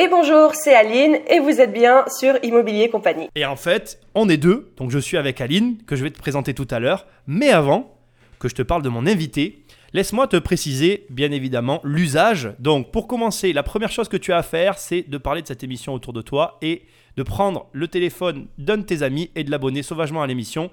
[0.00, 3.28] Et bonjour, c'est Aline et vous êtes bien sur Immobilier Compagnie.
[3.34, 6.18] Et en fait, on est deux, donc je suis avec Aline, que je vais te
[6.18, 7.06] présenter tout à l'heure.
[7.26, 7.94] Mais avant
[8.38, 12.54] que je te parle de mon invité, laisse-moi te préciser, bien évidemment, l'usage.
[12.60, 15.46] Donc pour commencer, la première chose que tu as à faire, c'est de parler de
[15.46, 16.84] cette émission autour de toi et
[17.18, 20.70] de prendre le téléphone d'un de tes amis et de l'abonner sauvagement à l'émission.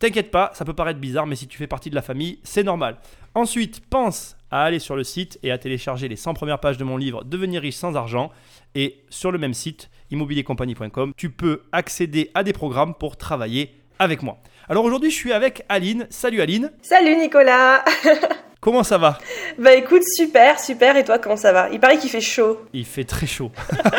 [0.00, 2.62] T'inquiète pas, ça peut paraître bizarre, mais si tu fais partie de la famille, c'est
[2.62, 2.96] normal.
[3.34, 6.84] Ensuite, pense à aller sur le site et à télécharger les 100 premières pages de
[6.84, 8.30] mon livre Devenir riche sans argent.
[8.74, 14.22] Et sur le même site, immobiliercompagnie.com, tu peux accéder à des programmes pour travailler avec
[14.22, 14.38] moi.
[14.70, 16.06] Alors aujourd'hui, je suis avec Aline.
[16.08, 16.72] Salut Aline.
[16.80, 17.84] Salut Nicolas
[18.60, 19.18] Comment ça va?
[19.58, 20.96] Bah écoute, super, super.
[20.96, 21.68] Et toi, comment ça va?
[21.72, 22.58] Il paraît qu'il fait chaud.
[22.72, 23.52] Il fait très chaud.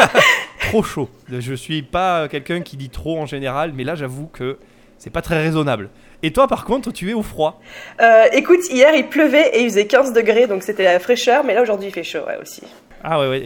[0.61, 1.09] trop chaud.
[1.29, 4.57] Je suis pas quelqu'un qui dit trop en général, mais là, j'avoue que
[5.01, 5.89] c'est pas très raisonnable.
[6.21, 7.59] Et toi, par contre, tu es au froid
[8.01, 11.55] euh, Écoute, hier, il pleuvait et il faisait 15 degrés, donc c'était la fraîcheur, mais
[11.55, 12.61] là, aujourd'hui, il fait chaud ouais, aussi.
[13.03, 13.41] Ah ouais, ouais.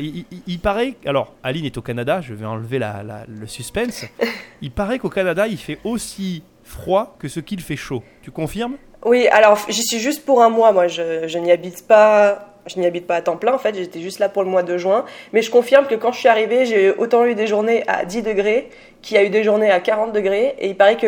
[0.47, 0.95] Il, paraît.
[1.05, 4.03] Alors, Aline est au Canada, je vais enlever le suspense.
[4.61, 8.03] il paraît qu'au Canada, il fait aussi froid que ce qu'il fait chaud.
[8.21, 8.75] Tu confirmes?
[9.05, 10.87] Oui, alors j'y suis juste pour un mois, moi.
[10.87, 14.01] Je, je n'y habite pas je n'y habite pas à temps plein en fait, j'étais
[14.01, 15.05] juste là pour le mois de juin.
[15.33, 18.23] Mais je confirme que quand je suis arrivée, j'ai autant eu des journées à 10
[18.23, 18.69] degrés
[19.01, 20.55] qu'il y a eu des journées à 40 degrés.
[20.59, 21.07] Et il paraît que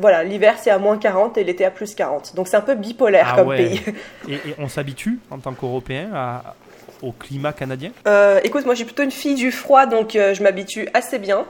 [0.00, 2.34] voilà, l'hiver c'est à moins 40 et l'été à plus 40.
[2.34, 3.80] Donc c'est un peu bipolaire ah comme pays.
[4.28, 6.42] Et, on s'habitue en tant qu'Européen
[7.02, 7.90] au climat canadien?
[8.06, 11.44] Euh, Écoute, moi j'ai plutôt une fille du froid donc euh, je m'habitue assez bien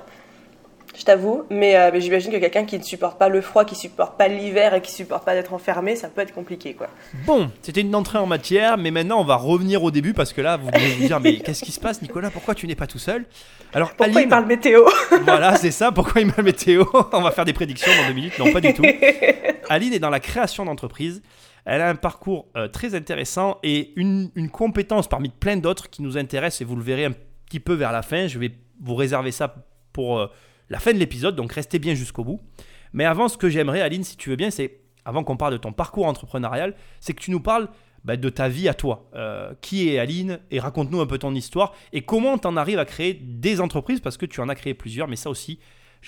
[0.98, 1.44] je t'avoue.
[1.50, 4.16] Mais, euh, mais j'imagine que quelqu'un qui ne supporte pas le froid, qui ne supporte
[4.16, 6.88] pas l'hiver et qui ne supporte pas d'être enfermé, ça peut être compliqué, quoi.
[7.26, 10.40] Bon, c'était une entrée en matière, mais maintenant on va revenir au début parce que
[10.40, 12.30] là, vous allez vous dire, mais qu'est-ce qui se passe, Nicolas?
[12.30, 13.26] Pourquoi tu n'es pas tout seul?
[13.72, 14.84] Alors, pourquoi il parle météo?
[15.24, 15.92] Voilà, c'est ça.
[15.92, 16.84] Pourquoi il parle météo?
[17.12, 18.38] On va faire des prédictions dans deux minutes.
[18.38, 18.84] Non, pas du tout.
[19.68, 21.22] Aline est dans la création d'entreprise.
[21.64, 26.00] Elle a un parcours euh, très intéressant et une, une compétence parmi plein d'autres qui
[26.02, 27.12] nous intéresse et vous le verrez un
[27.46, 28.28] petit peu vers la fin.
[28.28, 29.52] Je vais vous réserver ça
[29.92, 30.26] pour euh,
[30.68, 32.40] la fin de l'épisode, donc restez bien jusqu'au bout.
[32.92, 35.58] Mais avant, ce que j'aimerais, Aline, si tu veux bien, c'est, avant qu'on parle de
[35.58, 37.68] ton parcours entrepreneurial, c'est que tu nous parles
[38.04, 39.10] bah, de ta vie à toi.
[39.14, 42.78] Euh, qui est Aline Et raconte-nous un peu ton histoire et comment tu en arrives
[42.78, 45.58] à créer des entreprises, parce que tu en as créé plusieurs, mais ça aussi,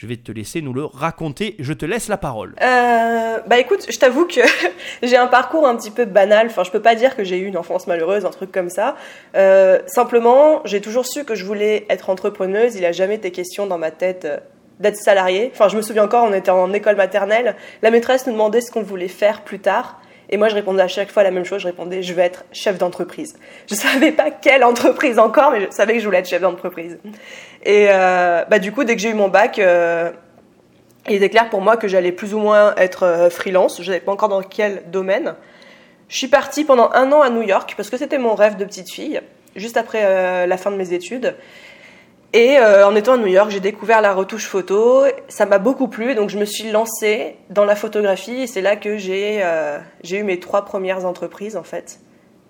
[0.01, 1.57] je vais te laisser nous le raconter.
[1.59, 2.55] Je te laisse la parole.
[2.63, 4.41] Euh, bah écoute, je t'avoue que
[5.03, 6.47] j'ai un parcours un petit peu banal.
[6.47, 8.95] Enfin, je peux pas dire que j'ai eu une enfance malheureuse, un truc comme ça.
[9.35, 12.77] Euh, simplement, j'ai toujours su que je voulais être entrepreneuse.
[12.77, 14.39] Il a jamais été question dans ma tête euh,
[14.79, 15.51] d'être salariée.
[15.53, 17.57] Enfin, je me souviens encore, on était en école maternelle.
[17.83, 20.01] La maîtresse nous demandait ce qu'on voulait faire plus tard.
[20.31, 21.63] Et moi, je répondais à chaque fois la même chose.
[21.63, 23.37] Je répondais, je vais être chef d'entreprise.
[23.69, 26.99] Je savais pas quelle entreprise encore, mais je savais que je voulais être chef d'entreprise.
[27.65, 30.11] Et euh, bah, du coup, dès que j'ai eu mon bac, euh,
[31.09, 33.79] il était clair pour moi que j'allais plus ou moins être euh, freelance.
[33.81, 35.35] Je savais pas encore dans quel domaine.
[36.09, 38.65] Je suis partie pendant un an à New York parce que c'était mon rêve de
[38.65, 39.21] petite fille,
[39.57, 41.37] juste après la fin de mes études.
[42.35, 45.05] Et euh, en étant à New York, j'ai découvert la retouche photo.
[45.29, 48.43] Ça m'a beaucoup plu, donc je me suis lancée dans la photographie.
[48.43, 49.79] Et c'est là que j'ai euh,
[50.11, 52.01] eu mes trois premières entreprises, en fait,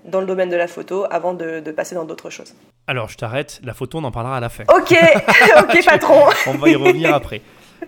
[0.04, 2.54] dans le domaine de la photo, avant de, de passer dans d'autres choses.
[2.88, 3.60] Alors, je t'arrête.
[3.62, 4.64] La photo, on en parlera à la fin.
[4.68, 4.92] Ok,
[5.60, 6.24] ok, patron.
[6.48, 7.40] on va y revenir après.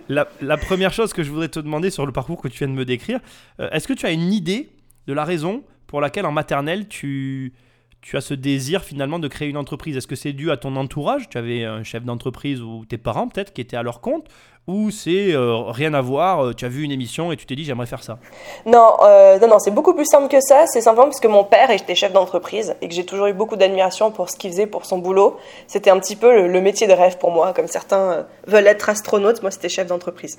[0.07, 2.69] La, la, première chose que je voudrais te demander sur le parcours que tu viens
[2.69, 3.19] de me décrire,
[3.59, 4.69] euh, est-ce que tu as une idée
[5.07, 7.51] de la raison pour laquelle en maternelle tu
[8.01, 10.75] tu as ce désir finalement de créer une entreprise Est-ce que c'est dû à ton
[10.75, 11.29] entourage?
[11.29, 14.27] Tu avais un chef d'entreprise ou tes parents peut-être qui étaient à leur compte?
[14.67, 17.55] Ou c'est euh, rien à voir euh, Tu as vu une émission et tu t'es
[17.55, 18.17] dit j'aimerais faire ça?
[18.65, 20.65] Non, euh, non, non c'est beaucoup plus simple que ça.
[20.67, 23.55] C'est simplement parce que mon père était chef d'entreprise et que j'ai toujours eu beaucoup
[23.55, 25.37] d'admiration pour ce qu'il faisait pour son boulot.
[25.67, 27.53] C'était un petit peu le, le, métier de rêve pour moi.
[27.53, 30.37] Comme certains veulent être astronautes, moi c'était chef d'entreprise.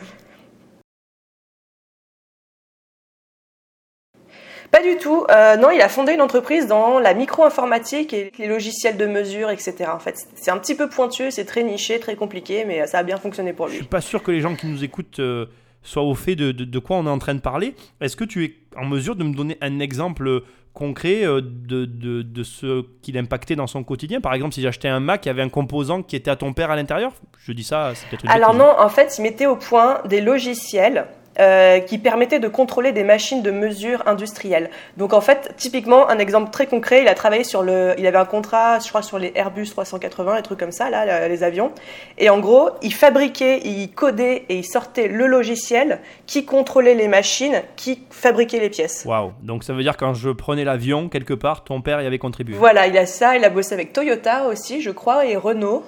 [4.72, 5.26] Pas du tout.
[5.30, 9.50] Euh, non, il a fondé une entreprise dans la micro-informatique et les logiciels de mesure,
[9.50, 9.90] etc.
[9.92, 13.02] En fait, c'est un petit peu pointueux, c'est très niché, très compliqué, mais ça a
[13.02, 13.74] bien fonctionné pour lui.
[13.74, 15.44] Je suis pas sûr que les gens qui nous écoutent euh,
[15.82, 17.74] soient au fait de, de, quoi on est en train de parler.
[18.00, 22.22] Est-ce que tu es en mesure de me donner un exemple concret euh, de, de,
[22.22, 24.22] de ce qu'il impactait dans son quotidien?
[24.22, 26.54] Par exemple, si j'achetais un Mac, il y avait un composant qui était à ton
[26.54, 27.12] père à l'intérieur?
[27.44, 31.08] Je dis ça, c'est peut-être Alors non, en fait, il mettait au point des logiciels
[31.38, 34.68] euh, qui permettait de contrôler des machines de mesure industrielles.
[34.98, 38.18] Donc en fait, typiquement, un exemple très concret, il a travaillé sur le, il avait
[38.18, 41.72] un contrat, je crois, sur les Airbus 380, des trucs comme ça, là, les avions.
[42.18, 47.08] Et en gros, il fabriquait, il codait et il sortait le logiciel qui contrôlait les
[47.08, 49.04] machines, qui fabriquait les pièces.
[49.06, 52.18] Waouh Donc ça veut dire quand je prenais l'avion quelque part, ton père y avait
[52.18, 52.54] contribué.
[52.56, 55.82] Voilà, il a ça, il a bossé avec Toyota aussi, je crois, et Renault.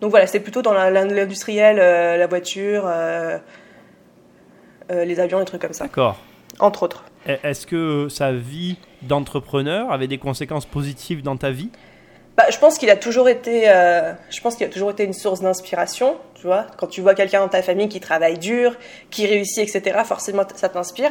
[0.00, 2.84] Donc voilà, c'est plutôt dans l'industriel, euh, la voiture.
[2.86, 3.38] Euh,
[4.90, 5.84] les avions, des trucs comme ça.
[5.84, 6.18] D'accord.
[6.60, 7.04] Entre autres.
[7.26, 11.70] Est-ce que sa vie d'entrepreneur avait des conséquences positives dans ta vie?
[12.38, 15.12] Bah, je pense qu'il a toujours été, euh, je pense qu'il a toujours été une
[15.12, 16.16] source d'inspiration.
[16.36, 18.76] Tu vois, quand tu vois quelqu'un dans ta famille qui travaille dur,
[19.10, 21.10] qui réussit, etc., forcément ça t'inspire.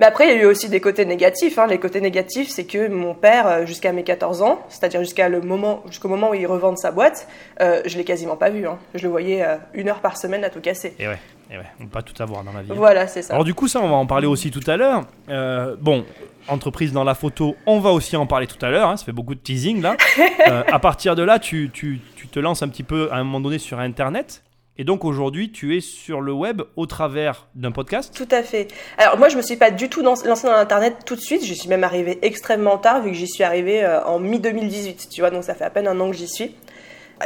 [0.00, 1.58] Mais après, il y a eu aussi des côtés négatifs.
[1.58, 1.66] Hein.
[1.66, 5.42] Les côtés négatifs, c'est que mon père, euh, jusqu'à mes 14 ans, c'est-à-dire jusqu'à le
[5.42, 7.28] moment, jusqu'au moment où il revend sa boîte,
[7.60, 8.66] euh, je l'ai quasiment pas vu.
[8.66, 8.78] Hein.
[8.94, 10.94] Je le voyais euh, une heure par semaine à tout casser.
[10.98, 11.18] Et ouais,
[11.50, 12.72] et ouais, on peut pas tout avoir dans la vie.
[12.74, 13.34] Voilà, c'est ça.
[13.34, 15.02] Alors du coup, ça, on va en parler aussi tout à l'heure.
[15.28, 16.04] Euh, bon,
[16.48, 18.88] entreprise dans la photo, on va aussi en parler tout à l'heure.
[18.88, 19.96] hein, ça fait beaucoup de teasing là.
[20.48, 23.24] Euh, à partir de là, tu, tu, tu te lances un petit peu à un
[23.24, 24.42] moment donné sur Internet.
[24.78, 28.14] Et donc aujourd'hui, tu es sur le web au travers d'un podcast.
[28.16, 28.68] Tout à fait.
[28.98, 31.44] Alors moi, je me suis pas du tout lancée dans l'internet tout de suite.
[31.44, 35.08] Je suis même arrivée extrêmement tard, vu que j'y suis arrivée euh, en mi 2018.
[35.10, 36.54] Tu vois, donc ça fait à peine un an que j'y suis.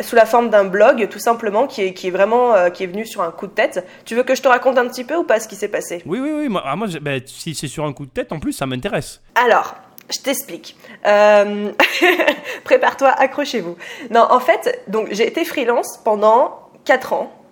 [0.03, 2.89] Sous la forme d'un blog, tout simplement, qui est, qui est vraiment euh, qui est
[2.89, 3.87] venu sur un coup de tête.
[4.05, 6.03] Tu veux que je te raconte un petit peu ou pas ce qui s'est passé?
[6.07, 6.49] Oui, oui, oui.
[6.49, 9.23] Moi, ah, moi ben, si c'est sur un coup de tête, en plus, ça m'intéresse.
[9.37, 9.77] Alors,
[10.13, 10.77] je t'explique.
[11.07, 11.71] Euh,
[12.65, 13.77] Prépare-toi, accrochez-vous.
[14.11, 17.44] Non, en fait, donc j'ai été freelance pendant 4 ans.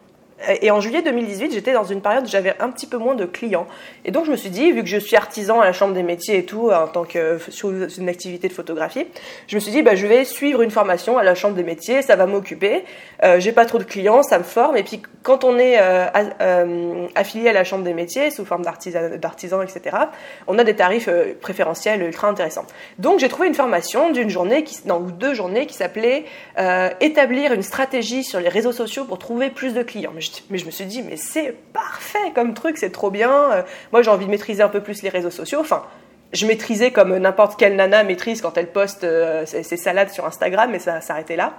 [0.60, 3.24] Et en juillet 2018, j'étais dans une période où j'avais un petit peu moins de
[3.24, 3.66] clients.
[4.04, 6.02] Et donc, je me suis dit, vu que je suis artisan à la Chambre des
[6.02, 9.06] métiers et tout, en tant que sur une activité de photographie,
[9.46, 12.02] je me suis dit, bah, je vais suivre une formation à la Chambre des métiers,
[12.02, 12.84] ça va m'occuper.
[13.22, 14.76] Euh, j'ai pas trop de clients, ça me forme.
[14.76, 16.06] Et puis, quand on est euh,
[16.40, 19.96] euh, affilié à la Chambre des métiers, sous forme d'artisan, etc.,
[20.46, 22.66] on a des tarifs euh, préférentiels ultra intéressants.
[22.98, 26.24] Donc, j'ai trouvé une formation d'une journée, qui, ou deux journées, qui s'appelait
[27.00, 30.12] Établir une stratégie sur les réseaux sociaux pour trouver plus de clients.
[30.50, 33.30] Mais je me suis dit, mais c'est parfait comme truc, c'est trop bien.
[33.30, 33.62] Euh,
[33.92, 35.60] moi, j'ai envie de maîtriser un peu plus les réseaux sociaux.
[35.60, 35.82] Enfin,
[36.32, 40.26] je maîtrisais comme n'importe quelle nana maîtrise quand elle poste euh, ses, ses salades sur
[40.26, 41.54] Instagram, mais ça s'arrêtait là.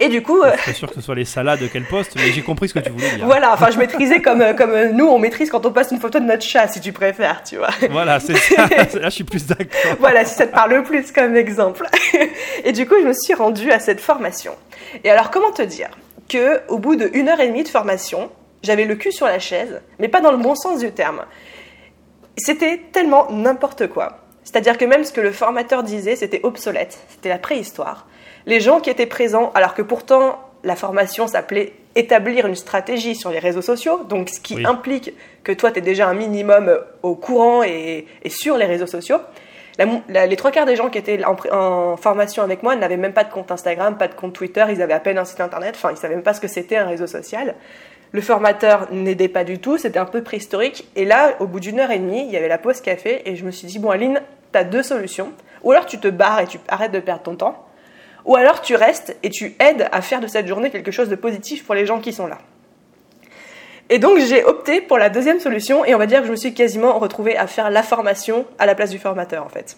[0.00, 2.32] Et du coup, euh, Je suis sûr que ce soit les salades qu'elle poste, mais
[2.32, 3.26] j'ai compris ce que tu voulais dire.
[3.26, 6.24] voilà, enfin, je maîtrisais comme, comme nous, on maîtrise quand on poste une photo de
[6.24, 7.70] notre chat, si tu préfères, tu vois.
[7.90, 8.66] Voilà, c'est ça.
[8.94, 9.96] Là, je suis plus d'accord.
[10.00, 11.86] voilà, si ça te parle plus comme exemple.
[12.64, 14.54] Et du coup, je me suis rendue à cette formation.
[15.04, 15.90] Et alors, comment te dire?
[16.28, 18.30] Que au bout de une heure et demie de formation,
[18.62, 21.24] j'avais le cul sur la chaise, mais pas dans le bon sens du terme.
[22.36, 24.18] C'était tellement n'importe quoi.
[24.42, 28.06] C'est-à-dire que même ce que le formateur disait, c'était obsolète, c'était la préhistoire.
[28.46, 33.30] Les gens qui étaient présents, alors que pourtant la formation s'appelait établir une stratégie sur
[33.30, 34.66] les réseaux sociaux, donc ce qui Oui.
[34.66, 35.12] implique
[35.44, 38.86] que toi, tu es déjà un minimum euh, au courant et, et sur les réseaux
[38.86, 39.18] sociaux.
[39.78, 43.24] Les trois quarts des gens qui étaient en, en formation avec moi n'avaient même pas
[43.24, 45.90] de compte Instagram, pas de compte Twitter, ils avaient à peine un site internet, enfin
[45.90, 47.54] ils savaient même pas ce que c'était un réseau social.
[48.12, 50.88] Le formateur n'aidait pas du tout, c'était un peu préhistorique.
[50.94, 53.34] Et là, au bout d'une heure et demie, il y avait la pause café et
[53.34, 54.22] je me suis dit, bon Aline,
[54.52, 55.32] tu as deux solutions.
[55.64, 57.66] Ou alors tu te barres et tu arrêtes de perdre ton temps.
[58.24, 61.16] Ou alors tu restes et tu aides à faire de cette journée quelque chose de
[61.16, 62.38] positif pour les gens qui sont là.
[63.90, 66.36] Et donc j'ai opté pour la deuxième solution et on va dire que je me
[66.36, 69.76] suis quasiment retrouvée à faire la formation à la place du formateur en fait.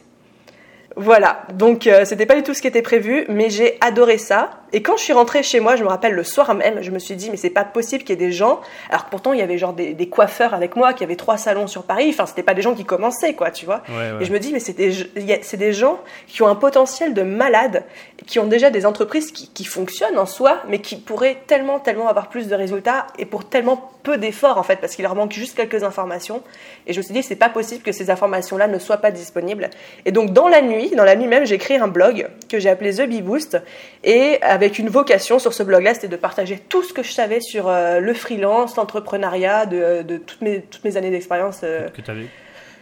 [0.98, 4.50] Voilà, donc euh, c'était pas du tout ce qui était prévu, mais j'ai adoré ça.
[4.76, 6.98] Et quand je suis rentrée chez moi, je me rappelle le soir même, je me
[6.98, 9.38] suis dit mais c'est pas possible qu'il y ait des gens, alors que pourtant il
[9.38, 12.26] y avait genre des, des coiffeurs avec moi qui avaient trois salons sur Paris, enfin
[12.26, 13.82] c'était pas des gens qui commençaient quoi, tu vois.
[13.88, 14.16] Ouais, ouais.
[14.20, 14.92] Et je me dis, mais c'est des,
[15.40, 17.84] c'est des gens qui ont un potentiel de malade,
[18.26, 22.08] qui ont déjà des entreprises qui, qui fonctionnent en soi, mais qui pourraient tellement, tellement
[22.08, 25.32] avoir plus de résultats et pour tellement peu d'efforts en fait, parce qu'il leur manque
[25.32, 26.42] juste quelques informations.
[26.86, 29.70] Et je me suis dit, c'est pas possible que ces informations-là ne soient pas disponibles.
[30.04, 32.68] Et donc, dans la nuit, dans la nuit même, j'ai créé un blog que j'ai
[32.68, 33.58] appelé The Bee Boost
[34.04, 37.40] et avec une vocation sur ce blog-là, c'était de partager tout ce que je savais
[37.40, 41.60] sur euh, le freelance, l'entrepreneuriat, de, de toutes, mes, toutes mes années d'expérience.
[41.64, 42.02] euh, Que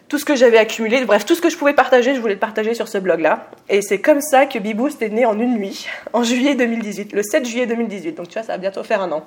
[0.08, 2.40] tout ce que j'avais accumulé, bref, tout ce que je pouvais partager, je voulais le
[2.40, 3.48] partager sur ce blog-là.
[3.68, 7.22] Et c'est comme ça que Beboost est né en une nuit, en juillet 2018, le
[7.22, 8.12] 7 juillet 2018.
[8.12, 9.24] Donc tu vois, ça va bientôt faire un an.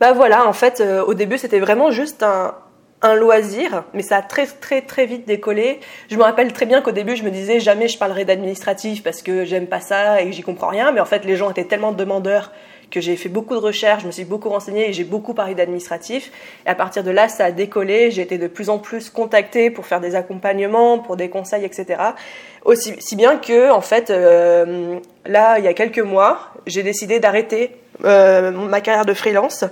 [0.00, 2.54] bah voilà, en fait, euh, au début, c'était vraiment juste un,
[3.02, 5.80] un loisir, mais ça a très très très vite décollé.
[6.10, 9.22] Je me rappelle très bien qu'au début, je me disais jamais je parlerai d'administratif parce
[9.22, 10.90] que j'aime pas ça et que j'y comprends rien.
[10.90, 12.52] Mais en fait, les gens étaient tellement demandeurs
[12.90, 15.54] que j'ai fait beaucoup de recherches, je me suis beaucoup renseignée et j'ai beaucoup parlé
[15.54, 16.32] d'administratif.
[16.66, 18.10] Et à partir de là, ça a décollé.
[18.10, 22.00] J'ai été de plus en plus contactée pour faire des accompagnements, pour des conseils, etc.
[22.64, 27.20] Aussi si bien que, en fait, euh, là, il y a quelques mois, j'ai décidé
[27.20, 29.64] d'arrêter euh, ma carrière de freelance.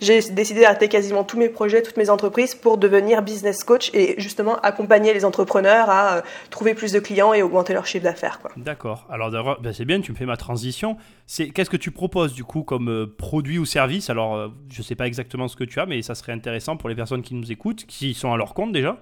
[0.00, 4.14] J'ai décidé d'arrêter quasiment tous mes projets, toutes mes entreprises pour devenir business coach et
[4.18, 8.40] justement accompagner les entrepreneurs à euh, trouver plus de clients et augmenter leur chiffre d'affaires.
[8.56, 9.06] D'accord.
[9.10, 10.96] Alors d'abord, ben, c'est bien, tu me fais ma transition.
[11.26, 14.10] C'est qu'est-ce que tu proposes du coup comme euh, produit ou service?
[14.10, 16.88] Alors, euh, je sais pas exactement ce que tu as, mais ça serait intéressant pour
[16.88, 18.98] les personnes qui nous écoutent, qui sont à leur compte déjà,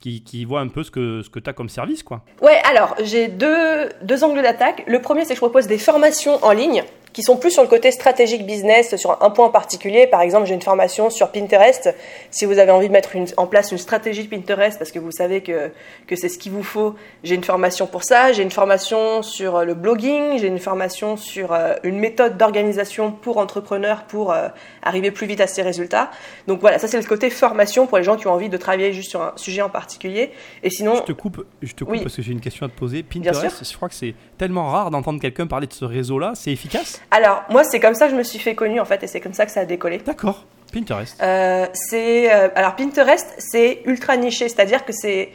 [0.00, 2.22] qui, qui voient un peu ce que ce que tu as comme service, quoi.
[2.40, 4.84] Ouais, alors j'ai deux, deux angles d'attaque.
[4.86, 6.84] Le premier, c'est que je propose des formations en ligne
[7.18, 10.06] qui sont plus sur le côté stratégique business, sur un point en particulier.
[10.06, 11.92] Par exemple, j'ai une formation sur Pinterest.
[12.30, 15.40] Si vous avez envie de mettre en place une stratégie Pinterest, parce que vous savez
[15.40, 15.72] que,
[16.06, 16.94] que c'est ce qu'il vous faut,
[17.24, 18.30] j'ai une formation pour ça.
[18.30, 23.38] J'ai une formation sur le blogging, j'ai une formation sur euh, une méthode d'organisation pour
[23.38, 24.46] entrepreneurs pour euh,
[24.84, 26.12] arriver plus vite à ces résultats.
[26.46, 28.92] Donc voilà, ça c'est le côté formation pour les gens qui ont envie de travailler
[28.92, 30.30] juste sur un sujet en particulier.
[30.62, 32.78] Et sinon, je te coupe, je te coupe parce que j'ai une question à te
[32.78, 33.02] poser.
[33.02, 36.34] Pinterest, je crois que c'est tellement rare d'entendre quelqu'un parler de ce réseau-là.
[36.36, 37.02] C'est efficace?
[37.10, 39.20] Alors moi, c'est comme ça que je me suis fait connu en fait, et c'est
[39.20, 39.98] comme ça que ça a décollé.
[39.98, 40.44] D'accord.
[40.72, 41.20] Pinterest.
[41.22, 45.30] Euh, c'est alors Pinterest, c'est ultra niché, c'est-à-dire que c'est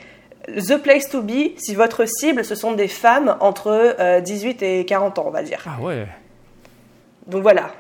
[0.48, 4.86] The place to be si votre cible, ce sont des femmes entre 18 euh, et
[4.86, 5.64] 40 ans, on va dire.
[5.66, 6.06] Ah ouais.
[7.28, 7.72] Donc voilà.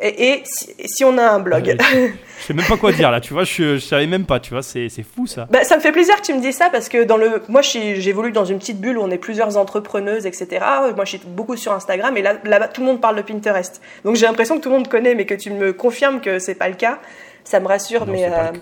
[0.00, 1.74] Et, si, on a un blog.
[1.78, 1.84] Ah
[2.38, 4.52] je sais même pas quoi dire là, tu vois, je, je savais même pas, tu
[4.52, 5.46] vois, c'est fou ça.
[5.50, 7.62] Bah, ça me fait plaisir que tu me dises ça parce que dans le, moi
[7.62, 10.64] j'évolue dans une petite bulle où on est plusieurs entrepreneuses, etc.
[10.94, 13.80] Moi je suis beaucoup sur Instagram et là, là tout le monde parle de Pinterest.
[14.04, 16.54] Donc j'ai l'impression que tout le monde connaît, mais que tu me confirmes que c'est
[16.54, 16.98] pas le cas
[17.46, 18.06] ça me rassure.
[18.06, 18.52] mais euh,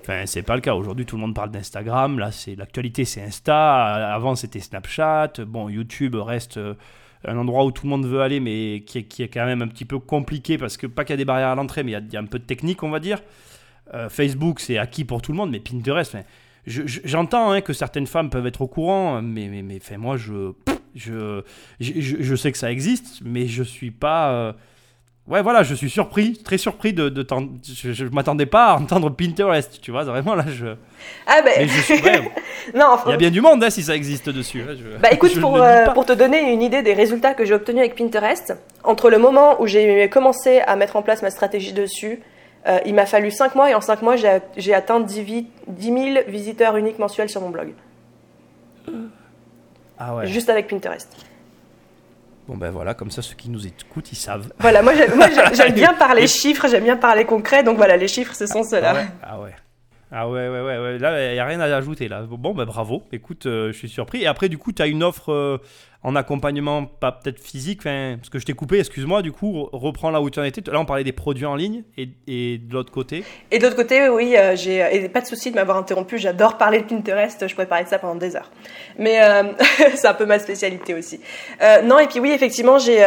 [0.00, 0.74] enfin, c'est pas le cas.
[0.74, 2.18] Aujourd'hui, tout le monde parle d'Instagram.
[2.18, 4.14] Là, c'est l'actualité, c'est Insta.
[4.14, 5.32] Avant, c'était Snapchat.
[5.46, 6.74] Bon, YouTube reste euh,
[7.28, 9.62] un endroit où tout le monde veut aller, mais qui est, qui est quand même
[9.62, 11.92] un petit peu compliqué parce que pas qu'il y a des barrières à l'entrée, mais
[11.92, 13.22] il y, a un peu de technique, on va dire.
[13.94, 16.16] Euh, Facebook, c'est acquis pour tout le monde, mais Pinterest,
[16.66, 20.52] j'entends hein, que certaines femmes peuvent être au courant, mais, mais, mais moi, je,
[20.94, 21.42] je,
[21.80, 24.54] je, sais que ça existe, mais je suis pas.
[25.28, 27.26] Ouais, voilà, je suis surpris, très surpris de, de
[27.62, 30.68] je, je m'attendais pas à entendre Pinterest, tu vois, vraiment là, je.
[31.26, 31.68] Ah ben.
[32.74, 34.62] non, il y a bien du monde hein, si ça existe dessus.
[34.62, 37.80] Hein, bah écoute, pour, euh, pour te donner une idée des résultats que j'ai obtenus
[37.80, 38.54] avec Pinterest,
[38.84, 42.20] entre le moment où j'ai commencé à mettre en place ma stratégie dessus,
[42.66, 46.24] euh, il m'a fallu 5 mois et en 5 mois, j'ai atteint 10, 10 000
[46.26, 47.74] visiteurs uniques mensuels sur mon blog.
[49.98, 50.26] Ah ouais.
[50.26, 51.08] Juste avec Pinterest.
[52.48, 54.50] Bon ben voilà, comme ça ceux qui nous écoutent, ils savent.
[54.58, 58.46] Voilà, moi j'aime bien parler chiffres, j'aime bien parler concret, donc voilà, les chiffres ce
[58.46, 58.90] sont ceux-là.
[58.90, 59.06] Ah ouais.
[59.22, 59.54] Ah ouais,
[60.12, 60.98] ouais, ouais, ouais.
[60.98, 62.22] là il n'y a rien à ajouter là.
[62.22, 64.22] Bon ben bravo, écoute, euh, je suis surpris.
[64.22, 65.58] Et après du coup, tu as une offre euh,
[66.02, 70.20] en accompagnement, pas peut-être physique, parce que je t'ai coupé, excuse-moi, du coup, reprends là
[70.20, 70.62] où tu en étais.
[70.70, 73.24] Là, on parlait des produits en ligne et, et de l'autre côté.
[73.50, 76.16] Et de l'autre côté, oui, euh, j'ai pas de souci de m'avoir interrompu.
[76.18, 78.50] J'adore parler de Pinterest, je pourrais parler de ça pendant des heures.
[78.98, 79.42] Mais euh,
[79.96, 81.20] c'est un peu ma spécialité aussi.
[81.62, 83.04] Euh, non, et puis oui, effectivement, j'ai.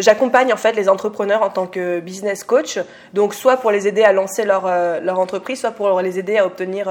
[0.00, 2.78] J'accompagne en fait les entrepreneurs en tant que business coach,
[3.14, 4.66] donc soit pour les aider à lancer leur,
[5.00, 6.88] leur entreprise, soit pour les aider à obtenir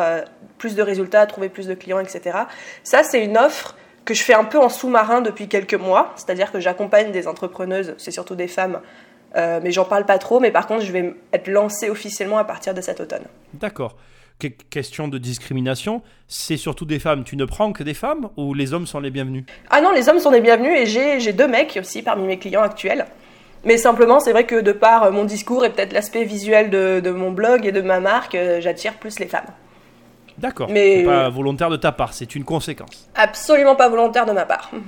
[0.57, 2.37] plus de résultats, à trouver plus de clients, etc.
[2.83, 6.51] Ça, c'est une offre que je fais un peu en sous-marin depuis quelques mois, c'est-à-dire
[6.51, 8.81] que j'accompagne des entrepreneuses, c'est surtout des femmes,
[9.35, 12.43] euh, mais j'en parle pas trop, mais par contre je vais être lancée officiellement à
[12.43, 13.23] partir de cet automne.
[13.53, 13.95] D'accord.
[14.69, 17.23] Question de discrimination, c'est surtout des femmes.
[17.23, 19.45] Tu ne prends que des femmes ou les hommes sont les bienvenus?
[19.69, 22.63] Ah non, les hommes sont les bienvenus et j'ai deux mecs aussi parmi mes clients
[22.63, 23.05] actuels.
[23.63, 27.11] Mais simplement, c'est vrai que de par mon discours et peut-être l'aspect visuel de, de,
[27.11, 29.45] mon blog et de ma marque, euh, j'attire plus les femmes.
[30.37, 30.69] D'accord.
[30.71, 33.07] Mais pas volontaire de ta part, c'est une conséquence.
[33.13, 34.71] Absolument pas volontaire de ma part.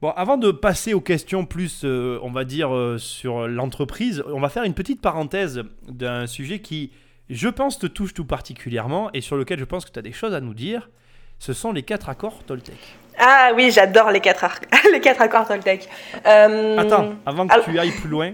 [0.00, 4.38] Bon, avant de passer aux questions plus, euh, on va dire, euh, sur l'entreprise, on
[4.38, 6.92] va faire une petite parenthèse d'un sujet qui,
[7.30, 10.12] je pense, te touche tout particulièrement et sur lequel je pense que tu as des
[10.12, 10.90] choses à nous dire.
[11.38, 12.76] Ce sont les quatre accords Toltec.
[13.18, 14.60] Ah oui, j'adore les quatre,
[14.92, 15.88] les quatre accords Toltec.
[16.26, 18.32] Euh, Attends, avant que tu ailles plus loin,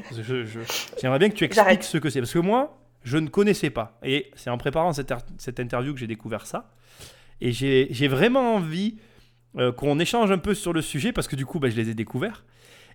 [1.00, 2.20] j'aimerais bien que tu expliques ce que c'est.
[2.20, 3.98] Parce que moi, je ne connaissais pas.
[4.02, 6.70] Et c'est en préparant cette, cette interview que j'ai découvert ça.
[7.40, 8.96] Et j'ai vraiment envie
[9.58, 11.90] euh, qu'on échange un peu sur le sujet parce que du coup, bah, je les
[11.90, 12.44] ai découverts.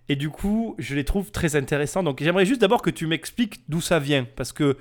[0.08, 2.02] Et du coup, je les trouve très intéressants.
[2.02, 4.26] Donc j'aimerais juste d'abord que tu m'expliques d'où ça vient.
[4.36, 4.76] Parce que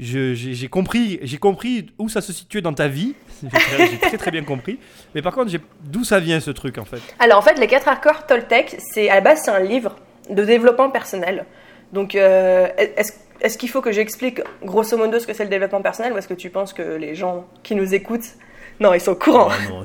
[0.00, 3.14] j'ai compris, compris où ça se situait dans ta vie.
[3.42, 4.78] J'ai très très bien compris.
[5.14, 5.52] Mais par contre,
[5.84, 7.00] d'où ça vient ce truc en fait?
[7.18, 9.96] Alors en fait, les quatre accords Toltec, c'est à la base c'est un livre
[10.30, 11.44] de développement personnel.
[11.92, 16.12] Donc euh, est-ce qu'il faut que j'explique grosso modo ce que c'est le développement personnel
[16.12, 18.36] ou est-ce que tu penses que les gens qui nous écoutent,
[18.80, 19.84] non, ils sont courants non,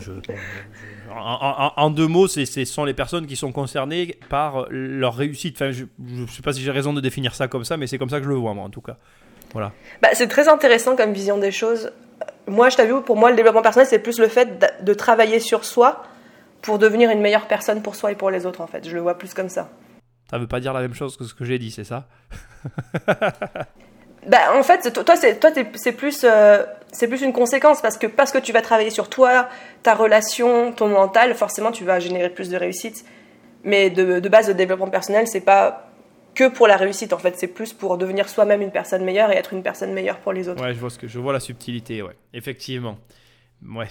[1.17, 5.55] en, deux mots, ce sont les personnes qui sont concernées par leur réussite.
[5.55, 7.97] Enfin, je ne sais pas si j'ai raison de définir ça comme ça, mais c'est
[7.97, 8.97] comme ça que je le vois, moi, en tout cas.
[9.55, 9.71] Voilà.
[10.01, 11.93] Bah, c'est très intéressant comme vision des choses.
[12.45, 15.63] Moi, je t'avoue, pour moi, le développement personnel, c'est plus le fait de travailler sur
[15.63, 16.03] soi
[16.61, 18.85] pour devenir une meilleure personne pour soi et pour les autres, en fait.
[18.85, 19.69] Je le vois plus comme ça.
[20.29, 22.05] Ça veut pas dire la même chose que ce que j'ai dit, c'est ça?
[24.27, 28.07] Bah, en fait, toi, c'est, toi, c'est plus, euh, c'est plus une conséquence parce que
[28.07, 29.47] parce que tu vas travailler sur toi,
[29.83, 33.05] ta relation, ton mental, forcément, tu vas générer plus de réussite.
[33.63, 35.84] Mais de, de base, le développement personnel, c'est pas
[36.35, 37.13] que pour la réussite.
[37.13, 40.19] En fait, c'est plus pour devenir soi-même une personne meilleure et être une personne meilleure
[40.19, 40.61] pour les autres.
[40.61, 42.01] Ouais, je vois ce que je vois la subtilité.
[42.01, 42.97] Ouais, effectivement.
[43.67, 43.87] Ouais.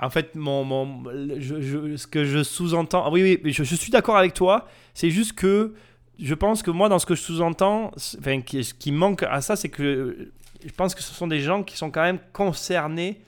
[0.00, 4.16] En fait, mon, mon ce que je sous-entends, ah oui, oui, je, je suis d'accord
[4.16, 4.66] avec toi.
[4.94, 5.74] C'est juste que
[6.18, 9.56] je pense que moi, dans ce que je sous-entends, enfin, ce qui manque à ça,
[9.56, 10.30] c'est que
[10.64, 13.20] je pense que ce sont des gens qui sont quand même concernés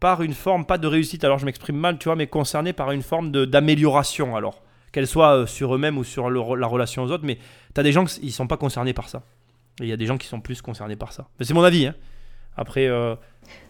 [0.00, 2.90] par une forme, pas de réussite, alors je m'exprime mal, tu vois, mais concernés par
[2.90, 4.62] une forme d'amélioration, alors,
[4.94, 7.38] qu'elle soit euh, sur eux-mêmes ou sur la relation aux autres, mais
[7.74, 9.22] tu as des gens qui ne sont pas concernés par ça.
[9.80, 11.26] Et il y a des gens qui sont plus concernés par ça.
[11.38, 11.94] Mais c'est mon avis, hein.
[12.56, 12.86] Après.
[12.86, 13.16] Euh,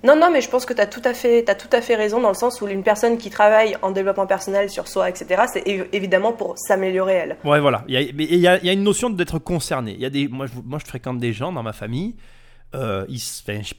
[0.04, 1.95] non, non, mais je pense que tu as, tout à fait, as tout à fait
[1.95, 5.45] raison dans le sens où une personne qui travaille en développement personnel sur soi, etc.,
[5.50, 7.37] c'est évidemment pour s'améliorer elle.
[7.43, 7.85] Ouais, voilà.
[7.88, 9.95] Il y a, il y a, une notion d'être concerné.
[9.95, 12.14] Il y a des, moi, je, moi, je fréquente des gens dans ma famille
[12.75, 13.23] euh, ils,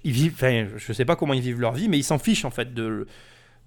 [0.03, 0.43] ils, vivent,
[0.77, 3.07] je sais pas comment ils vivent leur vie, mais ils s'en fichent en fait de,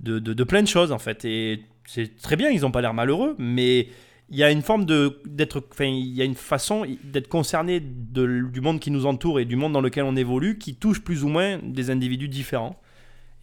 [0.00, 1.24] de, de, plein de choses en fait.
[1.24, 3.88] Et c'est très bien, ils n'ont pas l'air malheureux, mais
[4.30, 7.80] il y a une forme de d'être, enfin, il y a une façon d'être concerné
[7.80, 11.24] du monde qui nous entoure et du monde dans lequel on évolue qui touche plus
[11.24, 12.78] ou moins des individus différents.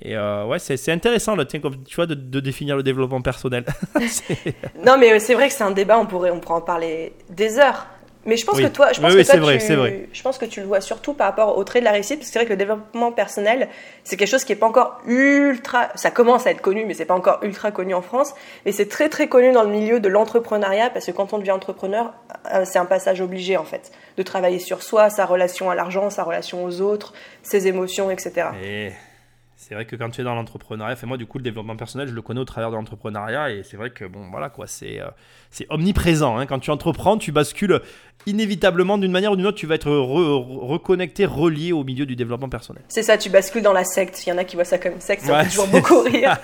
[0.02, 1.60] Et euh, ouais, c'est intéressant, là, tu
[1.96, 3.64] vois, de, de, définir le développement personnel.
[4.86, 7.58] non, mais c'est vrai que c'est un débat, on pourrait, on pourrait en parler des
[7.58, 7.88] heures.
[8.26, 10.10] Mais je pense que toi, je pense que toi, vrai, tu, vrai.
[10.12, 12.30] je pense que tu le vois surtout par rapport au trait de la réussite, parce
[12.30, 13.70] que c'est vrai que le développement personnel,
[14.04, 17.06] c'est quelque chose qui est pas encore ultra, ça commence à être connu, mais c'est
[17.06, 18.34] pas encore ultra connu en France,
[18.66, 21.52] et c'est très très connu dans le milieu de l'entrepreneuriat, parce que quand on devient
[21.52, 22.14] entrepreneur,
[22.54, 26.10] euh, c'est un passage obligé en fait, de travailler sur soi, sa relation à l'argent,
[26.10, 27.14] sa relation aux autres,
[27.44, 28.48] ses émotions, etc.
[28.64, 28.92] Et
[29.68, 32.14] c'est vrai que quand tu es dans l'entrepreneuriat, moi du coup le développement personnel, je
[32.14, 35.08] le connais au travers de l'entrepreneuriat et c'est vrai que bon voilà quoi, c'est euh,
[35.50, 36.38] c'est omniprésent.
[36.38, 36.46] Hein.
[36.46, 37.82] Quand tu entreprends, tu bascules
[38.28, 42.48] inévitablement d'une manière ou d'une autre, tu vas être reconnecté, relié au milieu du développement
[42.48, 42.84] personnel.
[42.90, 44.28] C'est ça, tu bascules dans la secte.
[44.28, 46.38] Il y en a qui voient ça comme une secte, ça fait toujours beaucoup rire.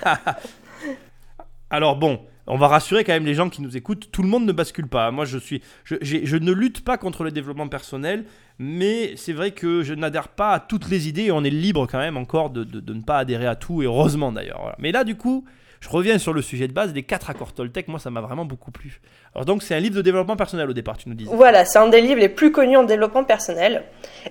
[1.70, 4.10] Alors bon, on va rassurer quand même les gens qui nous écoutent.
[4.10, 5.10] Tout le monde ne bascule pas.
[5.10, 8.24] Moi, je suis, je, ne lutte pas contre le développement personnel,
[8.58, 11.86] mais c'est vrai que je n'adhère pas à toutes les idées et on est libre
[11.90, 14.74] quand même encore de, ne pas adhérer à tout, et heureusement d'ailleurs.
[14.78, 15.44] Mais là, du coup,
[15.80, 18.44] je reviens sur le sujet de base, les quatre accords Toltec, moi ça m'a vraiment
[18.44, 19.00] beaucoup plu.
[19.34, 21.26] Alors donc c'est un livre de développement personnel au départ, tu nous dis.
[21.28, 23.82] Voilà, c'est un des livres les plus connus en développement personnel.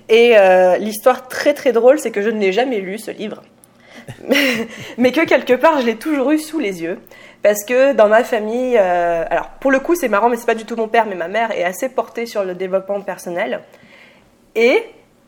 [0.07, 3.43] Et euh, l'histoire très très drôle, c'est que je ne l'ai jamais lu ce livre.
[4.97, 6.99] mais que quelque part je l'ai toujours eu sous les yeux.
[7.43, 10.55] Parce que dans ma famille, euh, alors pour le coup c'est marrant, mais c'est pas
[10.55, 13.61] du tout mon père, mais ma mère est assez portée sur le développement personnel.
[14.55, 14.83] Et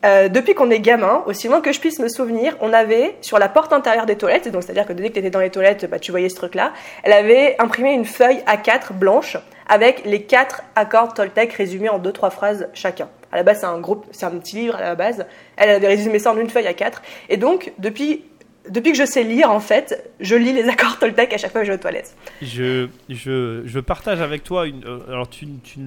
[0.06, 3.40] euh, depuis qu'on est gamin, aussi loin que je puisse me souvenir, on avait sur
[3.40, 5.90] la porte intérieure des toilettes, donc c'est-à-dire que dès que tu étais dans les toilettes,
[5.90, 6.74] bah, tu voyais ce truc-là,
[7.04, 12.12] elle avait imprimé une feuille A4 blanche avec les quatre accords Toltec résumés en deux
[12.12, 13.08] trois phrases chacun.
[13.32, 15.26] À la base, c'est un groupe, c'est un petit livre à la base.
[15.58, 16.98] Elle avait résumé ça en une feuille A4.
[17.30, 18.26] Et donc, depuis
[18.70, 21.62] depuis que je sais lire, en fait, je lis les accords Toltec à chaque fois
[21.62, 22.16] que je vais aux toilettes.
[22.42, 24.84] Je, je, je partage avec toi une.
[24.86, 25.80] Euh, alors, tu, tu,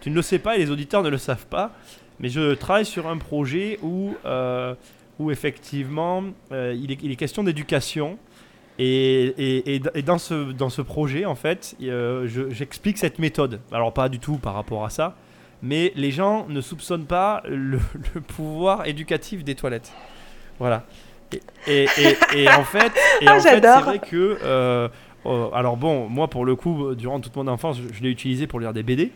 [0.00, 1.72] tu, ne le sais pas et les auditeurs ne le savent pas,
[2.20, 4.74] mais je travaille sur un projet où, euh,
[5.18, 8.18] où effectivement, euh, il, est, il, est, question d'éducation.
[8.78, 11.76] Et, et, et, dans, ce, dans ce projet, en fait,
[12.50, 13.60] j'explique cette méthode.
[13.72, 15.16] Alors, pas du tout par rapport à ça,
[15.62, 17.78] mais les gens ne soupçonnent pas le
[18.36, 19.92] pouvoir éducatif des toilettes.
[20.58, 20.84] Voilà.
[21.66, 22.92] Et, en fait,
[23.26, 24.38] ah, c'est vrai que.
[24.42, 24.88] Euh,
[25.26, 28.60] euh, alors bon, moi pour le coup, durant toute mon enfance, je, l'ai utilisé pour
[28.60, 29.10] lire des BD.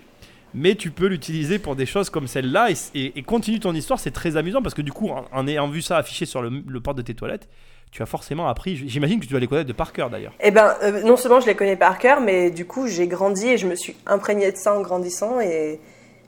[0.53, 4.37] Mais tu peux l'utiliser pour des choses comme celle-là et, continue ton histoire, c'est très
[4.37, 7.03] amusant parce que du coup, en, ayant vu ça affiché sur le, le port de
[7.03, 7.49] tes toilettes,
[7.93, 8.77] tu as forcément appris.
[8.89, 10.33] J'imagine que tu dois les connaître de par cœur d'ailleurs.
[10.41, 13.49] Eh ben, euh, non seulement je les connais par cœur, mais du coup, j'ai grandi
[13.49, 15.81] et je me suis imprégné de ça en grandissant et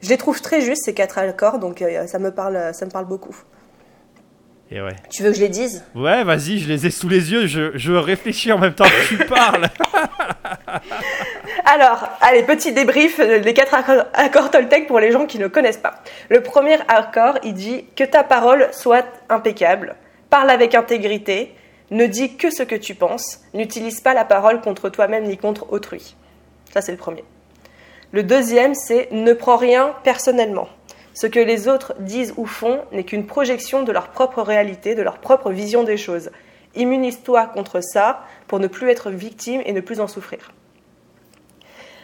[0.03, 3.07] je les trouve très justes ces quatre accords, donc ça me parle, ça me parle
[3.07, 3.37] beaucoup.
[5.11, 5.85] Tu veux que je les dise?
[5.95, 9.09] Ouais, vas-y, je les ai sous les yeux, je, je réfléchis en même temps que
[9.09, 9.69] tu parles.
[11.65, 16.03] Alors, allez, petit débrief des quatre accords, Toltec pour les gens qui ne connaissent pas.
[16.29, 19.97] Le premier accord, il dit que ta parole soit impeccable,
[20.31, 21.55] parle avec intégrité,
[21.91, 25.73] ne dis que ce que tu penses, n'utilise pas la parole contre toi-même ni contre
[25.73, 26.17] autrui.
[26.73, 27.25] Ça, c'est le premier.
[28.13, 30.69] Le deuxième, c'est ne prends rien personnellement.
[31.15, 35.03] Ce que les autres disent ou font n'est qu'une projection de leur propre réalité, de
[35.03, 36.31] leur propre vision des choses.
[36.75, 40.53] Immunise-toi contre ça pour ne plus être victime et ne plus en souffrir.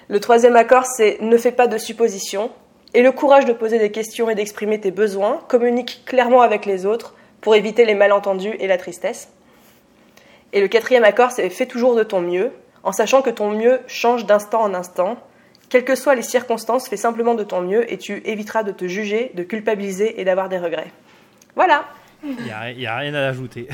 [0.09, 2.51] Le troisième accord, c'est ne fais pas de suppositions.
[2.94, 5.40] Et le courage de poser des questions et d'exprimer tes besoins.
[5.49, 9.29] Communique clairement avec les autres pour éviter les malentendus et la tristesse.
[10.53, 13.81] Et le quatrième accord, c'est fais toujours de ton mieux, en sachant que ton mieux
[13.87, 15.16] change d'instant en instant
[15.68, 18.87] quelles que soient les circonstances, fais simplement de ton mieux et tu éviteras de te
[18.87, 20.92] juger, de culpabiliser et d'avoir des regrets.
[21.54, 21.85] Voilà.
[22.24, 22.37] Il
[22.76, 23.68] n'y a, rien à ajouter.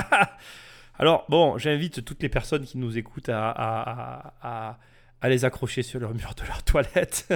[0.98, 6.12] Alors, bon, j'invite toutes les personnes qui nous écoutent à, à, les accrocher sur leur
[6.12, 7.26] mur de leur toilette.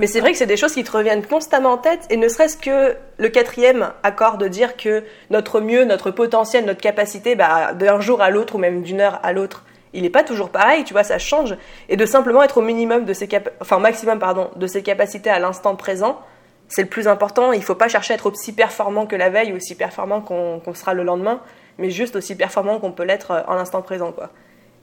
[0.00, 2.28] Mais c'est vrai que c'est des choses qui te reviennent constamment en tête, et ne
[2.28, 7.72] serait-ce que le quatrième accord de dire que notre mieux, notre potentiel, notre capacité, bah,
[7.72, 10.84] d'un jour à l'autre, ou même d'une heure à l'autre, il n'est pas toujours pareil,
[10.84, 11.56] tu vois, ça change.
[11.88, 13.28] Et de simplement être au minimum de ses
[13.60, 16.20] enfin maximum pardon, de ses capacités à l'instant présent,
[16.68, 17.52] c'est le plus important.
[17.52, 20.20] Il ne faut pas chercher à être aussi performant que la veille ou aussi performant
[20.20, 21.40] qu'on sera le lendemain,
[21.78, 24.30] mais juste aussi performant qu'on peut l'être euh, en l'instant présent, quoi.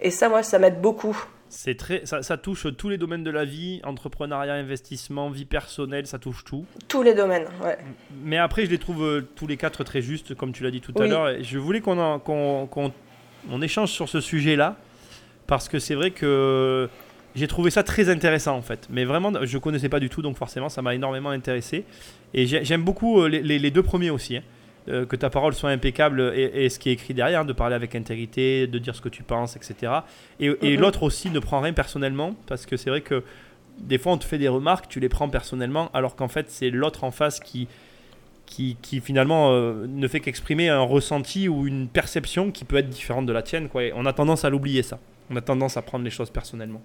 [0.04, 1.16] Et ça, moi, ça m'aide beaucoup.
[1.48, 6.08] C'est très, ça, ça, touche tous les domaines de la vie, entrepreneuriat, investissement, vie personnelle,
[6.08, 6.66] ça touche tout.
[6.88, 7.78] Tous les domaines, ouais.
[8.24, 10.82] Mais après, je les trouve euh, tous les quatre très justes, comme tu l'as dit
[10.82, 11.36] tout à l'heure.
[11.42, 12.92] Je voulais qu'on qu'on
[13.50, 14.76] on échange sur ce sujet-là,
[15.52, 16.88] parce que c'est vrai que
[17.36, 18.88] j'ai trouvé ça très intéressant en fait.
[18.90, 21.84] Mais vraiment, je connaissais pas du tout, donc forcément, ça m'a énormément intéressé.
[22.34, 24.38] Et j'aime beaucoup euh, les, les, deux premiers aussi.
[24.38, 24.44] Hein.
[24.88, 27.96] Euh, que ta parole soit impeccable et, ce qui est écrit derrière, de parler avec
[27.96, 29.92] intégrité, de dire ce que tu penses, etc.
[30.40, 30.78] Et, mm-hmm.
[30.78, 33.22] l'autre aussi ne prend rien personnellement, parce que c'est vrai que
[33.78, 36.70] des fois on te fait des remarques, tu les prends personnellement, alors qu'en fait c'est
[36.70, 37.68] l'autre en face qui,
[38.46, 42.90] qui, qui finalement euh, ne fait qu'exprimer un ressenti ou une perception qui peut être
[42.90, 43.68] différente de la tienne.
[43.68, 43.84] Quoi.
[43.96, 44.98] on a tendance à l'oublier ça.
[45.32, 46.82] On a tendance à prendre les choses personnellement.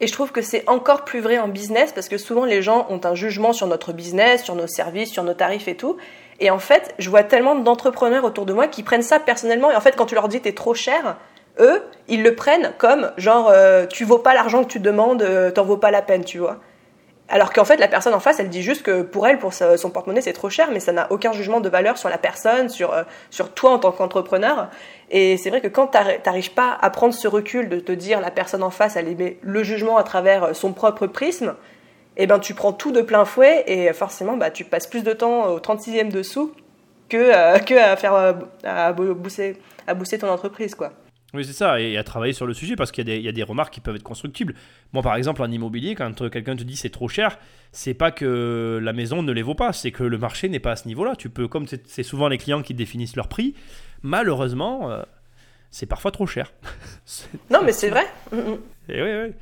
[0.00, 2.86] Et je trouve que c'est encore plus vrai en business parce que souvent les gens
[2.90, 5.96] ont un jugement sur notre business, sur nos services, sur nos tarifs et tout.
[6.40, 9.70] Et en fait, je vois tellement d'entrepreneurs autour de moi qui prennent ça personnellement.
[9.70, 11.18] Et en fait, quand tu leur dis t'es trop cher,
[11.60, 15.50] eux, ils le prennent comme genre euh, tu vaux pas l'argent que tu demandes, euh,
[15.50, 16.58] t'en vaux pas la peine, tu vois.
[17.32, 19.88] Alors qu'en fait, la personne en face, elle dit juste que pour elle, pour son
[19.88, 22.92] porte-monnaie, c'est trop cher, mais ça n'a aucun jugement de valeur sur la personne, sur,
[22.92, 24.68] euh, sur toi en tant qu'entrepreneur.
[25.10, 28.20] Et c'est vrai que quand tu n'arrives pas à prendre ce recul de te dire
[28.20, 31.54] la personne en face, elle émet le jugement à travers son propre prisme,
[32.18, 35.14] eh ben, tu prends tout de plein fouet et forcément, bah, tu passes plus de
[35.14, 36.52] temps au 36e dessous
[37.08, 40.74] que, euh, que à faire euh, à booster, à booster ton entreprise.
[40.74, 40.92] quoi.
[41.34, 43.42] Oui, c'est ça, et à travailler sur le sujet parce qu'il y, y, a des
[43.42, 44.54] remarques qui peuvent être constructibles.
[44.92, 47.38] Moi, par exemple, en immobilier, quand quelqu'un te dit c'est trop cher,
[47.72, 50.72] c'est pas que la maison ne les vaut pas, c'est que le marché n'est pas
[50.72, 51.16] à ce niveau-là.
[51.16, 53.54] Tu peux, comme c'est souvent les clients qui définissent leur prix,
[54.02, 55.02] malheureusement, euh,
[55.70, 56.52] c'est parfois trop cher.
[57.50, 58.04] non, mais c'est vrai.
[58.90, 59.32] et oui, oui.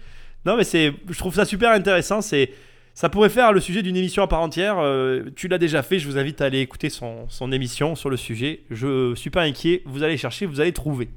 [0.46, 2.20] Non, mais c'est, je trouve ça super intéressant.
[2.20, 2.52] C'est,
[2.94, 4.78] ça pourrait faire le sujet d'une émission à part entière.
[4.78, 5.98] Euh, tu l'as déjà fait.
[5.98, 8.62] Je vous invite à aller écouter son, son, émission sur le sujet.
[8.70, 9.82] Je suis pas inquiet.
[9.86, 11.10] Vous allez chercher, vous allez trouver.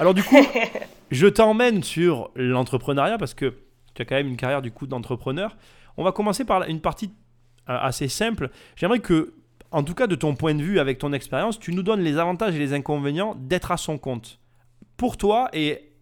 [0.00, 0.36] Alors du coup,
[1.10, 3.54] je t'emmène sur l'entrepreneuriat parce que
[3.94, 5.56] tu as quand même une carrière du coup d'entrepreneur.
[5.98, 7.12] On va commencer par une partie
[7.68, 8.48] euh, assez simple.
[8.76, 9.34] J'aimerais que,
[9.70, 12.16] en tout cas de ton point de vue, avec ton expérience, tu nous donnes les
[12.16, 14.38] avantages et les inconvénients d'être à son compte.
[14.96, 15.92] Pour toi et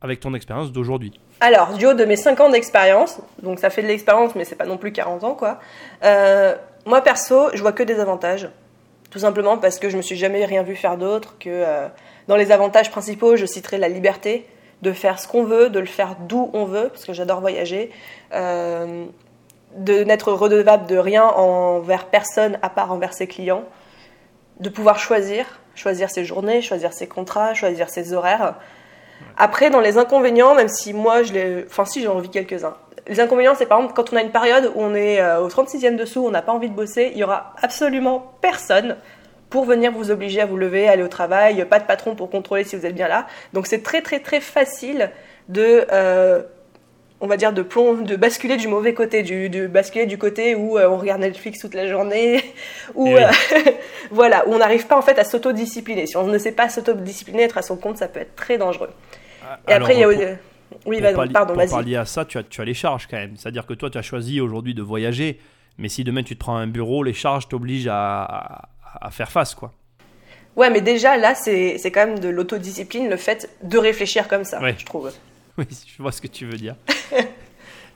[0.00, 1.18] avec ton expérience d'aujourd'hui.
[1.40, 4.54] Alors, du haut de mes 5 ans d'expérience, donc ça fait de l'expérience, mais c'est
[4.54, 5.58] pas non plus 40 ans, quoi.
[6.04, 6.54] Euh,
[6.86, 8.48] moi, perso, je vois que des avantages.
[9.10, 11.88] Tout simplement parce que je me suis jamais rien vu faire d'autre que euh,
[12.26, 14.46] dans les avantages principaux, je citerai la liberté
[14.82, 17.90] de faire ce qu'on veut, de le faire d'où on veut, parce que j'adore voyager,
[18.34, 19.06] euh,
[19.76, 23.64] de n'être redevable de rien envers personne à part envers ses clients,
[24.60, 28.54] de pouvoir choisir, choisir ses journées, choisir ses contrats, choisir ses horaires.
[29.36, 31.64] Après, dans les inconvénients, même si moi, je les...
[31.66, 32.76] Enfin, si, j'en envie quelques-uns.
[33.08, 35.48] Les inconvénients, c'est par exemple quand on a une période où on est euh, au
[35.48, 38.96] 36e dessous, on n'a pas envie de bosser, il y aura absolument personne
[39.48, 42.64] pour venir vous obliger à vous lever, aller au travail, pas de patron pour contrôler
[42.64, 43.26] si vous êtes bien là.
[43.54, 45.10] Donc c'est très très très facile
[45.48, 46.42] de, euh,
[47.22, 50.54] on va dire, de, plomb, de basculer du mauvais côté, du, de basculer du côté
[50.54, 52.44] où euh, on regarde Netflix toute la journée,
[52.94, 53.08] où
[54.10, 56.06] voilà, où on n'arrive pas en fait à s'autodiscipliner.
[56.06, 58.90] Si on ne sait pas s'autodiscipliner, être à son compte, ça peut être très dangereux.
[59.66, 60.36] Et après, il y a.
[60.86, 61.00] oui,
[61.32, 61.68] pardon, vas-y.
[61.68, 63.36] Pour pallier à ça, tu as, tu as les charges quand même.
[63.36, 65.40] C'est-à-dire que toi, tu as choisi aujourd'hui de voyager,
[65.78, 68.68] mais si demain tu te prends un bureau, les charges t'obligent à,
[69.00, 69.72] à, faire face, quoi.
[70.56, 74.60] Ouais, mais déjà, là, c'est quand même de l'autodiscipline, le fait de réfléchir comme ça,
[74.76, 75.12] je trouve.
[75.58, 76.76] Oui, je vois ce que tu veux dire.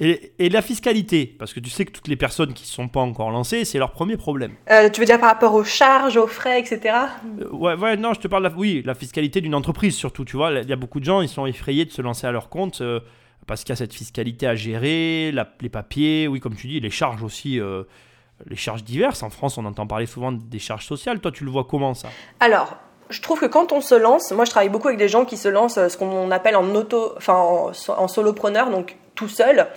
[0.04, 2.98] Et, la fiscalité, parce que tu sais que toutes les personnes qui ne sont pas
[2.98, 4.54] encore lancées, c'est leur premier problème.
[4.68, 6.96] Euh, tu veux dire par rapport aux charges, aux frais, etc.
[7.40, 10.24] Euh, ouais, ouais, non, je te parle, de la, oui, la fiscalité d'une entreprise surtout,
[10.24, 10.50] tu vois.
[10.50, 12.80] Il y a beaucoup de gens, ils sont effrayés de se lancer à leur compte
[12.80, 12.98] euh,
[13.46, 16.90] parce qu'il y a cette fiscalité à gérer, les papiers, oui, comme tu dis, les
[16.90, 17.60] charges aussi.
[18.46, 19.22] les charges diverses.
[19.22, 21.20] En France, on entend parler souvent des charges sociales.
[21.20, 22.08] Toi, tu le vois comment ça?
[22.40, 22.76] Alors,
[23.12, 25.36] je trouve que quand on se lance, moi je travaille beaucoup avec des gens qui
[25.36, 29.68] se lancent ce qu'on appelle en auto, en, en solopreneur, donc tout seul.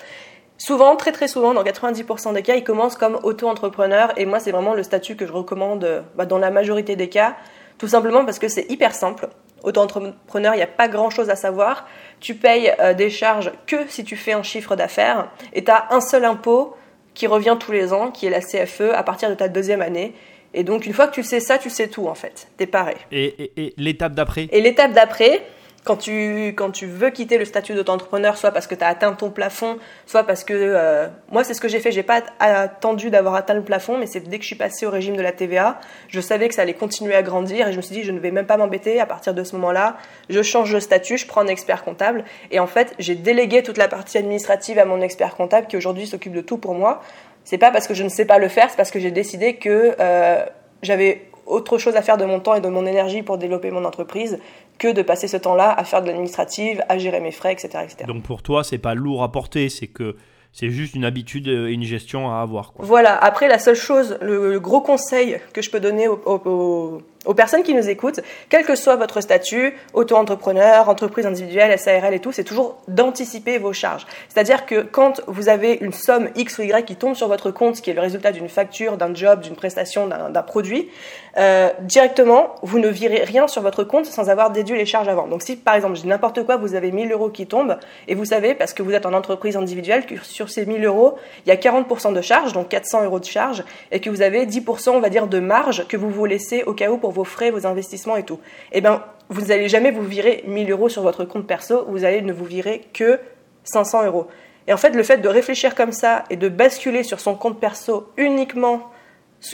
[0.58, 4.52] Souvent, très très souvent, dans 90% des cas, ils commencent comme auto-entrepreneur et moi c'est
[4.52, 7.36] vraiment le statut que je recommande bah, dans la majorité des cas,
[7.78, 9.28] tout simplement parce que c'est hyper simple.
[9.63, 11.88] Auto-entrepreneur, il n'y a pas grand-chose à savoir.
[12.21, 15.88] Tu payes euh, des charges que si tu fais un chiffre d'affaires et tu as
[15.89, 16.76] un seul impôt
[17.13, 20.13] qui revient tous les ans, qui est la CFE, à partir de ta deuxième année.
[20.56, 22.48] Et donc, une fois que tu sais ça, tu sais tout en fait.
[22.58, 22.96] T'es pareil.
[23.12, 24.48] Et, et l'étape d'après?
[24.52, 25.41] Et l'étape d'après,
[25.84, 29.12] quand tu, quand tu veux quitter le statut d'auto-entrepreneur, soit parce que tu as atteint
[29.13, 30.54] ton plafond, soit parce que.
[30.54, 31.91] euh, moi, c'est ce que j'ai fait.
[31.91, 34.89] J'ai pas attendu d'avoir atteint le plafond, mais c'est dès que je suis passée au
[34.89, 37.82] régime de la TVA, je savais que ça allait continuer à grandir et je me
[37.82, 39.02] suis dit, je ne vais même pas m'embêter.
[39.02, 39.98] À partir de ce moment-là,
[40.30, 42.24] je change de statut, je prends un expert comptable.
[42.50, 46.08] Et en fait, j'ai délégué toute la partie administrative à mon expert comptable qui aujourd'hui
[46.08, 47.04] s'occupe de tout pour moi.
[47.46, 49.56] C'est pas parce que je ne sais pas le faire, c'est parce que j'ai décidé
[49.56, 50.46] que euh,
[50.82, 53.86] j'avais autre chose à faire de mon temps et de mon énergie pour développer mon
[53.86, 54.40] entreprise
[54.80, 57.70] que de passer ce temps-là à faire de l'administrative, à gérer mes frais, etc.
[57.84, 58.06] etc.
[58.08, 60.18] Donc pour toi, c'est pas lourd à porter, c'est que
[60.52, 62.74] c'est juste une habitude et une gestion à avoir.
[62.74, 62.84] Quoi.
[62.86, 67.02] Voilà, après la seule chose, le, le gros conseil que je peux donner aux, aux-
[67.26, 72.20] aux- personnes qui nous écoutent, quel que soit votre statut, auto-entrepreneur, entreprise individuelle, SARL et
[72.20, 74.06] tout, c'est toujours d'anticiper vos charges.
[74.30, 77.82] C'est-à-dire que quand vous avez une somme X ou Y qui tombe sur votre compte,
[77.82, 80.90] qui est le résultat d'une facture, d'un job, d'une prestation, d'un produit,
[81.38, 85.28] euh, directement, vous ne virez rien sur votre compte sans avoir déduit les charges avant.
[85.28, 88.26] Donc si par exemple, dis n'importe quoi, vous avez 1000 euros qui tombent, et vous
[88.26, 91.52] savez, parce que vous êtes en entreprise individuelle, que sur ces 1000 euros, il y
[91.52, 95.00] a 40% de charges, donc 400 euros de charges, et que vous avez 10%, on
[95.00, 97.65] va dire, de marge que vous vous laissez au cas où pour vos frais, vos
[97.65, 98.39] investissements et tout.
[98.71, 102.21] Eh ben, vous n'allez jamais vous virer 1000 euros sur votre compte perso, vous allez
[102.21, 103.19] ne vous virer que
[103.63, 104.28] 500 euros.
[104.67, 107.60] Et en fait, le fait de réfléchir comme ça et de basculer sur son compte
[107.60, 108.91] perso uniquement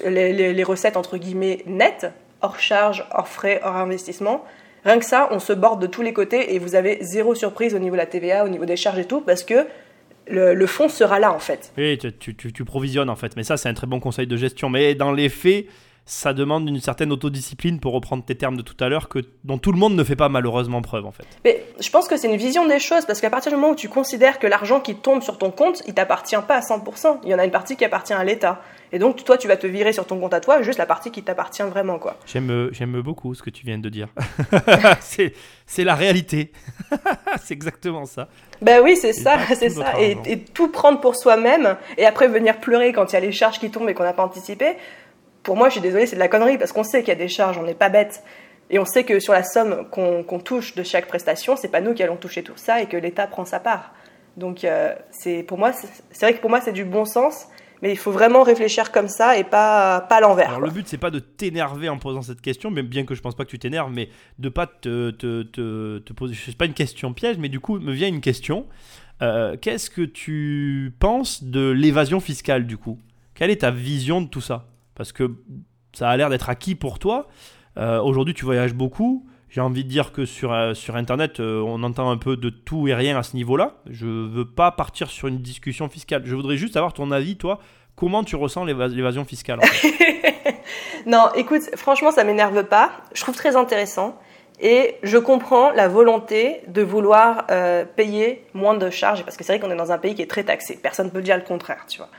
[0.05, 4.43] les, recettes entre guillemets nettes, hors charge, hors frais, hors investissement,
[4.83, 7.75] rien que ça, on se borde de tous les côtés et vous avez zéro surprise
[7.75, 9.67] au niveau de la TVA, au niveau des charges et tout, parce que
[10.27, 11.71] le, le fond sera là en fait.
[11.77, 14.69] Oui, tu- tu provisionnes en fait, mais ça c'est un très bon conseil de gestion.
[14.69, 15.65] Mais dans les faits,
[16.11, 19.57] ça demande une certaine autodiscipline pour reprendre tes termes de tout à l'heure, que dont
[19.57, 21.23] tout le monde ne fait pas malheureusement preuve en fait.
[21.45, 23.75] Mais je pense que c'est une vision des choses, parce qu'à partir du moment où
[23.75, 27.29] tu considères que l'argent qui tombe sur ton compte, il t'appartient pas à 100%, il
[27.29, 28.61] y en a une partie qui appartient à l'État.
[28.91, 31.11] Et donc toi, tu vas te virer sur ton compte à toi, juste la partie
[31.11, 32.17] qui t'appartient vraiment, quoi.
[32.25, 34.09] J'aime, j'aime beaucoup ce que tu viens de dire.
[34.99, 35.33] c'est,
[35.65, 36.51] c'est la réalité.
[37.41, 38.27] c'est exactement ça.
[38.61, 39.93] Ben oui, c'est ça, c'est ça.
[40.01, 43.59] Et tout prendre pour soi-même, et après venir pleurer quand il y a les charges
[43.59, 44.75] qui tombent et qu'on n'a pas anticipé,
[45.43, 47.15] pour moi, je suis désolée, c'est de la connerie, parce qu'on sait qu'il y a
[47.15, 48.23] des charges, on n'est pas bête.
[48.69, 51.93] Et on sait que sur la somme qu'on touche de chaque prestation, c'est pas nous
[51.93, 53.93] qui allons toucher tout ça et que l'État prend sa part.
[54.37, 57.47] Donc, euh, c'est pour moi, c'est vrai que pour moi, c'est du bon sens,
[57.81, 60.49] mais il faut vraiment réfléchir comme ça et pas, pas l'envers.
[60.49, 60.67] Alors quoi.
[60.69, 63.35] le but c'est pas de t'énerver en posant cette question, même bien que je pense
[63.35, 66.35] pas que tu t'énerves, mais de pas te, te, te, te poser.
[66.35, 68.67] C'est pas une question piège, mais du coup me vient une question.
[69.21, 72.99] Euh, Qu'est-ce que tu penses de l'évasion fiscale du coup?
[73.35, 74.70] Quelle est ta vision de tout ça?
[74.95, 75.31] Parce que
[75.93, 77.27] ça a l'air d'être acquis pour toi.
[77.77, 79.25] Euh, Aujourd'hui tu voyages beaucoup.
[79.49, 82.49] J'ai envie de dire que sur, euh, sur Internet, euh, on entend un peu de
[82.49, 83.75] tout et rien à ce niveau-là.
[83.89, 86.21] Je veux pas partir sur une discussion fiscale.
[86.25, 87.59] Je voudrais juste avoir ton avis, toi.
[87.97, 89.59] Comment tu ressens l'éva- l'évasion fiscale
[91.05, 92.91] Non, écoute, franchement, ça m'énerve pas.
[93.13, 94.17] Je trouve très intéressant.
[94.59, 97.47] Et je comprends la volonté de vouloir
[97.95, 100.29] payer moins de charges, parce que c'est vrai qu'on est dans un pays qui est
[100.29, 100.77] très taxé.
[100.81, 102.09] Personne ne peut dire le contraire, tu vois.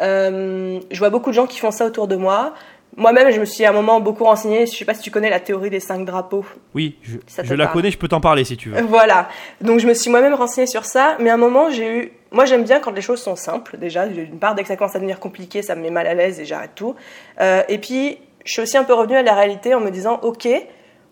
[0.00, 2.54] Euh, je vois beaucoup de gens qui font ça autour de moi.
[2.96, 4.64] Moi-même, je me suis à un moment beaucoup renseignée.
[4.66, 6.46] Je sais pas si tu connais la théorie des cinq drapeaux.
[6.74, 7.74] Oui, je, Ça te je la parle.
[7.76, 8.80] connais, je peux t'en parler si tu veux.
[8.82, 9.28] Voilà.
[9.60, 12.12] Donc je me suis moi-même renseignée sur ça, mais à un moment j'ai eu.
[12.32, 13.76] Moi j'aime bien quand les choses sont simples.
[13.76, 16.14] Déjà, d'une part, dès que ça commence à devenir compliqué, ça me met mal à
[16.14, 16.94] l'aise et j'arrête tout.
[17.40, 20.18] Euh, et puis, je suis aussi un peu revenue à la réalité en me disant,
[20.22, 20.48] ok,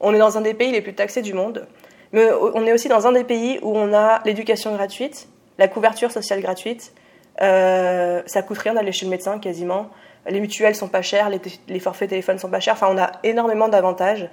[0.01, 1.67] on est dans un des pays les plus taxés du monde,
[2.13, 6.11] mais on est aussi dans un des pays où on a l'éducation gratuite, la couverture
[6.11, 6.93] sociale gratuite.
[7.43, 9.89] Euh, ça coûte rien d'aller chez le médecin quasiment.
[10.29, 11.31] Les mutuelles sont pas chères,
[11.69, 12.75] les, forfaits téléphones sont pas chers.
[12.75, 14.29] Enfin, on a énormément d'avantages.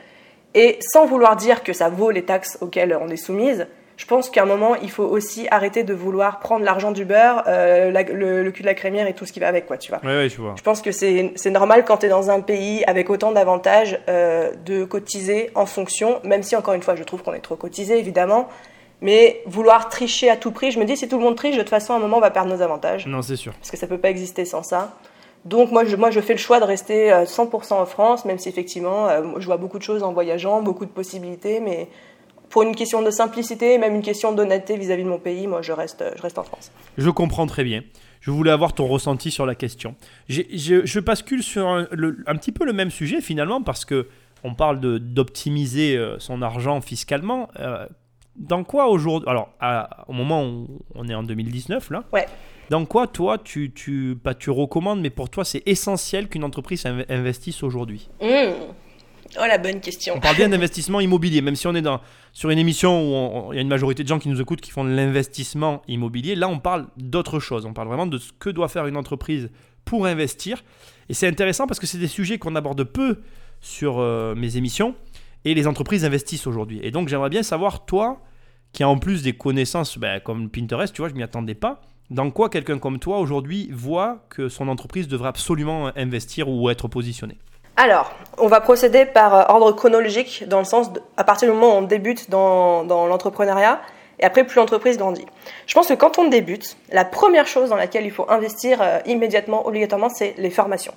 [0.54, 4.30] Et sans vouloir dire que ça vaut les taxes auxquelles on est soumise, je pense
[4.30, 8.04] qu'à un moment, il faut aussi arrêter de vouloir prendre l'argent du beurre, euh, la-
[8.04, 10.00] le, le cul de la crémière et tout ce qui va avec, quoi, tu vois.
[10.04, 10.56] Je vois.
[10.58, 14.00] Je pense que c'est c'est normal quand tu es dans un pays avec autant d'avantages
[14.10, 17.56] euh, de cotiser en fonction, même si encore une fois je trouve qu'on est trop
[17.58, 18.48] cotisé évidemment,
[19.02, 21.62] mais vouloir tricher à tout prix, je me dis si tout le monde triche, de
[21.62, 23.54] toute façon à un moment on va perdre nos avantages, Non, c'est sûr.
[23.54, 24.94] parce que ça peut pas exister sans ça.
[25.44, 28.38] Donc moi je, moi je fais le choix de rester euh, 100% en France, même
[28.38, 31.88] si effectivement euh, je vois beaucoup de choses en voyageant, beaucoup de possibilités, mais
[32.50, 35.72] pour une question de simplicité, même une question d'honnêteté vis-à-vis de mon pays, moi je
[35.72, 36.72] reste, je reste en France.
[36.98, 37.82] Je comprends très bien.
[38.20, 39.96] Je voulais avoir ton ressenti sur la question.
[40.30, 43.84] J'ai- je, je bascule sur un, le- un petit peu le même sujet finalement parce
[43.84, 44.08] que
[44.44, 47.48] on parle de- d'optimiser euh, son argent fiscalement.
[47.60, 47.88] Euh,
[48.47, 52.04] dans quoi aujourd'hui Alors, à- au moment où on est en 2019 là.
[52.13, 52.25] Ouais.
[52.69, 56.86] Dans quoi toi tu tu pas tu recommandes mais pour toi c'est essentiel qu'une entreprise
[56.86, 58.10] inv- investisse aujourd'hui?
[58.21, 58.27] Mmh.
[59.39, 60.15] Oh la bonne question.
[60.17, 62.01] On parle bien d'investissement immobilier, même si on est dans,
[62.34, 64.71] sur une émission où il y a une majorité de gens qui nous écoutent qui
[64.71, 66.36] font de l'investissement immobilier.
[66.36, 67.65] Là, on parle d'autre chose.
[67.65, 69.49] On parle vraiment de ce que doit faire une entreprise
[69.86, 70.63] pour investir.
[71.08, 73.19] Et c'est intéressant parce que c'est des sujets qu'on aborde peu
[73.62, 74.95] sur euh, mes émissions.
[75.45, 76.80] et les entreprises investissent aujourd'hui.
[76.84, 78.19] Et donc j'aimerais bien savoir, toi,
[78.74, 81.82] qui a en plus des connaissances ben, comme Pinterest, tu vois, je m'y attendais pas,
[82.10, 86.88] dans quoi quelqu'un comme toi aujourd'hui voit que son entreprise devrait absolument investir ou être
[86.88, 87.38] positionnée?
[87.78, 91.76] Alors, on va procéder par euh, ordre chronologique, dans le sens, à partir du moment
[91.76, 93.82] où on débute dans, dans l'entrepreneuriat,
[94.20, 95.26] et après, plus l'entreprise grandit.
[95.66, 99.00] Je pense que quand on débute, la première chose dans laquelle il faut investir euh,
[99.06, 100.94] immédiatement, obligatoirement, c'est les formations.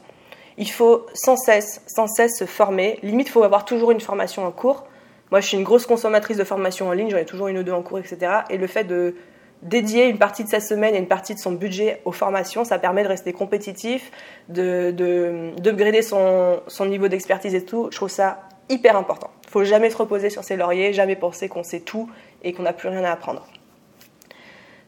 [0.58, 2.98] Il faut sans cesse, sans cesse se former.
[3.02, 4.84] Limite, il faut avoir toujours une formation en cours.
[5.30, 7.62] Moi, je suis une grosse consommatrice de formations en ligne, j'en ai toujours une ou
[7.62, 8.18] deux en cours, etc.
[8.50, 9.14] Et le fait de
[9.62, 12.78] dédier une partie de sa semaine et une partie de son budget aux formations, ça
[12.78, 14.10] permet de rester compétitif,
[14.48, 17.88] de, de, son, son niveau d'expertise et tout.
[17.90, 19.30] Je trouve ça hyper important.
[19.44, 22.08] Il faut jamais se reposer sur ses lauriers, jamais penser qu'on sait tout
[22.42, 23.46] et qu'on n'a plus rien à apprendre.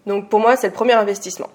[0.07, 1.49] Donc pour moi, c'est le premier investissement.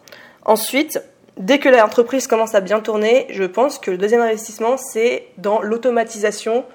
[0.45, 1.01] Ensuite,
[1.37, 5.61] dès que l'entreprise commence à bien tourner, je pense que le deuxième investissement, c'est dans
[5.61, 6.65] l'automatisation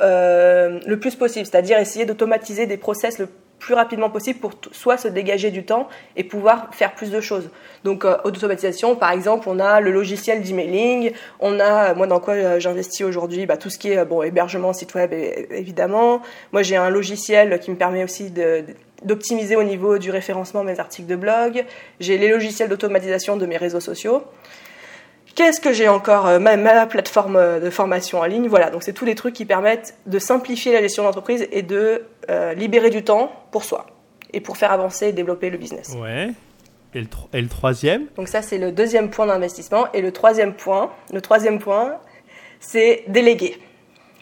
[0.00, 4.98] euh, le plus possible, c'est-à-dire essayer d'automatiser des process le plus rapidement possible pour soit
[4.98, 7.50] se dégager du temps et pouvoir faire plus de choses.
[7.82, 12.34] Donc euh, automatisation, par exemple, on a le logiciel d'emailing, on a, moi dans quoi
[12.34, 16.22] euh, j'investis aujourd'hui, bah, tout ce qui est bon hébergement site web évidemment.
[16.52, 18.32] Moi j'ai un logiciel qui me permet aussi
[19.02, 21.64] d'optimiser au niveau du référencement mes articles de blog.
[21.98, 24.22] J'ai les logiciels d'automatisation de mes réseaux sociaux.
[25.36, 28.48] Qu'est-ce que j'ai encore euh, ma, plateforme euh, de formation en ligne?
[28.48, 32.04] Voilà, donc c'est tous les trucs qui permettent de simplifier la gestion d'entreprise et de
[32.30, 33.86] euh, libérer du temps pour soi
[34.32, 35.94] et pour faire avancer et développer le business.
[36.00, 36.30] Ouais.
[36.94, 38.06] Et le, et le troisième?
[38.16, 39.92] Donc ça, c'est le deuxième point d'investissement.
[39.92, 41.98] Et le troisième point, le troisième point,
[42.58, 43.58] c'est déléguer.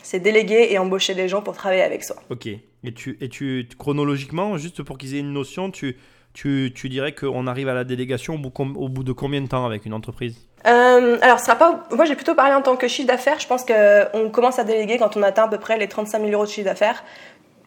[0.03, 2.17] C'est déléguer et embaucher des gens pour travailler avec soi.
[2.29, 2.47] Ok.
[2.47, 5.97] Et tu, et tu chronologiquement, juste pour qu'ils aient une notion, tu,
[6.35, 9.87] tu, tu dirais qu'on arrive à la délégation au bout, de combien de temps avec
[9.87, 10.37] une entreprise?
[10.67, 11.85] Euh, alors, ce sera pas.
[11.93, 13.39] Moi, j'ai plutôt parlé en tant que chiffre d'affaires.
[13.39, 16.33] Je pense qu'on commence à déléguer quand on atteint à peu près les 35 000
[16.33, 17.05] euros de chiffre d'affaires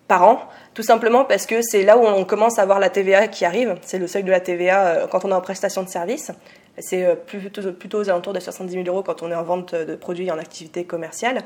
[0.07, 0.41] par an,
[0.73, 3.75] tout simplement parce que c'est là où on commence à voir la TVA qui arrive.
[3.81, 6.31] C'est le seuil de la TVA euh, quand on est en prestation de service.
[6.77, 9.95] C'est euh, plutôt, aux alentours de 70 000 euros quand on est en vente de
[9.95, 11.41] produits en activité commerciale.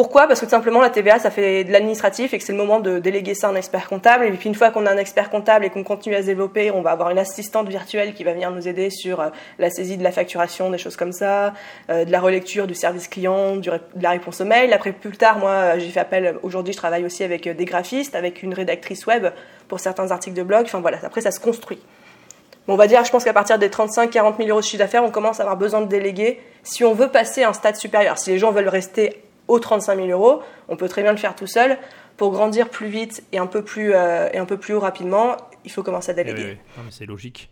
[0.00, 0.26] Pourquoi?
[0.26, 2.80] Parce que tout simplement la TVA ça fait de l'administratif et que c'est le moment
[2.80, 4.24] de déléguer ça à un expert comptable.
[4.24, 6.70] Et puis une fois qu'on a un expert comptable et qu'on continue à se développer,
[6.70, 9.98] on va avoir une assistante virtuelle qui va venir nous aider sur euh, la saisie
[9.98, 11.52] de la facturation, des choses comme ça,
[11.90, 14.72] euh, de la relecture du service client, de la réponse au mail.
[14.72, 18.14] Après plus tard, moi euh, j'ai fait appel, aujourd'hui je travaille aussi avec des graphistes,
[18.14, 19.26] avec une rédactrice web
[19.68, 20.62] pour certains articles de blog.
[20.62, 21.82] Enfin voilà, après ça se construit.
[22.68, 25.10] on va dire, je pense qu'à partir des 35-40 000 euros de chiffre d'affaires, on
[25.10, 28.16] commence à avoir besoin de déléguer si on veut passer à un stade supérieur.
[28.16, 30.42] Si les gens veulent rester aux 35 000 euros.
[30.68, 31.78] On peut très bien le faire tout seul.
[32.16, 35.36] Pour grandir plus vite et un peu plus, euh, et un peu plus haut rapidement,
[35.64, 36.58] il faut commencer à déléguer.
[36.90, 37.50] c'est logique.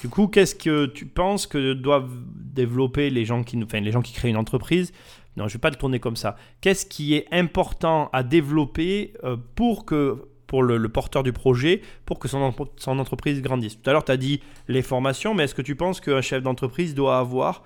[0.00, 4.00] Du coup, qu'est-ce que tu penses que doivent développer les gens qui, enfin, les gens
[4.00, 4.92] qui créent une entreprise?
[5.36, 6.36] Non, je ne vais pas le tourner comme ça.
[6.60, 12.18] Qu'est-ce qui est important à développer euh, pour que pour le, porteur du projet pour
[12.18, 13.80] que son, son entreprise grandisse?
[13.80, 16.42] Tout à l'heure, tu as dit les formations, mais est-ce que tu penses qu'un chef
[16.42, 17.62] d'entreprise doit avoir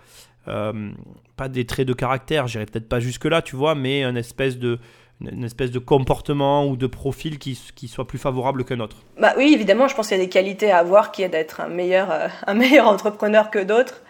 [0.48, 0.90] euh,
[1.36, 4.78] pas des traits de caractère, j'irai peut-être pas jusque-là, tu vois, mais une espèce de,
[5.20, 7.56] une espèce de comportement ou de profil qui,
[7.88, 10.70] soit plus favorable qu'un autre bah Oui, évidemment, je pense qu'il y a des qualités
[10.70, 14.02] à avoir qui est d'être un meilleur, euh, un meilleur entrepreneur que d'autres.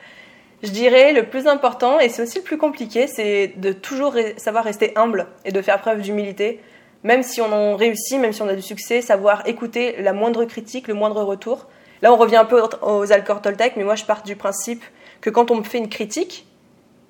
[0.62, 4.64] Je dirais le plus important, et c'est aussi le plus compliqué, c'est de toujours savoir
[4.64, 6.60] rester humble et de faire preuve d'humilité.
[7.02, 10.46] Même si on en réussit, même si on a du succès, savoir écouter la moindre
[10.46, 11.66] critique, le moindre retour.
[12.00, 14.82] Là, on revient un peu aux Alcor Toltec, mais moi, je pars du principe
[15.24, 16.46] que quand on me fait une critique,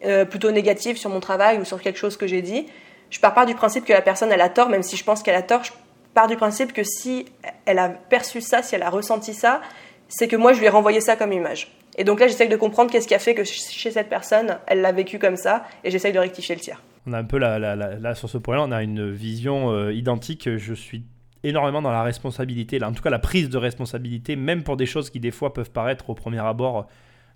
[0.04, 2.66] euh, plutôt négative sur mon travail ou sur quelque chose que j'ai dit,
[3.10, 5.24] je pars pas du principe que la personne elle a tort, même si je pense
[5.24, 5.64] qu'elle a tort.
[5.64, 5.72] Je
[6.14, 7.26] pars du principe que si
[7.66, 9.60] elle a perçu ça, si elle a ressenti ça,
[10.06, 11.72] c'est que moi je lui ai renvoyé ça comme image.
[11.98, 14.80] Et donc là, j'essaye de comprendre qu'est-ce qui a fait que chez cette personne, elle
[14.80, 16.80] l'a vécu comme ça, et j'essaye de rectifier le tir.
[17.08, 20.56] On a un peu là, sur ce point-là, on a une vision euh, identique.
[20.56, 21.02] Je suis
[21.42, 24.86] énormément dans la responsabilité, là, en tout cas la prise de responsabilité, même pour des
[24.86, 26.86] choses qui des fois peuvent paraître au premier abord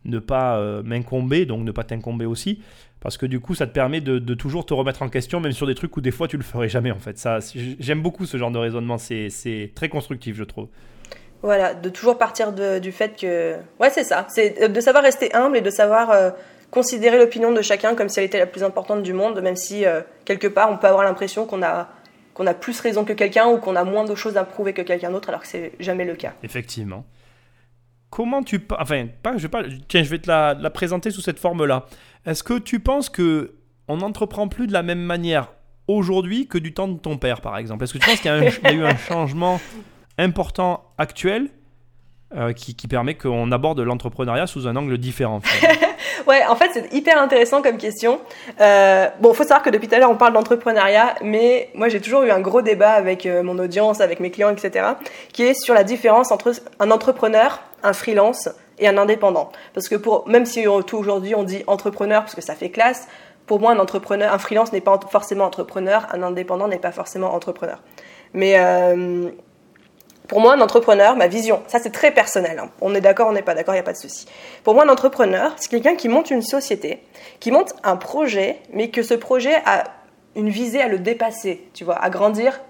[0.08, 2.60] ne pas euh, m'incomber, donc ne pas t'incomber aussi,
[3.00, 5.66] parce que du coup, ça te permet de, toujours te remettre en question, même sur
[5.66, 7.18] des trucs où des fois tu le ferais jamais en fait.
[7.18, 7.38] Ça,
[7.78, 10.68] j'aime beaucoup ce genre de raisonnement, c'est très constructif, je trouve.
[11.42, 15.56] Voilà, de toujours partir du fait que, ouais, c'est ça, c'est de savoir rester humble
[15.56, 16.30] et de savoir euh,
[16.72, 19.86] considérer l'opinion de chacun comme si elle était la plus importante du monde, même si
[19.86, 21.88] euh, quelque part on peut avoir l'impression qu'on a
[22.34, 24.82] qu'on a plus raison que quelqu'un ou qu'on a moins de choses à prouver que
[24.82, 26.34] quelqu'un d'autre, alors que c'est jamais le cas.
[26.44, 27.04] Effectivement
[28.10, 31.38] comment tu enfin pas je vais pas tiens je vais te la, présenter sous cette
[31.38, 31.86] forme là
[32.26, 33.54] est-ce que tu penses que
[33.88, 35.48] on n'entreprend plus de la même manière
[35.88, 37.82] aujourd'hui que du temps de ton père par exemple?
[37.84, 39.60] Est-ce que tu penses qu'il y, a eu un changement
[40.18, 41.48] important actuel
[42.34, 45.40] euh, qui, permet qu'on aborde l'entrepreneuriat sous un angle différent
[46.26, 48.20] Ouais, en fait, c'est hyper intéressant comme question.
[48.60, 52.00] Euh, bon, faut savoir que depuis tout à l'heure, on parle d'entrepreneuriat, mais moi, j'ai
[52.00, 54.86] toujours eu un gros débat avec euh, mon audience, avec mes clients, etc.,
[55.32, 58.48] qui est sur la différence entre un entrepreneur, un freelance
[58.78, 59.50] et un indépendant.
[59.74, 63.08] Parce que pour, même si aujourd'hui on dit entrepreneur parce que ça fait classe,
[63.46, 67.34] pour moi, un entrepreneur, un freelance n'est pas forcément entrepreneur, un indépendant n'est pas forcément
[67.34, 67.80] entrepreneur.
[68.34, 69.30] Mais euh,
[70.28, 72.58] pour moi, un entrepreneur, ma vision, ça c'est très personnel.
[72.58, 72.70] Hein.
[72.82, 74.26] On est d'accord, on n'est pas d'accord, il n'y a pas de souci.
[74.62, 77.02] Pour moi, un entrepreneur, c'est quelqu'un qui monte une société,
[77.40, 79.84] qui monte un projet, mais que ce projet a
[80.36, 82.60] une visée à le dépasser, tu vois, à grandir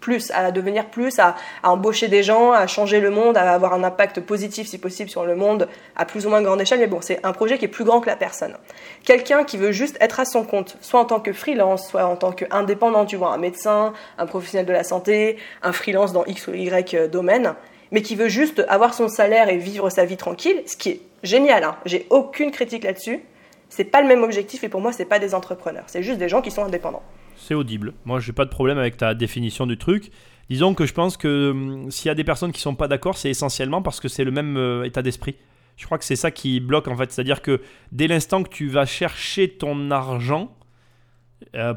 [0.00, 3.84] plus, à devenir plus, à, embaucher des gens, à changer le monde, à avoir un
[3.84, 6.80] impact positif si possible sur le monde à plus ou moins grande échelle.
[6.80, 8.56] Mais bon, c'est un projet qui est plus grand que la personne.
[9.04, 12.16] Quelqu'un qui veut juste être à son compte, soit en tant que freelance, soit en
[12.16, 16.48] tant qu'indépendant, tu vois, un médecin, un professionnel de la santé, un freelance dans X
[16.48, 17.54] ou Y euh, domaine,
[17.90, 21.00] mais qui veut juste avoir son salaire et vivre sa vie tranquille, ce qui est
[21.22, 21.64] génial.
[21.64, 21.76] Hein.
[21.84, 23.20] J'ai aucune critique là-dessus.
[23.70, 25.84] C'est pas le même objectif et pour moi, c'est pas des entrepreneurs.
[25.86, 27.02] C'est juste des gens qui sont indépendants
[27.38, 27.94] c'est audible.
[28.04, 30.10] Moi, j'ai pas de problème avec ta définition du truc.
[30.50, 33.16] Disons que je pense que hum, s'il y a des personnes qui sont pas d'accord,
[33.16, 35.36] c'est essentiellement parce que c'est le même euh, état d'esprit.
[35.76, 37.12] Je crois que c'est ça qui bloque en fait.
[37.12, 37.60] C'est-à-dire que
[37.92, 40.54] dès l'instant que tu vas chercher ton argent,
[41.54, 41.74] euh,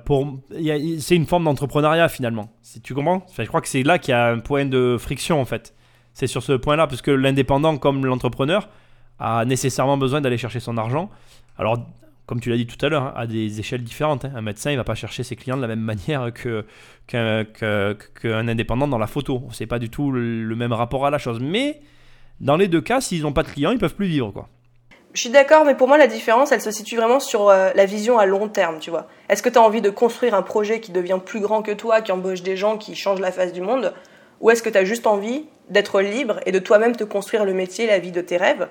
[1.00, 2.52] c'est une forme d'entrepreneuriat finalement.
[2.62, 3.26] Si tu comprends?
[3.38, 5.76] Je crois que c'est là qu'il y a un point de friction en fait.
[6.14, 8.70] C'est sur ce point-là, parce que l'indépendant comme l'entrepreneur
[9.20, 11.10] a nécessairement besoin d'aller chercher son argent.
[11.58, 11.78] Alors
[12.32, 14.24] comme tu l'as dit tout à l'heure, hein, à des échelles différentes.
[14.24, 14.32] Hein.
[14.34, 16.64] Un médecin, il va pas chercher ses clients de la même manière que,
[17.06, 19.44] qu'un, indépendant dans la photo.
[19.52, 21.42] C'est pas du tout le, même rapport à la chose.
[21.42, 21.82] Mais
[22.40, 24.32] dans les deux cas, s'ils n'ont pas de clients, ils peuvent plus vivre.
[24.32, 24.48] Quoi.
[25.14, 27.86] Je suis d'accord, mais pour moi, la différence, elle se situe vraiment sur euh, la
[27.86, 29.08] vision à long terme, tu vois.
[29.28, 32.00] Est-ce que tu as envie de construire un projet qui devient plus grand que toi,
[32.00, 33.94] qui embauche des gens, qui change la face du monde?
[34.40, 37.54] Ou est-ce que tu as juste envie d'être libre et de toi-même te construire le
[37.54, 38.70] métier, la vie de tes rêves?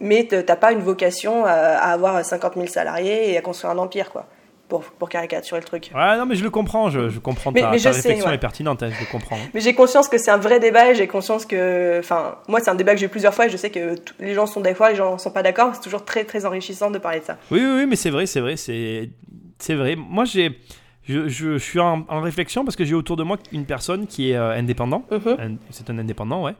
[0.00, 4.10] Mais t'as pas une vocation à, avoir 50 000 salariés et à construire un empire,
[4.10, 4.26] quoi.
[4.68, 5.90] Pour, pour, caricaturer le truc.
[5.92, 9.00] Ouais, non, mais je le comprends, je, je comprends ta, réflexion est pertinente, hein, je
[9.00, 9.36] le comprends.
[9.52, 12.70] Mais j'ai conscience que c'est un vrai débat et j'ai conscience que, enfin, moi c'est
[12.70, 14.88] un débat que j'ai eu plusieurs fois et je sais que les gens sont d'accord,
[14.88, 17.36] les gens sont pas d'accord, c'est toujours très très enrichissant de parler de ça.
[17.50, 19.10] Oui, oui, oui mais c'est vrai, c'est vrai, c'est,
[19.58, 19.96] c'est vrai.
[19.96, 20.56] Moi j'ai,
[21.02, 24.36] je, je, suis en, réflexion parce que j'ai autour de moi une personne qui est
[24.36, 25.56] euh, indépendant, mm-hmm.
[25.70, 26.54] c'est un indépendant, ouais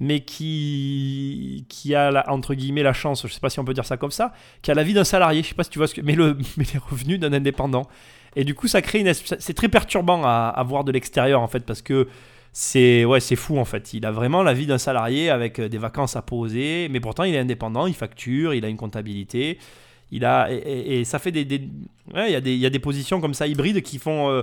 [0.00, 3.64] mais qui, qui a, la, entre guillemets, la chance, je ne sais pas si on
[3.64, 4.32] peut dire ça comme ça,
[4.62, 6.14] qui a la vie d'un salarié, je sais pas si tu vois ce que, mais,
[6.14, 7.86] le, mais les revenus d'un indépendant.
[8.36, 11.48] Et du coup, ça crée une, c'est très perturbant à, à voir de l'extérieur en
[11.48, 12.08] fait, parce que
[12.56, 13.94] c'est ouais, c'est fou en fait.
[13.94, 17.24] Il a vraiment la vie d'un salarié avec euh, des vacances à poser, mais pourtant
[17.24, 19.58] il est indépendant, il facture, il a une comptabilité,
[20.12, 21.68] il a et, ça fait des, des
[22.14, 24.42] il y a des positions comme ça hybrides qui font euh,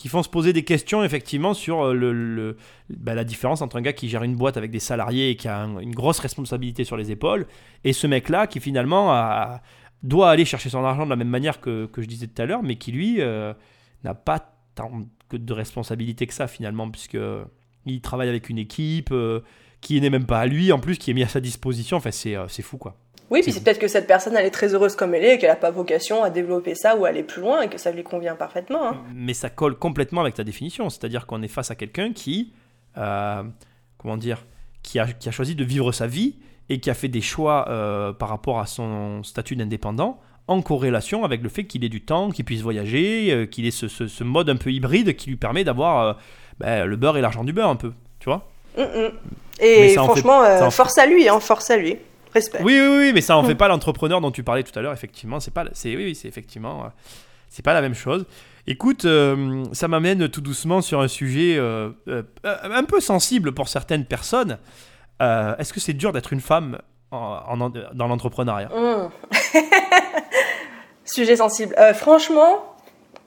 [0.00, 2.56] qui font se poser des questions effectivement sur euh, le,
[2.88, 5.46] bah, la différence entre un gars qui gère une boîte avec des salariés et qui
[5.46, 7.46] a une grosse responsabilité sur les épaules
[7.84, 9.14] et ce mec-là qui finalement
[10.02, 12.46] doit aller chercher son argent de la même manière que, que je disais tout à
[12.46, 13.52] l'heure, mais qui lui euh,
[14.02, 17.18] n'a pas tant que de responsabilité que ça finalement, puisque
[17.84, 19.40] il travaille avec une équipe euh,
[19.82, 21.98] qui n'est même pas à lui en plus, qui est mis à sa disposition.
[21.98, 22.96] Enfin, c'est fou quoi.
[23.30, 25.38] Oui, puis c'est peut-être que cette personne, elle est très heureuse comme elle est et
[25.38, 27.92] qu'elle n'a pas vocation à développer ça ou à aller plus loin et que ça
[27.92, 28.88] lui convient parfaitement.
[28.88, 29.02] Hein.
[29.14, 32.52] Mais ça colle complètement avec ta définition, c'est-à-dire qu'on est face à quelqu'un qui,
[32.98, 33.44] euh,
[33.98, 34.44] comment dire,
[34.82, 36.36] qui a, qui a, choisi de vivre sa vie
[36.68, 41.24] et qui a fait des choix euh, par rapport à son statut d'indépendant en corrélation
[41.24, 44.24] avec le fait qu'il ait du temps, qu'il puisse voyager, euh, qu'il ait ce, ce,
[44.24, 46.18] mode un peu hybride qui lui permet d'avoir
[46.58, 49.10] ben, le beurre et l'argent du beurre un peu, tu vois mm, mm.
[49.60, 51.96] Et franchement, force à lui, hein, force à lui.
[52.34, 52.60] Respect.
[52.62, 54.92] Oui, oui, oui, mais ça en fait pas l'entrepreneur dont tu parlais tout à l'heure,
[54.92, 55.40] effectivement.
[55.40, 56.88] C'est pas, c'est, oui, c'est effectivement, euh,
[57.48, 58.26] c'est pas la même chose.
[58.66, 61.90] Écoute, euh, ça m'amène tout doucement sur un sujet euh,
[62.44, 64.58] un peu sensible pour certaines personnes.
[65.20, 66.78] est-ce que c'est dur d'être une femme
[67.10, 68.68] en, dans l'entrepreneuriat?
[68.68, 69.10] Mmh.
[71.04, 71.74] Sujet sensible.
[71.94, 72.76] franchement,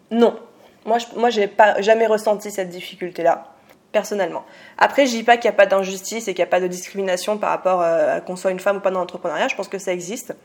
[0.09, 0.39] non.
[0.85, 3.52] Moi, je, moi, j'ai pas jamais ressenti cette difficulté-là
[3.93, 4.43] personnellement.
[4.77, 6.67] Après, je dis pas qu'il n'y a pas d'injustice et qu'il n'y a pas de
[6.67, 9.47] discrimination par rapport euh, à qu'on soit une femme ou pas dans l'entrepreneuriat.
[9.47, 10.35] Je pense que ça existe.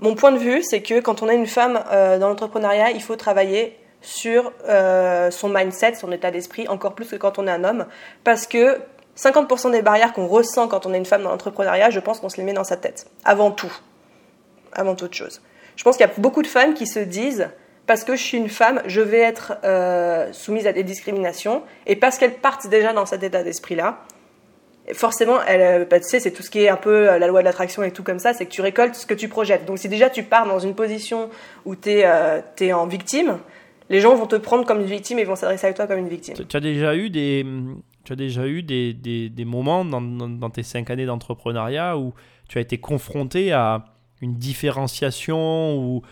[0.00, 3.02] Mon point de vue, c'est que quand on est une femme euh, dans l'entrepreneuriat, il
[3.02, 7.50] faut travailler sur euh, son mindset, son état d'esprit, encore plus que quand on est
[7.50, 7.86] un homme,
[8.24, 8.80] parce que
[9.16, 12.28] 50% des barrières qu'on ressent quand on est une femme dans l'entrepreneuriat, je pense qu'on
[12.28, 13.72] se les met dans sa tête, avant tout,
[14.72, 15.42] avant toute chose.
[15.76, 17.50] Je pense qu'il y a beaucoup de femmes qui se disent
[17.90, 21.64] parce que je suis une femme, je vais être euh, soumise à des discriminations.
[21.88, 24.04] Et parce qu'elles partent déjà dans cet état d'esprit-là,
[24.92, 27.26] forcément, elle, euh, bah, tu sais, c'est tout ce qui est un peu euh, la
[27.26, 29.66] loi de l'attraction et tout comme ça, c'est que tu récoltes ce que tu projettes.
[29.66, 31.30] Donc si déjà tu pars dans une position
[31.64, 33.38] où tu es, en victime,
[33.88, 36.08] les gens vont te prendre comme une victime et vont s'adresser à toi comme une
[36.08, 36.36] victime.
[36.36, 37.44] Tu as déjà eu des,
[38.04, 42.14] tu as déjà eu des, des, des moments dans, dans, tes cinq années d'entrepreneuriat où
[42.48, 43.84] tu as été confronté à
[44.22, 46.02] une différenciation ou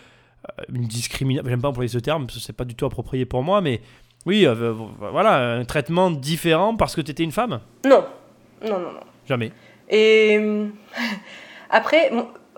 [0.73, 1.49] une discrimination.
[1.49, 3.81] J'aime pas employer ce terme, parce que c'est pas du tout approprié pour moi, mais
[4.25, 8.05] oui, euh, voilà, un traitement différent parce que tu étais une femme Non,
[8.63, 8.99] non, non, non.
[9.27, 9.51] Jamais.
[9.89, 10.39] Et
[11.69, 12.11] après,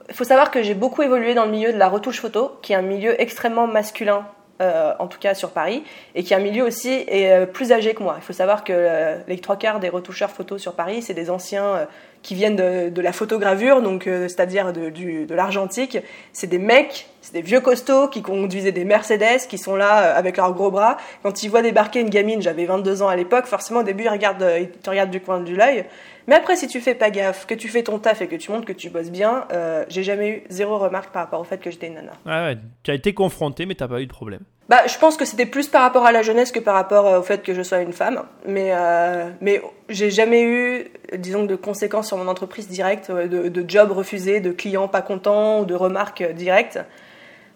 [0.10, 2.74] il faut savoir que j'ai beaucoup évolué dans le milieu de la retouche photo, qui
[2.74, 4.26] est un milieu extrêmement masculin
[4.62, 5.84] euh, en tout cas sur Paris,
[6.14, 8.16] et qui est un milieu aussi est, euh, plus âgé que moi.
[8.20, 11.32] Il faut savoir que euh, les trois quarts des retoucheurs photos sur Paris, c'est des
[11.32, 11.88] anciens
[12.22, 15.98] qui viennent de, la photogravure, donc c'est-à-dire de, l'argentique.
[16.34, 20.38] C'est des mecs, c'est des vieux costauds qui conduisaient des Mercedes, qui sont là avec
[20.38, 20.98] leurs gros bras.
[21.24, 24.10] Quand ils voient débarquer une gamine, j'avais 22 ans à l'époque, forcément au début ils,
[24.10, 25.86] regardent, ils te regardent du coin de l'œil.
[26.28, 28.52] Mais après, si tu fais pas gaffe, que tu fais ton taf et que tu
[28.52, 31.58] montres que tu bosses bien, euh, j'ai jamais eu zéro remarque par rapport au fait
[31.58, 32.14] que j'étais une nana.
[32.26, 32.58] Ouais, ouais.
[32.84, 34.42] Tu as été confronté, mais t'as pas eu de problème.
[34.70, 37.20] Bah, je pense que c'était plus par rapport à la jeunesse que par rapport euh,
[37.20, 38.24] au fait que je sois une femme.
[38.48, 43.70] Mais, euh, mais j'ai jamais eu, disons, de conséquences sur mon entreprise directe, de, de
[43.70, 46.80] job refusé, de clients pas contents ou de remarques directes.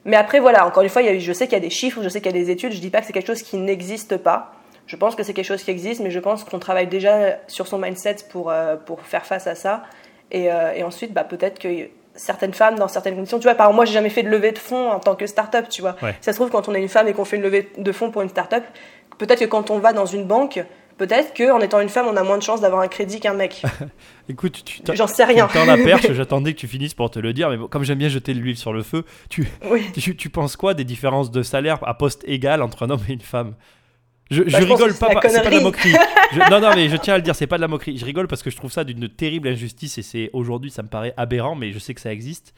[0.06, 2.22] Mais après, voilà, encore une fois, je sais qu'il y a des chiffres, je sais
[2.22, 4.54] qu'il y a des études, je dis pas que c'est quelque chose qui n'existe pas.
[4.88, 7.68] Je pense que c'est quelque chose qui existe, mais je pense qu'on travaille déjà sur
[7.68, 9.84] son mindset pour, euh, pour faire face à ça.
[10.32, 13.68] Et, euh, et ensuite, bah, peut-être que certaines femmes, dans certaines conditions, tu vois, par
[13.68, 15.96] exemple, moi, j'ai jamais fait de levée de fonds en tant que start-up, tu vois.
[16.22, 18.12] Ça se trouve, quand on est une femme et qu'on fait une levée de fonds
[18.12, 18.64] pour une start-up,
[19.18, 20.64] peut-être que quand on va dans une banque,
[20.98, 23.64] peut-être qu'en étant une femme, on a moins de chances d'avoir un crédit qu'un mec.
[24.30, 25.48] Écoute, tu j'en sais rien.
[25.52, 28.10] Tu la perche, j'attendais que tu finisses pour te le dire, mais comme j'aime bien
[28.10, 29.48] jeter l'huile sur le feu, tu,
[29.94, 33.14] tu, tu, penses quoi des différences de salaire à poste égal entre un homme et
[33.14, 33.54] une femme?
[34.32, 35.94] Je, bah, rigole pas, c'est pas de la moquerie.
[36.52, 37.98] non, non, mais je tiens à le dire, c'est pas de la moquerie.
[37.98, 40.88] Je rigole parce que je trouve ça d'une terrible injustice et c'est aujourd'hui, ça me
[40.88, 42.54] paraît aberrant, mais je sais que ça existe.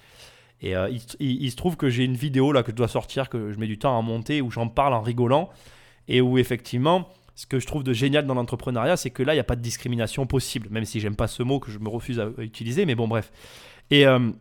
[0.62, 0.90] Et euh,
[1.20, 3.68] il, se trouve que j'ai une vidéo là que je dois sortir, que je mets
[3.68, 5.50] du temps à monter, où j'en parle en rigolant
[6.08, 9.36] et où effectivement, ce que je trouve de génial dans l'entrepreneuriat, c'est que là, il
[9.36, 11.90] n'y a pas de discrimination possible, même si j'aime pas ce mot que je me
[11.90, 13.32] refuse à utiliser, mais bon, bref.
[13.92, 14.06] Et.
[14.06, 14.32] Euh,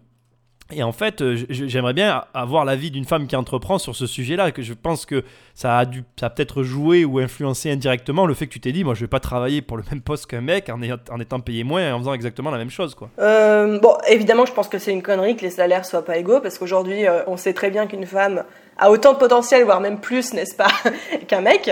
[0.72, 4.50] et en fait, euh, j'aimerais bien avoir l'avis d'une femme qui entreprend sur ce sujet-là,
[4.50, 5.22] que je pense que
[5.54, 8.82] ça a, dû, ça peut-être joué ou influencé indirectement le fait que tu t'es dit,
[8.82, 11.62] moi je vais pas travailler pour le même poste qu'un mec en, en, étant payé
[11.62, 12.96] moins et en faisant exactement la même chose.
[12.96, 13.10] Quoi.
[13.20, 16.40] Euh, bon, évidemment, je pense que c'est une connerie que les salaires soient pas égaux,
[16.40, 18.42] parce qu'aujourd'hui, euh, on sait très bien qu'une femme
[18.78, 20.68] a autant de potentiel, voire même plus, n'est-ce pas,
[21.28, 21.70] qu'un mec.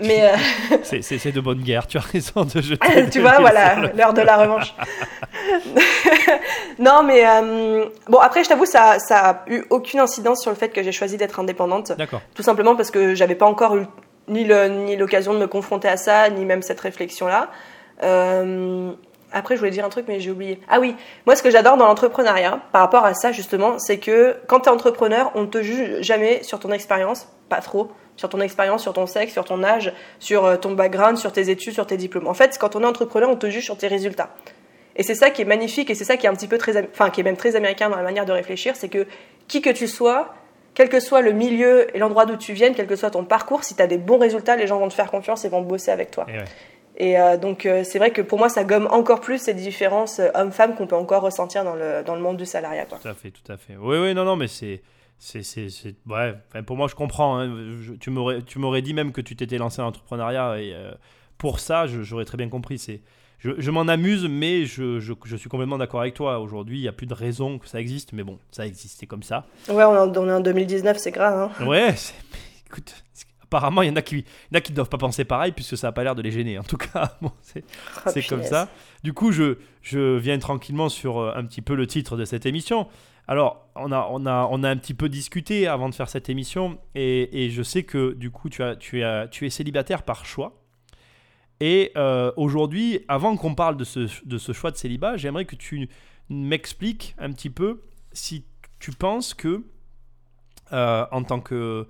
[0.00, 1.86] Mais euh, c'est de bonne guerre.
[1.86, 3.08] Tu as raison de jeter.
[3.10, 4.74] tu vois, voilà, l'heure de la revanche.
[6.78, 10.56] non, mais euh, bon, après, je t'avoue, ça, ça a eu aucune incidence sur le
[10.56, 11.92] fait que j'ai choisi d'être indépendante.
[11.92, 12.20] D'accord.
[12.34, 13.86] Tout simplement parce que j'avais pas encore eu
[14.28, 14.44] ni
[14.96, 17.48] l'occasion ni de me confronter à ça, ni même cette réflexion-là.
[18.02, 18.92] Euh,
[19.32, 20.60] après, je voulais dire un truc, mais j'ai oublié.
[20.68, 20.94] Ah oui,
[21.26, 24.68] moi, ce que j'adore dans l'entrepreneuriat, par rapport à ça, justement, c'est que quand tu
[24.68, 28.82] es entrepreneur, on ne te juge jamais sur ton expérience, pas trop, sur ton expérience,
[28.82, 31.96] sur ton sexe, sur ton âge, sur euh, ton background, sur tes études, sur tes
[31.96, 32.28] diplômes.
[32.28, 34.30] En fait, quand on est entrepreneur, on te juge sur tes résultats.
[34.96, 36.88] Et c'est ça qui est magnifique et c'est ça qui est un petit peu très,
[36.90, 39.06] enfin, qui est même très américain dans la manière de réfléchir, c'est que
[39.46, 40.34] qui que tu sois,
[40.72, 43.64] quel que soit le milieu et l'endroit d'où tu viennes, quel que soit ton parcours,
[43.64, 45.90] si tu as des bons résultats, les gens vont te faire confiance et vont bosser
[45.90, 46.26] avec toi.
[47.00, 50.28] Euh, donc, euh, c'est vrai que pour moi, ça gomme encore plus ces différences euh,
[50.34, 52.86] hommes-femmes qu'on peut encore ressentir dans le, dans le monde du salariat.
[52.86, 52.98] Quoi.
[52.98, 53.76] Tout à fait, tout à fait.
[53.76, 54.82] Oui, oui, non, non, mais c'est.
[55.18, 55.70] C'est, c'est,
[56.06, 56.34] ouais,
[56.66, 57.38] pour moi, je comprends.
[57.38, 57.50] Hein.
[57.98, 60.60] tu, m'aurais, tu m'aurais dit même que tu t'étais lancé en entrepreneuriat.
[60.60, 60.76] Et
[61.38, 62.76] pour ça, j'aurais très bien compris.
[62.76, 63.00] C'est,
[63.38, 66.38] je, je m'en amuse, mais je, je, je, suis complètement d'accord avec toi.
[66.38, 68.12] Aujourd'hui, il n'y a plus de raison que ça existe.
[68.12, 69.46] Mais bon, ça existe, c'est comme ça.
[69.70, 71.50] Ouais, on, est en 2019, c'est grave.
[71.58, 71.66] Hein.
[71.66, 71.94] Ouais,
[72.66, 73.02] écoute,
[73.46, 76.04] apparemment, il y en a qui ne doivent pas penser pareil, puisque ça n'a pas
[76.04, 76.58] l'air de les gêner.
[76.58, 77.64] En tout cas, c'est
[78.06, 78.68] oh, comme ça.
[79.02, 82.46] Du coup, je, je viens tranquillement sur euh, un petit peu le titre de cette
[82.46, 82.88] émission.
[83.28, 86.28] Alors, on a, on, a, on a un petit peu discuté avant de faire cette
[86.28, 90.02] émission, et, et je sais que du coup, tu, as, tu, as, tu es célibataire
[90.02, 90.62] par choix.
[91.60, 95.56] Et euh, aujourd'hui, avant qu'on parle de ce, de ce choix de célibat, j'aimerais que
[95.56, 95.88] tu
[96.28, 97.82] m'expliques un petit peu
[98.12, 98.44] si
[98.78, 99.64] tu penses que,
[100.72, 101.86] euh, en tant que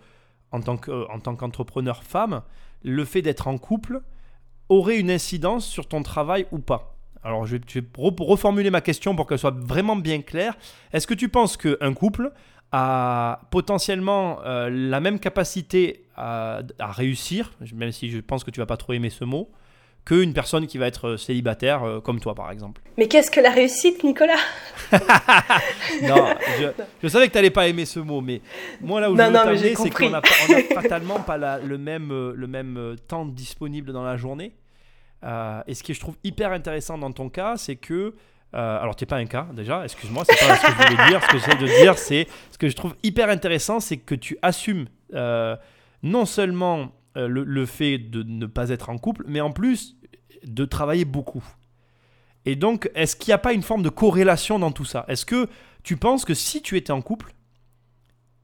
[0.53, 0.79] en tant
[1.11, 2.43] en tant qu'entrepreneur femme,
[2.83, 4.03] le fait d'être en couple
[4.69, 6.97] aurait une incidence sur ton travail ou pas?
[7.23, 7.83] Alors, je vais,
[8.19, 10.57] reformuler ma question pour qu'elle soit vraiment bien claire.
[10.93, 12.33] Est-ce que tu penses qu'un couple
[12.71, 18.61] a potentiellement euh, la même capacité à, à, réussir, même si je pense que tu
[18.61, 19.51] vas pas trop aimer ce mot,
[20.07, 22.81] qu'une personne qui va être euh, célibataire euh, comme toi par exemple.
[22.97, 24.39] Mais qu'est-ce que la réussite, Nicolas?
[26.03, 26.27] Non,
[27.03, 28.41] je, savais que tu n'allais pas aimer ce mot, mais
[28.81, 30.23] moi là où je veux c'est qu'on n'a
[30.75, 34.55] fatalement pas le même, euh, le même temps disponible dans la journée.
[35.25, 38.15] et ce qui je trouve hyper intéressant dans ton cas, c'est que
[38.53, 41.23] alors, tu n'es pas un cas déjà, excuse-moi, c'est pas ce que je voulais dire.
[41.23, 44.39] Ce que j'essaie de dire, c'est ce que je trouve hyper intéressant, c'est que tu
[44.41, 49.96] assumes non seulement le, le, fait de ne pas être en couple, mais en plus
[50.47, 51.45] de travailler beaucoup.
[52.47, 55.05] Et donc, est-ce qu'il n'y a pas une forme de corrélation dans tout ça?
[55.09, 55.49] Est-ce que
[55.83, 57.33] tu penses que si tu étais en couple,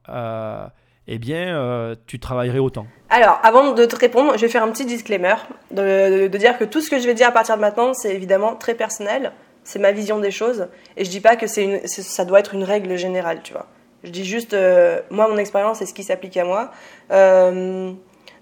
[0.09, 0.67] euh,
[1.07, 2.87] eh bien, euh, tu travaillerais autant?
[3.11, 5.37] Alors, avant de te répondre, je vais faire un petit disclaimer
[5.71, 8.57] de, dire que tout ce que je vais dire à partir de maintenant, c'est évidemment
[8.57, 9.33] très personnel,
[9.63, 12.65] c'est ma vision des choses, et je dis pas que une, ça doit être une
[12.65, 13.69] règle générale, tu vois.
[14.03, 16.73] Je dis juste, euh, moi, mon expérience et ce qui s'applique à moi.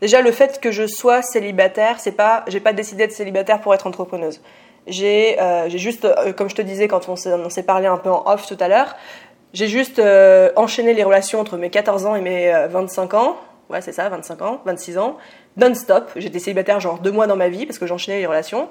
[0.01, 3.75] Déjà, le fait que je sois célibataire, c'est pas, j'ai pas décidé d'être célibataire pour
[3.75, 4.41] être entrepreneuse.
[4.87, 8.11] J'ai, euh, j'ai juste, euh, comme je te disais quand on s'est, parlé un peu
[8.11, 8.97] en off tout à l'heure,
[9.53, 13.37] j'ai juste euh, enchaîné les relations entre mes 14 ans et mes 25 ans.
[13.69, 15.17] Ouais, c'est ça, 25 ans, 26 ans,
[15.57, 16.11] non-stop.
[16.17, 18.69] J'étais célibataire genre deux mois dans ma vie parce que j'enchaînais les relations.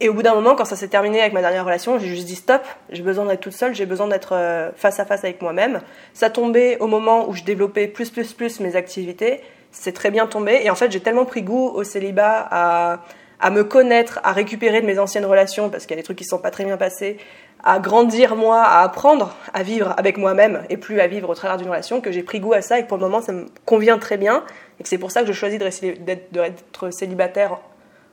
[0.00, 2.26] Et au bout d'un moment, quand ça s'est terminé avec ma dernière relation, j'ai juste
[2.26, 5.80] dit stop, j'ai besoin d'être toute seule, j'ai besoin d'être face à face avec moi-même.
[6.14, 9.42] Ça tombait au moment où je développais plus, plus, plus mes activités.
[9.72, 10.60] C'est très bien tombé.
[10.62, 13.00] Et en fait, j'ai tellement pris goût au célibat, à,
[13.40, 16.18] à me connaître, à récupérer de mes anciennes relations, parce qu'il y a des trucs
[16.18, 17.18] qui ne sont pas très bien passés,
[17.62, 21.56] à grandir moi, à apprendre à vivre avec moi-même et plus à vivre au travers
[21.56, 23.46] d'une relation, que j'ai pris goût à ça et que pour le moment, ça me
[23.64, 24.44] convient très bien.
[24.78, 27.58] Et que c'est pour ça que je choisis d'être célibataire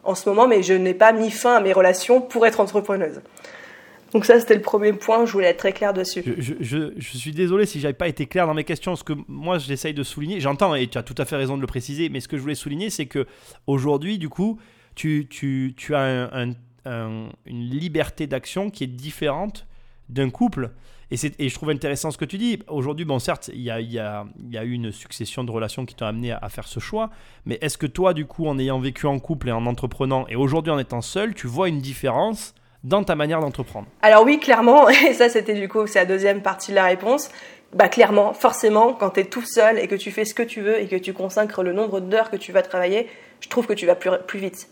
[0.03, 3.21] en ce moment, mais je n'ai pas mis fin à mes relations pour être entrepreneuse.
[4.15, 6.23] Donc ça, c'était le premier point, je voulais être très clair dessus.
[6.37, 9.93] Je, suis désolé si j'avais pas été clair dans mes questions, ce que moi j'essaye
[9.93, 12.29] de souligner, j'entends et tu as tout à fait raison de le préciser, mais ce
[12.29, 13.27] que je voulais souligner, c'est que
[13.67, 14.57] aujourd'hui, du coup,
[14.95, 15.27] tu,
[15.91, 16.51] as un,
[16.85, 19.67] un, une liberté d'action qui est différente
[20.07, 20.71] d'un couple.
[21.11, 22.59] Et, je trouve intéressant ce que tu dis.
[22.69, 26.47] Aujourd'hui, bon, certes, il y a, eu une succession de relations qui t'ont amené à,
[26.47, 27.09] faire ce choix.
[27.45, 30.37] Mais est-ce que toi, du coup, en ayant vécu en couple et en entreprenant, et
[30.37, 32.55] aujourd'hui en étant seul, tu vois une différence
[32.85, 34.89] dans ta manière d'entreprendre Alors oui, clairement.
[35.09, 37.29] Et ça, c'était du coup, c'est la deuxième partie de la réponse.
[37.73, 40.61] Bah clairement, forcément, quand tu es tout seul et que tu fais ce que tu
[40.61, 43.09] veux et que tu consacres le nombre d'heures que tu vas travailler,
[43.41, 44.69] je trouve que tu vas plus, plus vite.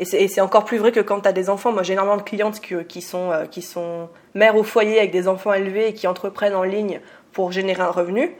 [0.00, 1.70] Et c'est encore plus vrai que quand tu as des enfants.
[1.72, 5.12] Moi, j'ai énormément de clientes qui, qui, sont, euh, qui sont mères au foyer avec
[5.12, 7.00] des enfants élevés et qui entreprennent en ligne
[7.32, 8.32] pour générer un revenu.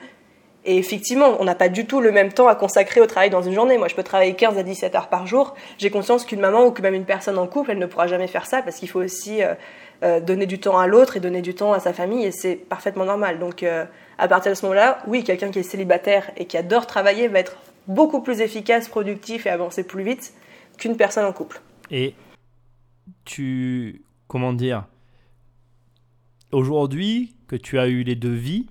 [0.64, 3.42] Et effectivement, on n'a pas du tout le même temps à consacrer au travail dans
[3.42, 3.78] une journée.
[3.78, 5.54] Moi, je peux travailler 15 à 17 heures par jour.
[5.78, 8.28] J'ai conscience qu'une maman ou que même une personne en couple, elle ne pourra jamais
[8.28, 9.54] faire ça parce qu'il faut aussi euh,
[10.04, 12.54] euh, donner du temps à l'autre et donner du temps à sa famille et c'est
[12.54, 13.40] parfaitement normal.
[13.40, 13.84] Donc, euh,
[14.18, 17.40] à partir de ce moment-là, oui, quelqu'un qui est célibataire et qui adore travailler va
[17.40, 17.56] être
[17.88, 20.32] beaucoup plus efficace, productif et avancer plus vite
[20.78, 21.60] qu'une personne en couple.
[21.90, 22.14] Et
[23.24, 24.86] tu, comment dire,
[26.52, 28.66] aujourd'hui que tu as eu les deux vies,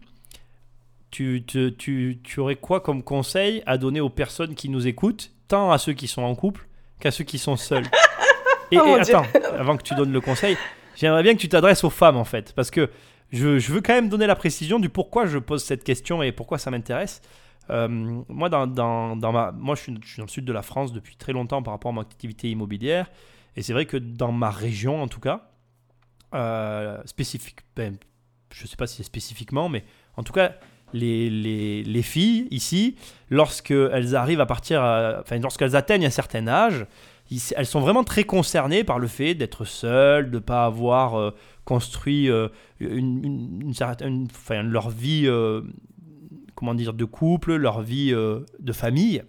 [1.11, 5.31] tu, tu, tu, tu, aurais quoi comme conseil à donner aux personnes qui nous écoutent,
[5.47, 6.67] tant à ceux qui sont en couple
[6.99, 7.85] qu'à ceux qui sont seuls
[8.71, 9.25] Et, oh et attends,
[9.57, 10.57] avant que tu donnes le conseil,
[10.95, 12.89] j'aimerais bien que tu t'adresses aux femmes en fait, parce que
[13.31, 16.31] je, je, veux quand même donner la précision du pourquoi je pose cette question et
[16.31, 17.21] pourquoi ça m'intéresse.
[17.69, 20.53] Euh, moi, dans, dans, dans, ma, moi je, suis, je suis dans le sud de
[20.53, 23.11] la France depuis très longtemps par rapport à mon activité immobilière,
[23.57, 25.49] et c'est vrai que dans ma région en tout cas,
[26.33, 27.97] euh, spécifique, ben,
[28.53, 29.83] je ne sais pas si c'est spécifiquement, mais
[30.15, 30.55] en tout cas,
[30.93, 32.95] les, les, les, filles ici,
[33.29, 36.85] lorsqu'elles arrivent à partir, à, lorsqu'elles atteignent un certain âge,
[37.55, 41.31] elles sont vraiment très concernées par le fait d'être seules, de ne pas avoir euh,
[41.63, 44.27] construit euh, une, certaine,
[44.63, 45.61] leur vie, euh,
[46.55, 49.23] comment dire, de couple, leur vie de famille.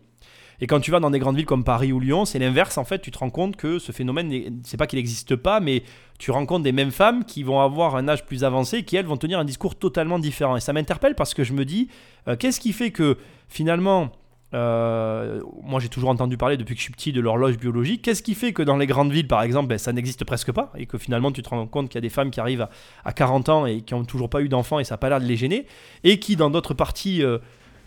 [0.62, 2.78] Et quand tu vas dans des grandes villes comme Paris ou Lyon, c'est l'inverse.
[2.78, 5.82] En fait, tu te rends compte que ce phénomène, c'est pas qu'il n'existe pas, mais
[6.20, 9.16] tu rencontres des mêmes femmes qui vont avoir un âge plus avancé, qui elles vont
[9.16, 10.56] tenir un discours totalement différent.
[10.56, 11.88] Et ça m'interpelle parce que je me dis,
[12.28, 14.12] euh, qu'est-ce qui fait que finalement,
[14.54, 18.02] euh, moi j'ai toujours entendu parler depuis que je suis petit de l'horloge biologique.
[18.02, 20.72] Qu'est-ce qui fait que dans les grandes villes, par exemple, ben, ça n'existe presque pas
[20.78, 22.70] et que finalement tu te rends compte qu'il y a des femmes qui arrivent à,
[23.04, 25.20] à 40 ans et qui n'ont toujours pas eu d'enfants et ça n'a pas l'air
[25.20, 25.66] de les gêner,
[26.04, 27.38] et qui dans d'autres parties euh,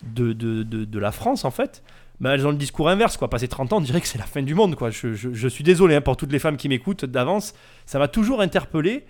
[0.02, 1.82] de, de, de, la France en fait,
[2.20, 3.16] ben, elles ont le discours inverse.
[3.16, 3.28] Quoi.
[3.28, 4.74] Passer 30 ans, on dirait que c'est la fin du monde.
[4.74, 4.90] Quoi.
[4.90, 7.54] Je, je, suis désolé hein, pour toutes les femmes qui m'écoutent d'avance,
[7.84, 9.04] ça m'a toujours interpellé.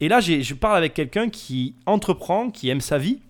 [0.00, 3.20] Et là, je parle avec quelqu'un qui entreprend, qui aime sa vie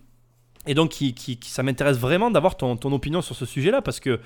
[0.67, 3.99] et donc, qui, qui, ça m'intéresse vraiment d'avoir ton, ton, opinion sur ce sujet-là parce
[3.99, 4.21] que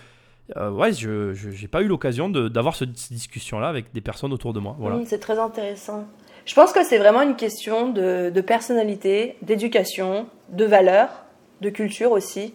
[0.57, 4.53] euh, ouais, je n'ai pas eu l'occasion d'avoir ce, cette discussion-là avec des personnes autour
[4.53, 4.77] de moi.
[4.79, 4.97] Voilà.
[4.97, 6.07] Mmh, c'est très intéressant.
[6.45, 11.25] Je pense que c'est vraiment une question de, de personnalité, d'éducation, de valeur,
[11.63, 12.55] de culture aussi.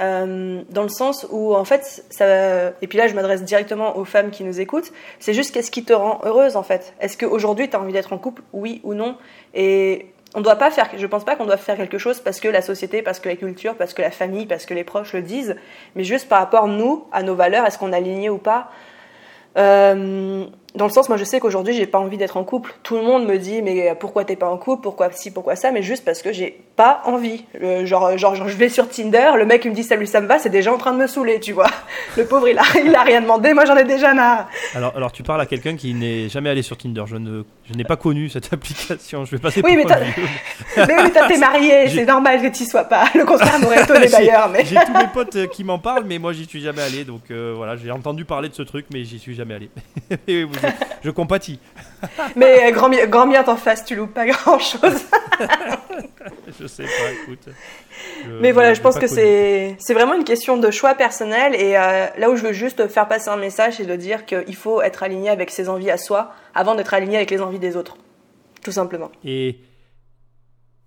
[0.00, 4.04] Euh, dans le sens où, en fait, ça, et puis là, je m'adresse directement aux
[4.04, 6.94] femmes qui nous écoutent, c'est juste qu'est-ce qui te rend heureuse, en fait?
[7.00, 9.16] Est-ce qu'aujourd'hui, tu as envie d'être en couple, oui ou non?
[9.52, 12.48] Et on doit pas faire, je pense pas qu'on doit faire quelque chose parce que
[12.48, 15.22] la société, parce que la culture, parce que la famille, parce que les proches le
[15.22, 15.56] disent,
[15.96, 18.70] mais juste par rapport nous à nos valeurs, est-ce qu'on est aligné ou pas.
[19.58, 22.74] Euh, dans le sens, moi je sais qu'aujourd'hui j'ai pas envie d'être en couple.
[22.82, 25.70] Tout le monde me dit mais pourquoi t'es pas en couple, pourquoi si, pourquoi ça,
[25.72, 27.44] mais juste parce que j'ai pas envie.
[27.62, 30.26] Euh, genre, genre, je vais sur Tinder, le mec il me dit salut ça me
[30.26, 31.66] va, c'est déjà en train de me saouler, tu vois.
[32.16, 34.48] Le pauvre il a, il a rien demandé, moi j'en ai déjà marre.
[34.74, 37.04] Alors, alors tu parles à quelqu'un qui n'est jamais allé sur Tinder.
[37.06, 39.24] Je ne, je n'ai pas connu cette application.
[39.24, 40.86] Je vais passer Oui, pour mais.
[40.88, 43.04] Mais oui, toi t'es marié, c'est normal que tu sois pas.
[43.14, 44.64] Le contraire m'aurait étonné d'ailleurs, mais.
[44.64, 47.04] J'ai tous mes potes euh, qui m'en parlent, mais moi j'y suis jamais allé.
[47.04, 49.70] Donc euh, voilà, j'ai entendu parler de ce truc, mais j'y suis jamais allé.
[50.26, 50.66] Et je,
[51.04, 51.58] je compatis.
[52.36, 55.04] Mais euh, grand, grand bien t'en face, tu loupes pas grand chose.
[56.60, 57.48] Je sais pas, écoute.
[58.24, 61.54] Je- Mais voilà, je pense que c'est c'est vraiment une question de choix personnel.
[61.54, 64.54] Et euh, là où je veux juste faire passer un message, c'est de dire qu'il
[64.56, 67.76] faut être aligné avec ses envies à soi avant d'être aligné avec les envies des
[67.76, 67.96] autres.
[68.62, 69.10] Tout simplement.
[69.24, 69.60] Et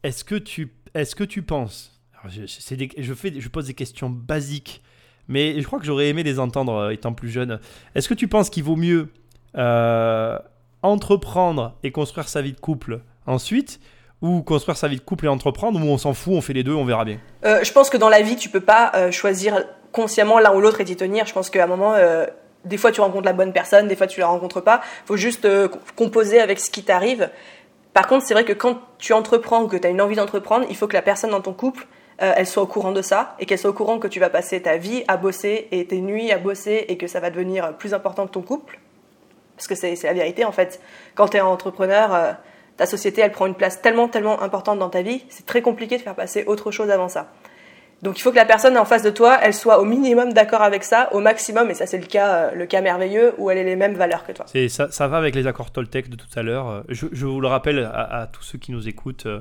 [0.03, 3.67] est-ce que tu, est-ce que tu penses alors, je, c'est des- je, fais, je pose
[3.67, 4.81] des questions basiques,
[5.27, 7.59] mais je crois que j'aurais aimé les entendre euh, étant plus jeune.
[7.95, 9.09] Est-ce que tu penses qu'il vaut mieux
[9.57, 10.37] euh,
[10.81, 13.79] entreprendre et construire sa vie de couple ensuite,
[14.21, 16.63] ou construire sa vie de couple et entreprendre, ou on s'en fout, on fait les
[16.63, 19.11] deux, on verra bien Euh, je pense que dans la vie, tu peux pas euh,
[19.11, 21.25] choisir consciemment l'un ou l'autre et t'y tenir.
[21.25, 21.93] Je pense qu'à un moment,
[22.65, 24.81] des fois tu rencontres la bonne personne, des fois tu la rencontres pas.
[25.05, 27.29] faut juste co- composer avec ce qui t'arrive.
[27.93, 30.65] Par contre, c'est vrai que quand tu entreprends ou que tu as une envie d'entreprendre,
[30.69, 31.85] il faut que la personne dans ton couple,
[32.17, 34.61] elle soit au courant de ça et qu'elle soit au courant que tu vas passer
[34.61, 37.93] ta vie à bosser et tes nuits à bosser et que ça va devenir plus
[37.93, 38.79] important que ton couple.
[39.67, 40.81] Parce que c'est la vérité en fait.
[41.15, 42.31] Quand tu es entrepreneur, euh,
[42.77, 45.97] ta société elle prend une place tellement tellement importante dans ta vie, c'est très compliqué
[45.97, 47.31] de faire passer autre chose avant ça.
[48.01, 50.61] Donc il faut que la personne en face de toi, elle soit au minimum d'accord
[50.61, 53.57] avec ça, au maximum, et ça c'est le cas, euh, le cas merveilleux, où elle
[53.57, 54.45] ait les mêmes valeurs que toi.
[54.49, 56.67] C'est ça, ça va avec les accords Toltec de tout à l'heure.
[56.69, 59.25] Euh, Je, je vous le rappelle à, à tous ceux qui nous écoutent.
[59.27, 59.39] euh,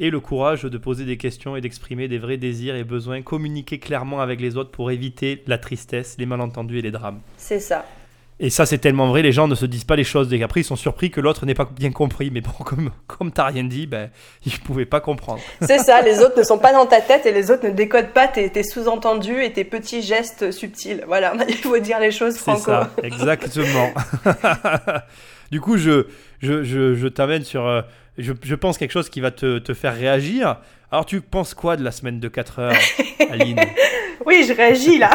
[0.00, 3.78] et le courage de poser des questions et d'exprimer des vrais désirs et besoins, communiquer
[3.78, 7.20] clairement avec les autres pour éviter la tristesse, les malentendus et les drames.
[7.36, 7.84] C'est ça.
[8.44, 10.32] Et ça, c'est tellement vrai, les gens ne se disent pas les choses.
[10.34, 12.32] Et après, ils sont surpris que l'autre n'ait pas bien compris.
[12.32, 14.10] Mais bon, comme, comme t'as rien dit, ben,
[14.44, 15.40] ils ne pouvaient pas comprendre.
[15.60, 18.12] C'est ça, les autres ne sont pas dans ta tête et les autres ne décodent
[18.12, 21.04] pas tes, tes sous-entendus et tes petits gestes subtils.
[21.06, 22.64] Voilà, il faut dire les choses C'est franco.
[22.64, 23.92] ça, exactement.
[25.52, 26.06] du coup, je,
[26.40, 27.64] je, je, je t'amène sur.
[27.64, 27.82] euh,
[28.18, 30.56] je, je pense quelque chose qui va te, te faire réagir.
[30.90, 32.74] Alors, tu penses quoi de la semaine de 4 heures,
[33.30, 33.60] Aline?
[34.26, 35.10] Oui, je réagis là.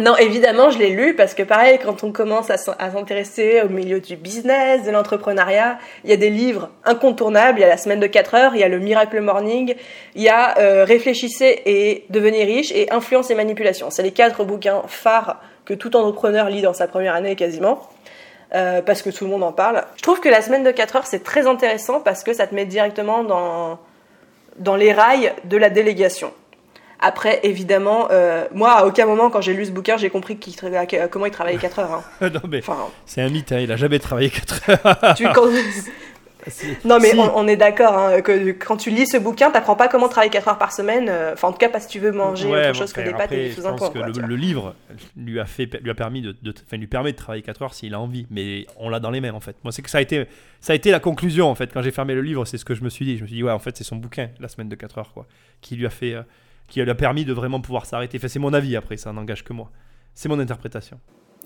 [0.00, 3.98] Non, évidemment, je l'ai lu parce que pareil, quand on commence à s'intéresser au milieu
[4.00, 7.58] du business, de l'entrepreneuriat, il y a des livres incontournables.
[7.58, 9.74] Il y a la semaine de 4 heures, il y a le Miracle Morning,
[10.14, 13.90] il y a euh, Réfléchissez et devenez riche et Influence et manipulation.
[13.90, 17.80] C'est les quatre bouquins phares que tout entrepreneur lit dans sa première année quasiment.
[18.54, 19.84] euh, parce que tout le monde en parle.
[19.96, 22.54] Je trouve que la semaine de 4 heures, c'est très intéressant parce que ça te
[22.54, 23.78] met directement dans,
[24.58, 26.32] dans les rails de la délégation.
[27.00, 30.54] Après, évidemment, euh, moi, à aucun moment, quand j'ai lu ce bouquin, j'ai compris qu'il
[30.54, 31.92] tra- que- comment il travaillait 4 heures.
[32.20, 32.28] hein.
[32.34, 32.76] Non, mais Enfin,
[33.06, 35.14] c'est un mythe, hein, il a jamais travaillé 4 heures.
[35.16, 35.46] tu, quand-
[36.84, 37.18] non, mais Si.
[37.18, 40.30] on, on est d'accord, hein, que quand tu lis ce bouquin, t'apprends pas comment travailler
[40.30, 41.08] 4 heures par semaine.
[41.08, 43.00] euh, Enfin, en tout cas, pas si tu veux manger Ouais, autre bon, chose que
[43.00, 44.74] enfin, des pâtes et des sous pense que quoi, le, le livre
[45.16, 47.92] lui a fait lui a permis de, de- lui permet de travailler 4 heures s'il
[47.94, 50.00] a envie mais on l'a dans les mains en fait moi c'est que ça a
[50.00, 50.26] été
[50.60, 52.74] ça a été la conclusion en fait quand j'ai fermé le livre c'est ce que
[52.74, 54.48] je me suis dit je me suis dit ouais en fait c'est son bouquin la
[54.48, 55.26] semaine de 4 heures quoi
[55.60, 56.22] qui lui a fait euh,
[56.68, 58.18] qui lui a permis de vraiment pouvoir s'arrêter.
[58.18, 59.70] Enfin, c'est mon avis après ça n'engage que moi.
[60.14, 61.00] C'est mon interprétation.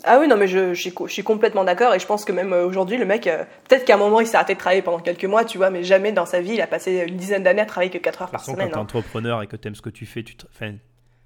[0.04, 2.24] Ah oui, non, mais je, je suis, co- je suis complètement d'accord et je pense
[2.24, 4.58] que même euh, aujourd'hui, le mec, euh, peut-être qu'à un moment, il s'est arrêté de
[4.58, 7.16] travailler pendant quelques mois, tu vois, mais jamais dans sa vie, il a passé une
[7.16, 8.66] dizaine d'années à travailler que 4 heures par semaine.
[8.66, 8.80] quand t'es hein.
[8.80, 10.74] entrepreneur et que t'aimes ce que tu fais tu te- enfin,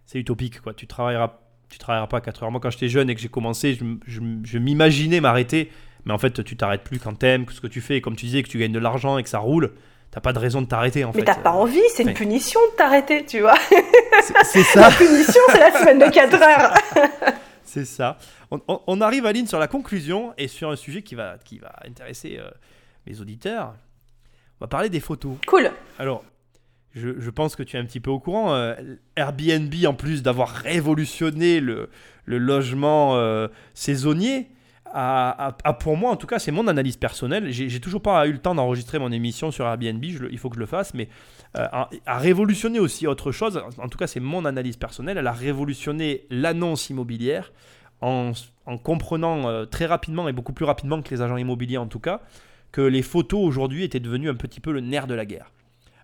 [0.05, 0.75] c'est utopique quoi.
[0.75, 1.39] Tu travailleras
[1.71, 2.51] tu travailleras pas 4 heures.
[2.51, 5.73] Moi quand j'étais jeune et que j'ai commencé je, m'imaginais m'arrêter
[6.05, 7.97] mais en fait tu t'arrêtes plus quand t'aimes que ce que tu fais.
[7.97, 9.73] Et comme tu disais que tu gagnes de l'argent et que ça roule
[10.11, 12.15] t'as pas de raison de t'arrêter en Mais fait t'as pas envie, c'est une Ouais.
[12.15, 13.55] punition de t'arrêter, tu vois.
[14.23, 16.75] C'est- c'est La ça punition, c'est la semaine de 4 heures.
[17.65, 18.19] c'est ça
[18.51, 21.59] on, on- on arrive Aline sur la conclusion et sur un sujet qui va, qui
[21.59, 22.49] va intéresser euh,
[23.07, 23.75] mes auditeurs
[24.61, 25.71] on va parler des photos Cool.
[25.99, 26.25] Alors,
[26.95, 28.55] je, je pense que tu es un petit peu au courant.
[28.55, 28.75] euh,
[29.17, 31.91] Airbnb, en plus d'avoir révolutionné le,
[32.25, 34.49] le logement euh, saisonnier,
[34.93, 37.51] a pour moi, en tout cas, c'est mon analyse personnelle.
[37.51, 40.61] J'ai toujours pas eu le temps d'enregistrer mon émission sur Airbnb, il faut que je
[40.61, 41.09] le fasse, mais
[41.57, 43.63] euh, a, révolutionné aussi autre chose.
[43.79, 45.19] En tout cas, c'est mon analyse personnelle.
[45.19, 47.53] Elle a révolutionné l'annonce immobilière
[48.01, 48.33] en,
[48.67, 52.01] en comprenant euh, très rapidement et beaucoup plus rapidement que les agents immobiliers en tout
[52.01, 52.21] cas,
[52.73, 55.53] que les photos aujourd'hui étaient devenues un petit peu le nerf de la guerre.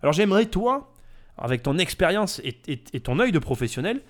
[0.02, 0.92] Alors j'aimerais, toi,
[1.36, 4.02] avec ton expérience et ton œil de professionnel,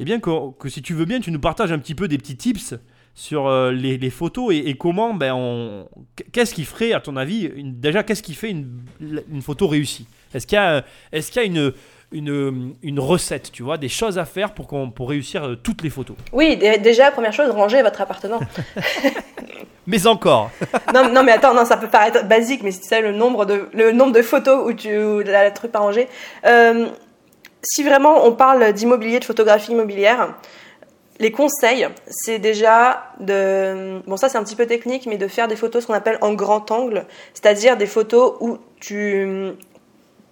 [0.00, 2.16] eh bien que, que si tu veux bien, tu nous partages un petit peu des
[2.16, 2.74] petits tips
[3.14, 5.88] sur euh, les, les photos et, et comment, ben, on...
[6.32, 8.68] qu'est-ce qui ferait, à ton avis, une- déjà, qu'est-ce qui fait une,
[9.30, 10.06] une photo réussie?
[10.34, 11.72] Est-ce qu'il y a, est-ce qu'il y a une,
[12.12, 15.82] une, une recette, tu vois, des choses à faire pour, qu'on, pour réussir euh, toutes
[15.82, 16.16] les photos?
[16.32, 18.40] Oui, dé- déjà, première chose, rangez votre appartement.
[19.86, 20.50] Mais encore
[20.94, 23.44] non, non, mais attends, non, ça peut paraître basique, mais si tu sais le nombre
[23.44, 26.06] de, le nombre de photos où tu où la truc pas rangé.
[26.46, 26.86] Euh,
[27.62, 30.34] si vraiment on parle d'immobilier, de photographie immobilière,
[31.20, 34.00] les conseils, c'est déjà de.
[34.06, 36.18] Bon, ça c'est un petit peu technique, mais de faire des photos, ce qu'on appelle
[36.22, 37.04] en grand angle,
[37.34, 39.52] c'est-à-dire des photos où tu.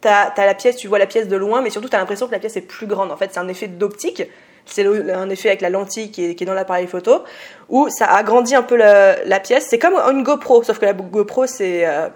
[0.01, 2.26] T'as as la pièce, tu vois la pièce de loin, mais surtout tu as l'impression
[2.26, 3.12] que la pièce est plus grande.
[3.12, 4.22] En fait, c'est un effet d'optique.
[4.64, 7.24] C'est un effet avec la lentille qui est, qui est dans l'appareil photo,
[7.70, 9.66] où ça agrandit un peu la, la pièce.
[9.68, 12.09] C'est comme une GoPro, sauf que la GoPro, c'est euh,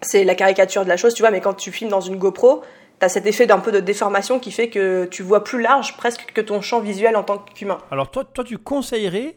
[0.00, 2.62] c'est la caricature de la chose, tu vois, mais quand tu filmes dans une GoPro,
[3.00, 5.96] tu as cet effet d'un peu de déformation qui fait que tu vois plus large
[5.96, 7.78] presque que ton champ visuel en tant qu'humain.
[7.90, 9.36] Alors toi, toi, tu conseillerais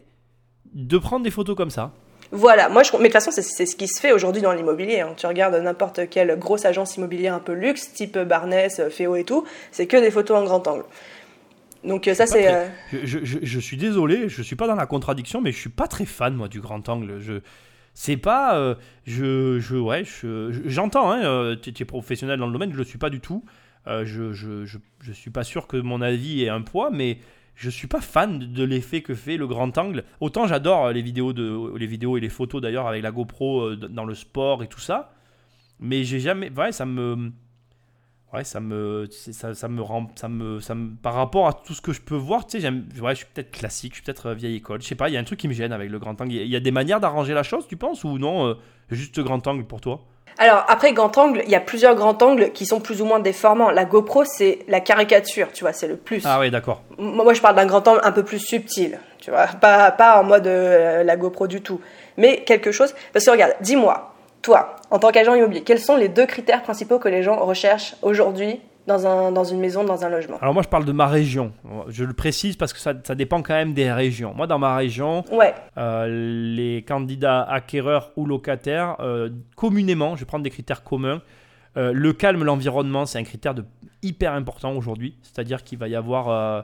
[0.74, 1.92] de prendre des photos comme ça
[2.30, 4.52] Voilà, moi, je, mais de toute façon, c'est c'est ce qui se fait aujourd'hui dans
[4.52, 5.00] l'immobilier.
[5.00, 5.12] hein.
[5.16, 8.54] Tu regardes n'importe quelle grosse agence immobilière un peu luxe, type Barnes,
[8.90, 10.84] Féo et tout, c'est que des photos en grand angle.
[11.84, 12.42] Donc euh, ça, c'est...
[12.44, 15.50] très- euh, je, je- je- je suis désolé, je suis pas dans la contradiction, mais
[15.52, 17.18] je suis pas très fan moi du grand angle.
[17.20, 17.40] Je
[17.94, 18.74] c'est pas, euh,
[19.06, 21.12] je, je ouais, je- je- j'entends.
[21.12, 23.44] Euh, tu es professionnel dans le domaine, je le suis pas du tout.
[23.86, 27.18] Euh, je, je, je, je suis pas sûr que mon avis ait un poids, mais
[27.54, 30.04] je suis pas fan de, l'effet que fait le grand angle.
[30.20, 33.74] Autant j'adore euh, les vidéos de, les vidéos et les photos d'ailleurs avec la GoPro
[33.76, 35.12] dans le sport et tout ça,
[35.80, 37.32] mais j'ai jamais, ouais, ça me
[38.32, 41.74] Ouais, ça me, ça, ça me rend, ça me, ça me, par rapport à tout
[41.74, 44.04] ce que je peux voir, tu sais, j'aime, ouais, je suis peut-être classique, je suis
[44.04, 45.70] peut-être euh, vieille école, je sais pas, il y a un truc qui me gêne
[45.72, 46.32] avec le grand angle.
[46.32, 48.46] Il y a- il y a des manières d'arranger la chose, tu penses, ou non,
[48.46, 48.54] euh,
[48.90, 50.00] juste grand angle pour toi?
[50.38, 53.20] Alors après grand angle, il y a plusieurs grands angles qui sont plus ou moins
[53.20, 53.70] déformants.
[53.70, 56.22] La GoPro, c'est la caricature, tu vois, c'est le plus.
[56.24, 56.80] Ah ouais, d'accord.
[56.96, 60.18] Moi, moi, je parle d'un grand angle un peu plus subtil, tu vois, pas, pas
[60.18, 61.82] en mode euh, la GoPro du tout,
[62.16, 62.94] mais quelque chose.
[63.12, 64.11] Parce que regarde, dis-moi,
[64.42, 67.94] toi, en tant qu'agent immobilier, quels sont les deux critères principaux que les gens recherchent
[68.02, 70.38] aujourd'hui dans, un, dans une maison, dans un logement?
[70.40, 71.52] Alors moi, je parle de ma région.
[71.88, 74.34] Je le précise parce que ça, ça dépend quand même des régions.
[74.34, 80.26] Moi, dans ma région, Ouais, euh, les candidats acquéreurs ou locataires, euh, communément, je vais
[80.26, 81.22] prendre des critères communs.
[81.76, 83.64] euh, le calme, l'environnement, c'est un critère de
[84.02, 85.16] hyper important aujourd'hui.
[85.22, 86.62] C'est-à-dire qu'il va y avoir euh,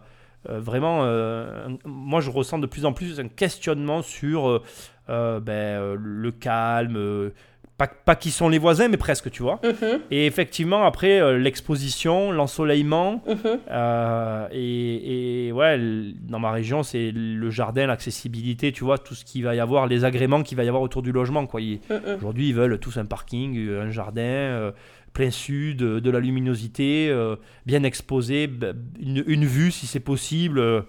[0.48, 4.60] vraiment, euh, moi je ressens de plus en plus un questionnement sur
[5.08, 7.30] euh, ben, le calme,
[7.78, 9.60] pas, pas qui sont les voisins, mais presque, tu vois.
[9.62, 13.60] Mhm, Et effectivement, après, euh, l'exposition, l'ensoleillement, mhm.
[13.70, 15.78] euh, et, et ouais,
[16.28, 19.86] dans ma région, c'est le jardin, l'accessibilité, tu vois, tout ce qu'il va y avoir,
[19.86, 21.46] les agréments qu'il va y avoir autour du logement.
[21.46, 21.60] Quoi.
[21.60, 22.16] Mhm.
[22.16, 24.72] Aujourd'hui, ils veulent tous un parking, euh, un jardin, euh,
[25.12, 27.12] plein sud, de la luminosité,
[27.66, 28.48] bien exposé,
[29.00, 30.84] une vue si c'est possible.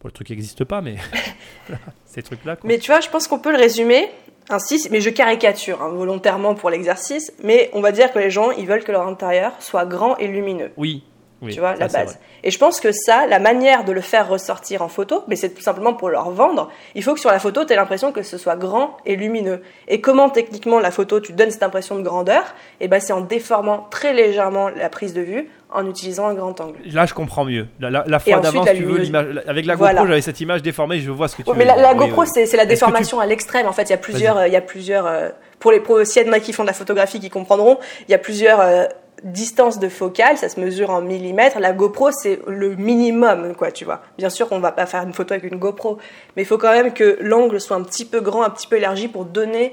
[0.00, 0.96] Bon, le truc n'existe pas, mais
[1.68, 2.56] voilà, ces trucs-là.
[2.64, 4.08] Mais tu vois, je pense qu'on peut le résumer
[4.48, 8.50] ainsi, mais je caricature hein, volontairement pour l'exercice, mais on va dire que les gens,
[8.50, 10.72] ils veulent que leur intérieur soit grand et lumineux.
[10.76, 11.04] Oui,
[11.42, 11.52] oui.
[11.54, 12.18] tu vois, la base.
[12.44, 15.50] Et je pense que ça, la manière de le faire ressortir en photo, mais c'est
[15.50, 18.22] tout simplement pour leur vendre, il faut que sur la photo, tu aies l'impression que
[18.22, 19.62] ce soit grand et lumineux.
[19.88, 22.42] Et comment techniquement la photo, tu donnes cette impression de grandeur
[22.80, 26.60] Et ben c'est en déformant très légèrement la prise de vue, en utilisant un grand
[26.60, 26.78] angle.
[26.92, 27.66] Là, je comprends mieux.
[27.78, 30.06] La, la- la fois si tu veux, l'image- avec la GoPro, Voilà.
[30.06, 32.26] j'avais cette image déformée, je vois ce que tu Ouais, veux mais la, GoPro, oui.
[32.32, 33.66] c'est c'est la tu- déformation à l'extrême.
[33.68, 35.28] En fait, il y a plusieurs, euh, il y a plusieurs euh,
[35.60, 37.78] pour les pros, s'il y a moi qui font de la photographie qui comprendront,
[38.08, 38.84] il y a plusieurs euh,
[39.22, 41.58] distances de focale, ça se mesure en millimètres.
[41.58, 44.02] La GoPro, c'est le minimum, quoi, tu vois.
[44.18, 45.98] Bien sûr qu'on va pas faire une photo avec une GoPro,
[46.36, 48.76] mais il faut quand même que l'angle soit un petit peu grand, un petit peu
[48.76, 49.72] élargi pour donner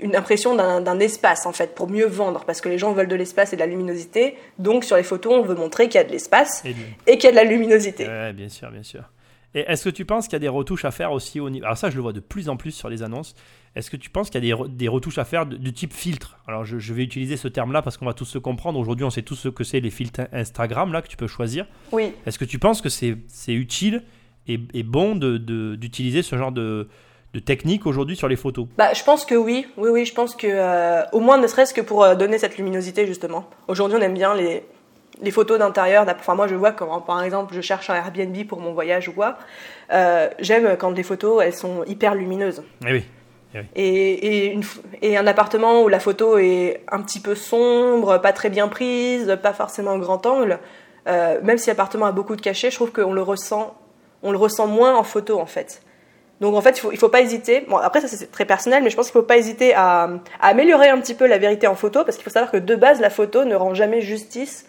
[0.00, 3.08] une impression d'un d'un espace en fait pour mieux vendre parce que les gens veulent
[3.08, 5.98] de l'espace et de la luminosité donc sur les photos on veut montrer qu'il y
[5.98, 6.62] a de l'espace
[7.08, 9.02] et qu'il y a de la luminosité Ouais, bien sûr, bien sûr.
[9.54, 11.64] Et est-ce que tu penses qu'il y a des retouches à faire aussi au niveau.
[11.64, 13.34] Alors, ça, je le vois de plus en plus sur les annonces.
[13.76, 15.72] Est-ce que tu penses qu'il y a des, re- des retouches à faire de- du
[15.72, 16.38] type filtre?
[16.48, 18.78] Alors, je, je vais utiliser ce terme-là parce qu'on va tous se comprendre.
[18.78, 21.66] Aujourd'hui, on sait tous ce que c'est les filtres Instagram là que tu peux choisir.
[21.92, 23.16] oui Est-ce que tu penses que c'est
[23.48, 24.02] utile
[24.48, 26.88] et, et bon d'utiliser de, ce genre de,
[27.34, 28.66] de technique aujourd'hui sur les photos?
[28.76, 31.74] Bah, je pense que oui, oui, oui, je pense que euh, au moins ne serait-ce
[31.74, 33.48] que pour euh, donner cette luminosité justement.
[33.68, 34.64] Aujourd'hui, on aime bien les,
[35.22, 36.06] les photos d'intérieur.
[36.08, 39.12] Enfin, moi, je vois quand, par exemple, je cherche un Airbnb pour mon voyage ou
[39.12, 39.36] quoi.
[39.92, 42.62] euh, J'aime quand les photos elles sont hyper lumineuses.
[42.86, 43.04] Eh oui.
[43.74, 44.58] Et,
[45.02, 49.38] et, un appartement où la photo est un petit peu sombre, pas très bien prise,
[49.42, 50.58] pas forcément en grand angle.
[51.06, 53.74] euh, même si l'appartement a beaucoup de cachets, je trouve qu'on le ressent,
[54.22, 55.80] on le ressent moins en photo en fait.
[56.40, 57.64] Donc en fait, il faut, faut pas hésiter.
[57.68, 60.90] Bon, après ça c'est très personnel, mais je pense qu'il faut pas hésiter à, améliorer
[60.90, 63.10] un petit peu la vérité en photo, parce qu'il faut savoir que de base la
[63.10, 64.66] photo ne rend jamais justice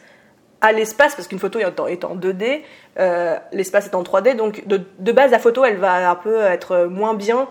[0.62, 2.62] à l'espace, parce qu'une photo est en, est en 2D,
[3.00, 6.86] euh, l'espace est en 3D, donc de base la photo elle va un peu être
[6.86, 7.50] moins bien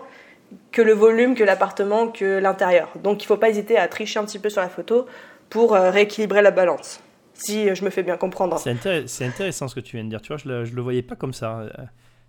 [0.71, 2.89] que le volume, que l'appartement, que l'intérieur.
[3.03, 5.05] Donc il faut pas hésiter à tricher un petit peu sur la photo
[5.49, 7.01] pour euh, rééquilibrer la balance.
[7.33, 8.57] si je me fais bien comprendre.
[8.59, 10.21] C'est intér- c'est intéressant ce que tu viens de dire.
[10.21, 11.59] Tu vois, je je le voyais pas comme ça.
[11.59, 11.69] Euh,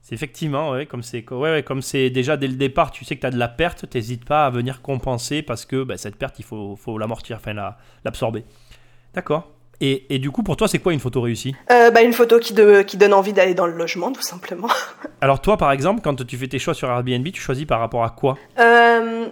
[0.02, 1.02] C'est effectivement, comme
[1.82, 4.46] c'est déjà dès le départ, tu sais que tu as de la perte, t'hésites pas
[4.46, 8.44] à venir compenser parce que bah, cette perte, il faut, faut l'amortir, enfin la- l'absorber.
[9.14, 9.50] D'accord.
[9.80, 11.54] Et, et du coup, pour toi, c'est quoi une photo réussie?
[11.70, 14.68] Euh, bah, une photo qui, de- qui donne envie d'aller dans le logement, tout simplement.
[15.22, 18.04] Alors toi, par exemple, quand tu fais tes choix sur Airbnb, tu choisis par rapport
[18.04, 18.36] à quoi?
[18.58, 19.26] Euh,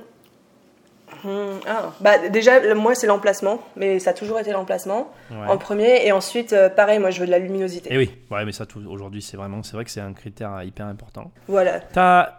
[1.24, 5.46] hmm, ah, bah, déjà, le- moi, c'est l'emplacement, mais ça a toujours été l'emplacement Ouais.
[5.48, 6.06] en premier.
[6.06, 7.88] Et ensuite, euh, pareil, moi, je veux de la luminosité.
[7.92, 10.54] Eh oui, ouais, mais ça, tout- aujourd'hui, c'est vraiment, c'est vrai que c'est un critère
[10.54, 11.30] euh, hyper important.
[11.48, 11.80] Voilà.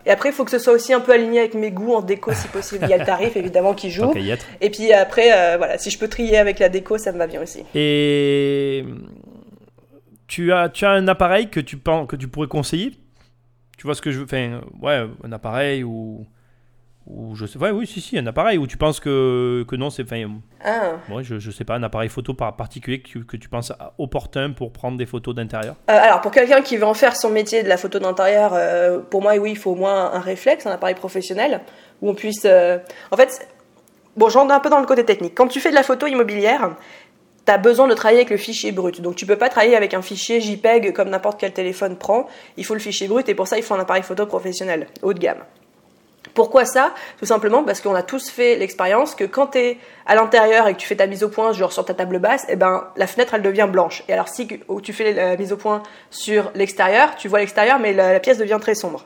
[0.05, 2.01] Et après, il faut que ce soit aussi un peu aligné avec mes goûts en
[2.01, 2.85] déco, si possible.
[2.85, 4.09] Il y a le tarif, évidemment, qui joue.
[4.11, 4.45] qu'à y être.
[4.61, 7.27] Et puis après, euh, voilà, si je peux trier avec la déco, ça me va
[7.27, 7.63] bien aussi.
[7.75, 8.85] Et
[10.27, 12.91] tu as, tu as un appareil que tu penses que tu pourrais conseiller?
[13.77, 16.25] Tu vois ce que je veux Enfin, ouais, un appareil ou
[17.09, 19.89] ou je sais, ouais, oui, si, si, un appareil où tu penses que, que non,
[19.89, 20.23] c'est, enfin,
[20.63, 20.91] Ah.
[21.11, 23.73] ouais, je, je sais pas, un appareil photo par particulier que tu, que tu penses
[23.97, 25.75] opportun pour prendre des photos d'intérieur?
[25.89, 28.99] Euh, alors, pour quelqu'un qui veut en faire son métier de la photo d'intérieur, euh,
[28.99, 31.61] pour moi, oui, il faut au moins un réflexe, un appareil professionnel,
[32.01, 32.43] où on puisse...
[32.45, 32.77] euh,
[33.11, 33.47] En fait,
[34.15, 35.33] bon, j'entre un peu dans le côté technique.
[35.35, 36.75] Quand tu fais de la photo immobilière,
[37.45, 39.01] tu as besoin de travailler avec le fichier brut.
[39.01, 42.27] Donc, tu peux pas travailler avec un fichier JPEG comme n'importe quel téléphone prend.
[42.57, 45.13] Il faut le fichier brut, et pour ça, il faut un appareil photo professionnel, haut
[45.13, 45.39] de gamme.
[46.33, 46.93] Pourquoi ça?
[47.17, 50.73] Tout simplement parce qu'on a tous fait l'expérience que quand tu es à l'intérieur et
[50.73, 53.07] que tu fais ta mise au point genre sur ta table basse, eh ben la
[53.07, 54.03] fenêtre elle devient blanche.
[54.07, 54.47] Et alors si
[54.83, 58.37] tu fais la mise au point sur l'extérieur, tu vois l'extérieur mais la, la pièce
[58.37, 59.05] devient très sombre.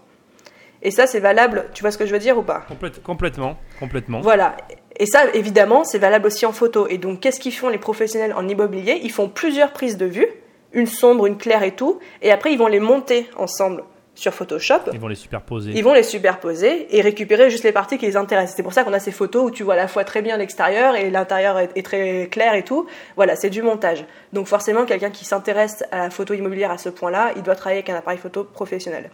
[0.82, 2.66] Et ça c'est valable, tu vois ce que je veux dire ou pas?
[2.68, 4.20] Complète- complètement, complètement.
[4.20, 4.58] Voilà.
[4.98, 6.88] Et ça évidemment c'est valable aussi en photo.
[6.88, 9.00] Et donc qu'est-ce qu'ils font les professionnels en immobilier?
[9.02, 10.28] Ils font plusieurs prises de vue,
[10.74, 13.86] une sombre, une claire et tout, et après ils vont les monter ensemble
[14.16, 14.92] sur Photoshop.
[14.94, 15.72] Ils vont les superposer.
[15.76, 18.56] Ils vont les superposer et récupérer juste les parties qui les intéressent.
[18.56, 20.38] C'est pour ça qu'on a ces photos où tu vois à la fois très bien
[20.38, 22.88] l'extérieur et l'intérieur est, est très clair et tout.
[23.16, 24.06] Voilà, c'est du montage.
[24.32, 27.80] Donc forcément, quelqu'un qui s'intéresse à la photo immobilière à ce point-là, il doit travailler
[27.80, 29.10] avec un appareil photo professionnel.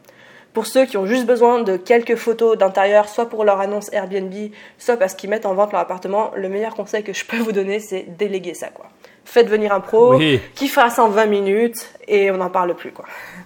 [0.53, 4.33] Pour ceux qui ont juste besoin de quelques photos d'intérieur, soit pour leur annonce Airbnb,
[4.79, 7.51] soit parce qu'ils mettent en vente leur appartement, le meilleur conseil que je peux vous
[7.51, 8.69] donner, c'est déléguer ça.
[8.69, 8.87] Quoi.
[9.31, 10.39] Faites venir un pro Oui.
[10.55, 12.91] qui fera ça en 20 minutes et on n'en parle plus.
[12.91, 13.05] Quoi.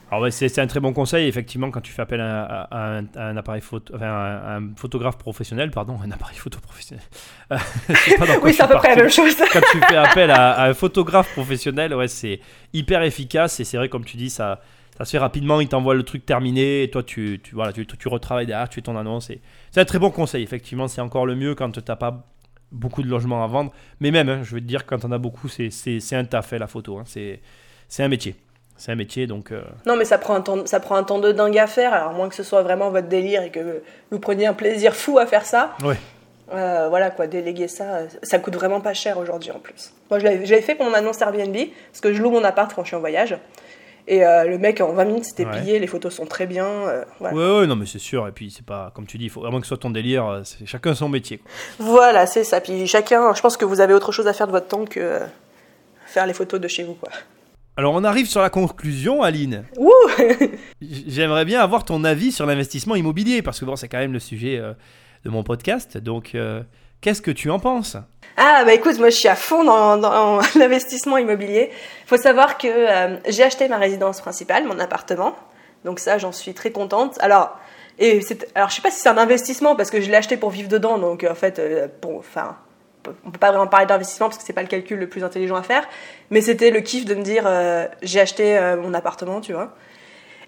[0.09, 3.05] Alors c'est un très bon conseil, effectivement, quand tu fais appel à, à- à un,
[3.17, 7.03] à un appareil photo, enfin, un, un photographe professionnel, pardon, un appareil photo professionnel.
[7.51, 7.57] Euh,
[8.43, 9.36] Oui, c'est à peu près la même chose.
[9.51, 12.39] Quand tu fais appel à, un photographe professionnel, ouais, c'est
[12.71, 14.61] hyper efficace et c'est vrai, comme tu dis, ça,
[14.97, 17.86] ça se fait rapidement, il t'envoie le truc terminé et toi, tu, tu, voilà, tu,
[17.86, 19.29] tu retravailles derrière, tu fais ton annonce.
[19.29, 22.25] et C'est un très bon conseil, effectivement, c'est encore le mieux quand tu n'as pas
[22.74, 23.71] beaucoup de logements à vendre.
[24.01, 26.26] Mais même, hein, je veux te dire, quand on a beaucoup, c'est- c'est c'est un
[26.26, 26.97] taf, hein, la photo.
[26.97, 27.03] hein.
[27.05, 27.39] C'est
[27.88, 28.36] c'est un métier.
[28.76, 29.51] C'est un métier, donc...
[29.51, 31.93] euh, Non, mais ça prend, un temps, ça prend un temps de dingue à faire,
[31.93, 35.19] alors moins que ce soit vraiment votre délire et que vous preniez un plaisir fou
[35.19, 35.76] à faire ça.
[35.84, 35.95] Ouais.
[36.51, 39.93] Euh, voilà quoi, déléguer ça, euh, ça coûte vraiment pas cher aujourd'hui en plus.
[40.09, 41.55] Moi je l'avais fait pour mon annonce Airbnb,
[41.91, 43.38] parce que je loue mon appart quand je suis en voyage.
[44.08, 45.51] Et euh, le mec en 20 minutes c'était Ouais.
[45.62, 46.66] plié, les photos sont très bien.
[46.66, 47.36] euh, voilà.
[47.38, 48.28] Ouais, ouais, non, mais c'est sûr.
[48.28, 50.26] Et puis, c'est pas, comme tu dis, il faut vraiment que ce soit ton délire.
[50.28, 51.38] euh, C'est chacun son métier.
[51.38, 51.49] quoi.
[51.80, 52.60] Voilà, c'est ça.
[52.60, 54.99] Puis chacun, je pense que vous avez autre chose à faire de votre temps que
[54.99, 55.20] euh,
[56.06, 57.10] faire les photos de chez vous quoi.
[57.78, 59.64] Alors, on arrive sur la conclusion, Aline.
[59.78, 59.89] Ouh
[60.82, 64.20] J'aimerais bien avoir ton avis sur l'investissement immobilier, parce que bon, c'est quand même le
[64.20, 64.62] sujet
[65.24, 65.97] de mon podcast.
[65.97, 66.36] Donc,
[67.01, 67.97] qu'est-ce que tu en penses?
[68.38, 71.69] Ah bah écoute, moi je suis à fond dans, l'investissement immobilier.
[71.71, 75.36] Il faut savoir que euh, j'ai acheté ma résidence principale, mon appartement.
[75.86, 77.17] Donc ça, j'en suis très contente.
[77.21, 77.57] Alors,
[77.99, 78.21] et
[78.55, 80.69] alors je sais pas si c'est un investissement parce que je l'ai acheté pour vivre
[80.69, 80.97] dedans.
[80.97, 82.57] Donc en fait, euh, bon, enfin,
[83.25, 85.55] on peut pas vraiment parler d'investissement parce que c'est pas le calcul le plus intelligent
[85.55, 85.88] à faire.
[86.29, 89.73] Mais c'était le kiff de me dire, euh, j'ai acheté euh, mon appartement, tu vois.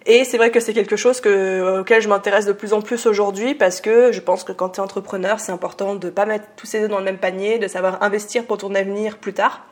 [0.08, 3.08] Et c'est vrai que c'est quelque chose que, auquel je m'intéresse de plus en plus
[3.08, 6.45] aujourd'hui parce que je pense que quand tu es entrepreneur, c'est important de pas mettre
[6.56, 9.66] tous ses œufs dans le même panier, de savoir investir pour ton avenir plus tard.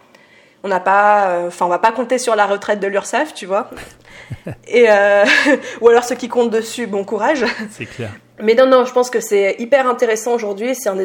[0.64, 3.46] On n'a pas, euh, enfin, on va pas compter sur la retraite de l'URSSAF, tu
[3.46, 3.70] vois.
[4.68, 5.24] Et euh,
[5.82, 7.46] ou alors ceux qui comptent dessus, bon courage.
[7.70, 8.12] C'est clair.
[8.40, 10.74] Mais non, non, je pense que c'est hyper intéressant aujourd'hui.
[10.74, 10.98] C'est un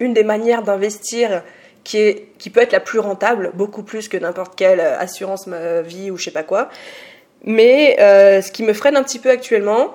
[0.00, 1.42] une des manières d'investir
[1.84, 5.46] qui, est, qui peut être la plus rentable, beaucoup plus que n'importe quelle euh, assurance
[5.84, 6.68] vie ou je sais pas quoi.
[7.44, 9.94] Mais euh, ce qui me freine un petit peu actuellement,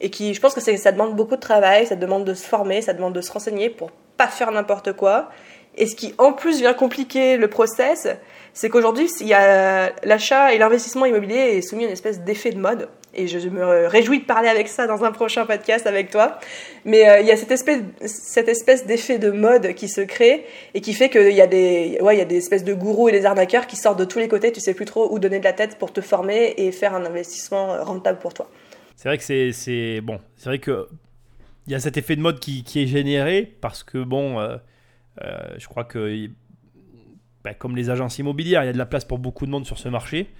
[0.00, 2.82] et qui, je pense que ça demande beaucoup de travail, ça demande de se former,
[2.82, 5.30] ça demande de se renseigner pour pas faire n'importe quoi.
[5.76, 8.08] Et ce qui en plus vient compliquer le process,
[8.52, 9.08] c'est qu'aujourd'hui,
[10.02, 12.88] l'achat et l'investissement immobilier est soumis à une espèce d'effet de mode.
[13.14, 16.38] Et je me réjouis de parler avec ça dans un prochain podcast avec toi.
[16.84, 20.44] Mais euh, il y a cette espèce, cette espèce d'effet de mode qui se crée
[20.74, 23.12] et qui fait qu'il y a des, ouais, y a des espèces de gourous et
[23.12, 24.52] des arnaqueurs qui sortent de tous les côtés.
[24.52, 27.04] Tu sais plus trop où donner de la tête pour te former et faire un
[27.04, 28.48] investissement rentable pour toi.
[28.96, 30.20] C'est vrai que c'est, c'est bon.
[30.36, 30.88] C'est vrai que
[31.68, 34.56] il y a cet effet de mode qui, est généré parce que bon, euh,
[35.22, 36.30] euh, je crois que
[37.44, 39.66] ben, comme les agences immobilières, il y a de la place pour beaucoup de monde
[39.66, 40.30] sur ce marché.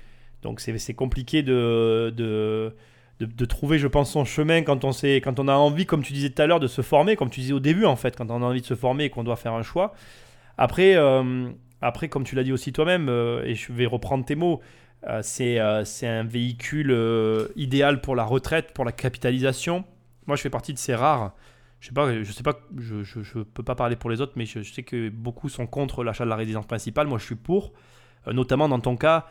[0.43, 2.73] Donc c'est compliqué de, de,
[3.21, 6.13] de, trouver, je pense, son chemin quand on, sait, quand on a envie, comme tu
[6.13, 8.31] disais tout à l'heure, de se former, comme tu disais au début en fait, quand
[8.31, 9.95] on a envie de se former et qu'on doit faire un choix.
[10.57, 14.37] Après, euh, après comme tu l'as dit aussi toi-même, euh, et je vais reprendre tes
[14.37, 14.61] mots,
[15.09, 16.97] euh, c'est un véhicule
[17.57, 19.85] idéal pour la retraite, pour la capitalisation.
[20.27, 21.35] Moi, je fais partie de ces rares.
[21.81, 24.47] Je sais pas, je sais pas, je, je, peux pas parler pour les autres, mais
[24.47, 27.07] je, sais que beaucoup sont contre l'achat de la résidence principale.
[27.07, 27.73] Moi, je suis pour,
[28.27, 29.27] notamment dans ton cas,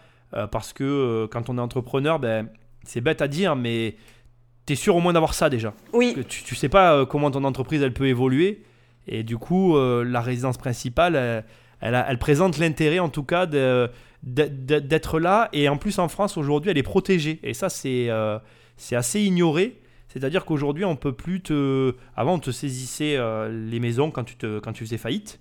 [0.52, 2.50] parce que quand on est entrepreneur, ben
[2.84, 3.96] c'est bête à dire, mais
[4.68, 5.74] tu es sûr au moins d'avoir ça déjà.
[5.94, 6.16] Oui.
[6.28, 8.64] Tu, ne sais pas euh, comment ton entreprise elle peut évoluer.
[9.08, 11.16] Et du coup, euh, la résidence principale,
[11.80, 15.50] elle, elle, présente l'intérêt en tout cas d'être là.
[15.54, 17.40] Et en plus, en France, aujourd'hui, elle est protégée.
[17.44, 18.38] Et ça, c'est euh,
[18.76, 19.82] c'est assez ignoré.
[20.10, 21.96] C'est-à-dire qu'aujourd'hui, on peut plus te.
[22.16, 23.18] Avant, on te saisissait
[23.50, 25.40] les maisons quand tu, te, quand tu faisais faillite.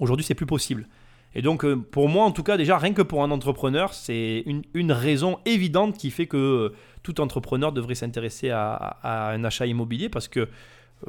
[0.00, 0.88] Aujourd'hui, c'est plus possible.
[1.34, 4.44] Et donc, euh, pour moi, en tout cas, déjà, rien que pour un entrepreneur, c'est
[4.74, 10.08] une, raison évidente qui fait que euh, tout entrepreneur devrait s'intéresser à, un achat immobilier
[10.08, 10.46] parce que, euh,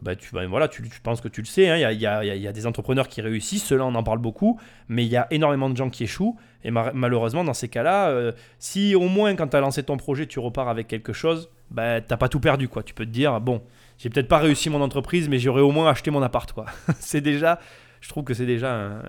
[0.01, 3.09] bah, tu, bah, voilà, tu, penses que tu le sais, il y, a, des entrepreneurs
[3.09, 6.03] qui réussissent, ceux-là, on en parle beaucoup, mais il y a énormément de gens qui
[6.05, 6.37] échouent.
[6.63, 10.39] Et malheureusement, dans ces cas-là, si au moins quand tu as lancé ton projet, tu
[10.39, 12.69] repars avec quelque chose, bah, tu n'as pas tout perdu.
[12.69, 12.83] Quoi.
[12.83, 13.61] Tu peux te dire, bon,
[13.97, 16.57] j'ai peut-être pas réussi mon entreprise, mais j'aurais au moins acheté mon appart.
[16.99, 17.59] C'est déjà,
[17.99, 19.01] je trouve que c'est déjà un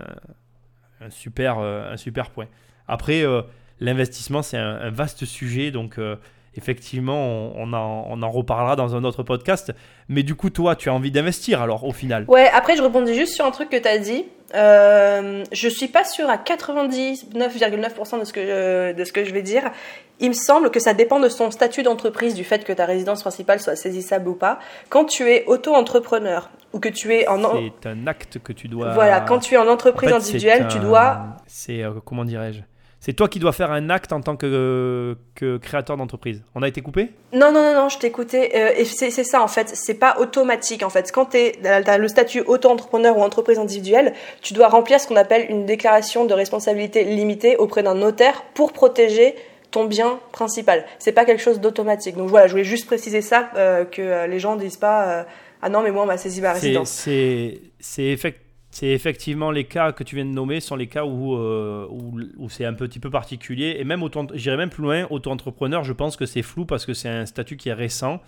[1.01, 2.47] un super, euh, un super point.
[2.87, 3.41] Après, euh,
[3.79, 6.15] l'investissement, c'est un, vaste sujet, donc euh,
[6.55, 9.73] effectivement, on, en, on, en, reparlera dans un autre podcast.
[10.07, 12.25] Mais du coup, toi, tu as envie d'investir alors au final?
[12.27, 14.25] Ouais, après, je rebondis juste sur un truc que tu as dit.
[14.55, 19.41] Euh, je suis pas sûre à 99,9% de, ce que de ce que je vais
[19.41, 19.71] dire.
[20.19, 23.21] Il me semble que ça dépend de son statut d'entreprise, du fait que ta résidence
[23.21, 24.59] principale soit saisissable ou pas.
[24.89, 27.41] Quand tu es auto-entrepreneur ou que tu es en...
[27.81, 28.93] C'est un acte que tu dois...
[28.93, 31.35] Voilà, quand tu es en entreprise individuelle, tu dois...
[31.47, 32.61] C'est, euh, comment dirais-je?
[33.05, 36.41] C'est toi qui dois faire un acte en tant que, que créateur d'entreprise.
[36.55, 37.11] On a été coupé?
[37.33, 38.57] Non, non, non, non, je t'ai écouté.
[38.57, 41.11] Euh, et c'est ça en fait, c'est pas automatique en fait.
[41.11, 45.45] Quand tu as le statut auto-entrepreneur ou entreprise individuelle, tu dois remplir ce qu'on appelle
[45.51, 49.35] une déclaration de responsabilité limitée auprès d'un notaire pour protéger
[49.69, 50.83] ton bien principal.
[50.97, 52.17] C'est pas quelque chose d'automatique.
[52.17, 55.27] Donc voilà, je voulais juste préciser ça, euh, que euh, les gens disent pas
[55.61, 56.89] Ah non, mais moi on m'a saisi ma résidence.
[56.89, 57.61] C'est
[57.99, 58.44] effectivement
[58.75, 62.49] c'est effectivement les cas que tu viens de nommer sont les cas où, euh, où,
[62.49, 63.77] c'est un petit peu particulier.
[63.79, 67.07] Et même, j'irai même plus loin, auto-entrepreneur, je pense que c'est flou parce que c'est
[67.07, 68.19] un statut qui est récent.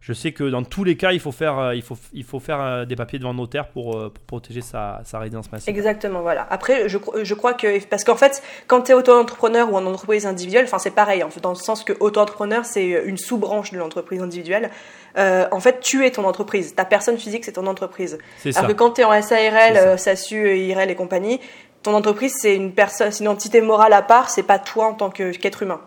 [0.00, 2.38] Je sais que dans tous les cas, il faut faire, euh, il faut, il faut
[2.38, 5.74] faire euh, des papiers devant notaire pour, pour protéger sa, sa, résidence principale.
[5.74, 6.46] Exactement, voilà.
[6.50, 7.84] Après, je, je crois que.
[7.86, 11.30] Parce qu'en fait, quand tu es auto-entrepreneur ou en entreprise individuelle, enfin, c'est pareil, en
[11.30, 14.70] fait, dans le sens que auto-entrepreneur, c'est une sous-branche de l'entreprise individuelle.
[15.16, 16.74] Euh, en fait, tu es ton entreprise.
[16.74, 18.18] Ta personne physique, c'est ton entreprise.
[18.44, 18.62] Alors ça.
[18.66, 21.40] que quand tu es en SARL, euh, SASU, IRL et compagnie,
[21.82, 25.10] ton entreprise, c'est une personne, une entité morale à part, c'est pas toi en tant
[25.10, 25.80] qu'être humain.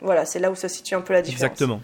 [0.00, 1.52] Voilà, c'est là où se situe un peu la différence.
[1.52, 1.80] Exactement.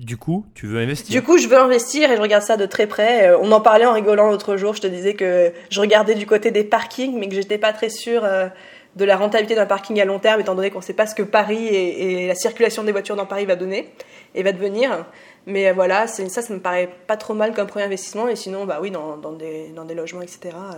[0.00, 2.66] Du coup, tu veux investir Du coup, je veux investir et je regarde ça de
[2.66, 3.28] très près.
[3.28, 4.74] Euh, on en parlait en rigolant l'autre jour.
[4.74, 7.90] Je te disais que je regardais du côté des parkings, mais que j'étais pas très
[7.90, 8.26] sûre
[8.96, 11.14] de la rentabilité d'un parking à long terme, étant donné qu'on ne sait pas ce
[11.14, 13.92] que Paris et, et, la circulation des voitures dans Paris va donner
[14.34, 15.06] et va devenir.
[15.46, 18.28] Mais euh, voilà, ça, ça me paraît pas trop mal comme premier investissement.
[18.28, 20.74] Et sinon, bah oui, dans, dans, des, dans des logements, etc., euh,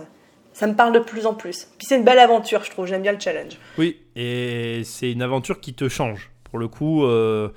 [0.53, 1.67] ça me parle de plus en plus.
[1.77, 2.85] Puis c'est une belle aventure, je trouve.
[2.85, 3.57] J'aime bien le challenge.
[3.77, 6.31] Oui, et c'est une aventure qui te change.
[6.43, 7.49] Pour le coup, euh,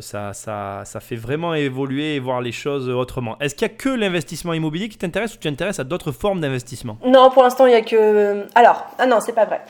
[0.00, 3.38] ça, ça, ça, fait vraiment évoluer et voir les choses autrement.
[3.38, 6.40] Est-ce qu'il y a que l'investissement immobilier qui t'intéresse ou tu t'intéresses à d'autres formes
[6.40, 6.98] d'investissement?
[7.04, 8.44] Non, pour l'instant, il n'y a que.
[8.54, 9.60] Alors, ah non, c'est pas vrai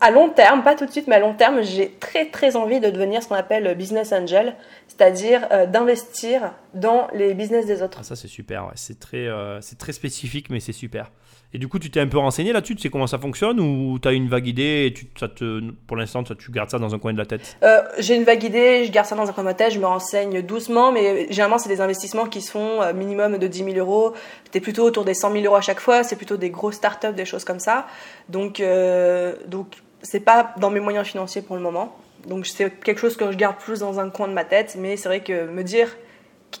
[0.00, 2.80] à long terme, pas tout de suite, mais à long terme, j'ai très très envie
[2.80, 4.54] de devenir ce qu'on appelle business angel,
[4.88, 7.98] c'est-à-dire euh, d'investir dans les business des autres.
[8.00, 11.10] Ah, ça c'est super, c'est très, euh, c'est très spécifique, mais c'est super.
[11.54, 13.98] Et du coup, tu t'es un peu renseigné là-dessus Tu sais comment ça fonctionne Ou
[13.98, 16.98] tu as une vague idée et ça te, pour l'instant, tu gardes ça dans un
[16.98, 17.56] coin de la tête?
[17.62, 19.78] Euh, J'ai une vague idée, je garde ça dans un coin de ma tête, je
[19.78, 23.64] me renseigne doucement, mais généralement, c'est des investissements qui se font euh, minimum de 10
[23.64, 24.12] 000 euros.
[24.50, 26.76] Tu es plutôt autour des 100 000 euros à chaque fois, c'est plutôt des grosses
[26.76, 27.86] startups, des choses comme ça.
[28.28, 29.68] Donc, euh, donc
[30.02, 31.96] c'est pas dans mes moyens financiers pour le moment.
[32.26, 34.96] Donc c'est quelque chose que je garde plus dans un coin de ma tête, mais
[34.96, 35.88] c'est vrai que me dire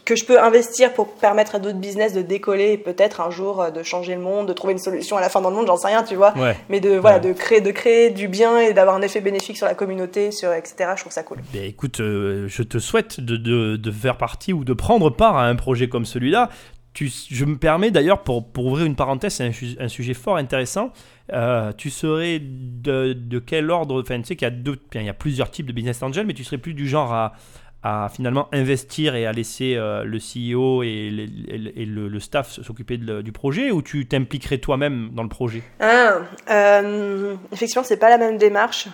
[0.04, 3.60] que je peux investir pour permettre à d'autres business de décoller et peut-être un jour
[3.60, 5.66] euh, de changer le monde, de trouver une solution à la fin dans le monde,
[5.66, 6.34] j'en sais rien, tu vois.
[6.68, 9.66] Mais de voilà, de créer, de créer du bien et d'avoir un effet bénéfique sur
[9.66, 10.90] la communauté, sur etc.
[10.96, 11.38] Je trouve ça cool.
[11.52, 15.36] Ben, écoute, euh, je te souhaite de, de, de, faire partie ou de prendre part
[15.36, 16.50] à un projet comme celui-là.
[16.94, 20.36] Tu, je me permets d'ailleurs, pour, pour, ouvrir une parenthèse, c'est un, un, sujet fort
[20.38, 20.92] intéressant.
[21.30, 25.02] Euh, tu serais de, de, quel ordre Enfin, tu sais qu'il y, a deux, il
[25.02, 27.34] y a plusieurs types de business angel, mais tu serais plus du genre à,
[27.82, 33.70] à finalement investir et à laisser euh, le CEO et, le, staff s'occuper du projet
[33.70, 35.62] ou tu t'impliquerais toi-même dans le projet?
[35.80, 36.14] Ah,
[36.50, 38.88] euh, effectivement, c'est pas la même démarche.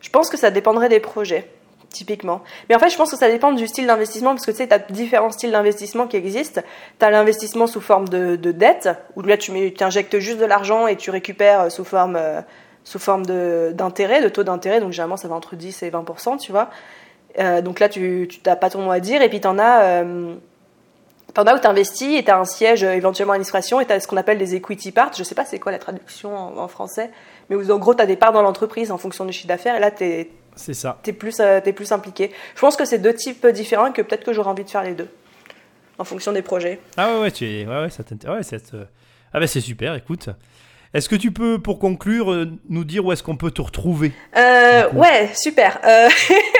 [0.00, 1.50] Je pense que ça dépendrait des projets,
[1.90, 2.42] typiquement.
[2.68, 4.68] Mais en fait, je pense que ça dépend du style d'investissement, parce que tu sais,
[4.68, 6.60] tu as différents styles d'investissement qui existent.
[6.98, 10.86] Tu as l'investissement sous forme de, de dette, où là, tu, injectes juste de l'argent
[10.86, 12.40] et tu récupères euh, sous forme, euh,
[12.84, 14.80] sous forme de- d'intérêt, de, taux d'intérêt.
[14.80, 16.70] Donc, généralement, ça va entre 10 et 20%, tu vois.
[17.38, 19.22] Euh, donc là, tu n'as pas ton mot à dire.
[19.22, 19.82] Et puis, tu en as.
[19.82, 20.34] euh,
[21.34, 23.84] T'en as où tu investis et tu as un siège euh, éventuellement à l'administration et
[23.84, 25.10] tu as ce qu'on appelle des equity parts.
[25.18, 27.10] Je sais pas c'est quoi la traduction en, en français,
[27.50, 29.76] mais où en gros tu as des parts dans l'entreprise en fonction du chiffre d'affaires
[29.76, 30.98] et là tu es, C'est ça.
[31.18, 32.30] plus, euh, t'es plus impliqué.
[32.54, 34.82] Je pense que c'est deux types différents et que peut-être que j'aurais envie de faire
[34.84, 35.08] les deux
[35.98, 36.78] en fonction des projets.
[36.96, 38.02] Ah ouais, ouais, tu es, ouais, ouais, ça
[38.32, 38.84] ouais, c'est, euh,
[39.34, 40.30] ah ben c'est super, écoute.
[40.94, 44.12] Est-ce que tu peux, pour conclure, euh, nous dire où est-ce qu'on peut te retrouver?
[44.38, 45.78] Euh, ouais, super.
[45.84, 46.08] Euh,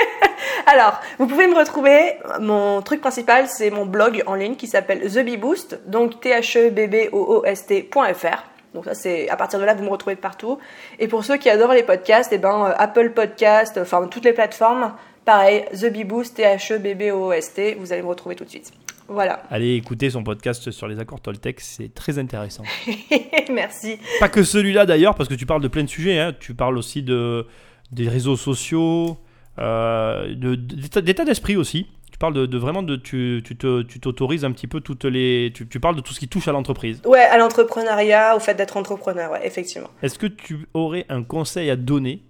[0.66, 2.14] Alors, vous pouvez me retrouver.
[2.40, 6.30] Mon truc principal, c'est mon blog en ligne qui s'appelle The Bee Boost, donc t
[6.30, 8.44] h e b b o o s t.fr.
[8.74, 10.58] Donc ça, c'est à partir de là, vous me retrouvez partout.
[10.98, 14.32] Et pour ceux qui adorent les podcasts, eh ben euh, Apple Podcast, enfin toutes les
[14.32, 14.92] plateformes,
[15.24, 17.74] pareil, The Bee Boost, t h e b b o o s t.
[17.74, 18.72] Vous allez me retrouver tout de suite.
[19.08, 19.44] Voilà.
[19.52, 22.64] Allez écouter son podcast sur les accords Toltec, c'est très intéressant.
[23.52, 24.00] Merci.
[24.18, 26.18] Pas que celui-là d'ailleurs, parce que tu parles de plein de sujets.
[26.18, 26.34] hein.
[26.40, 27.46] Tu parles aussi de,
[27.92, 29.16] des réseaux sociaux,
[29.56, 31.86] d'état d'état d'esprit aussi.
[32.12, 32.96] Tu parles de, de vraiment de.
[32.96, 33.56] Tu tu
[34.00, 35.52] t'autorises un petit peu toutes les.
[35.54, 37.02] Tu, tu parles de tout ce qui touche à l'entreprise.
[37.04, 39.88] Ouais, à l'entrepreneuriat, au fait d'être entrepreneur, ouais, effectivement.
[40.02, 42.22] Est-ce que tu aurais un conseil à donner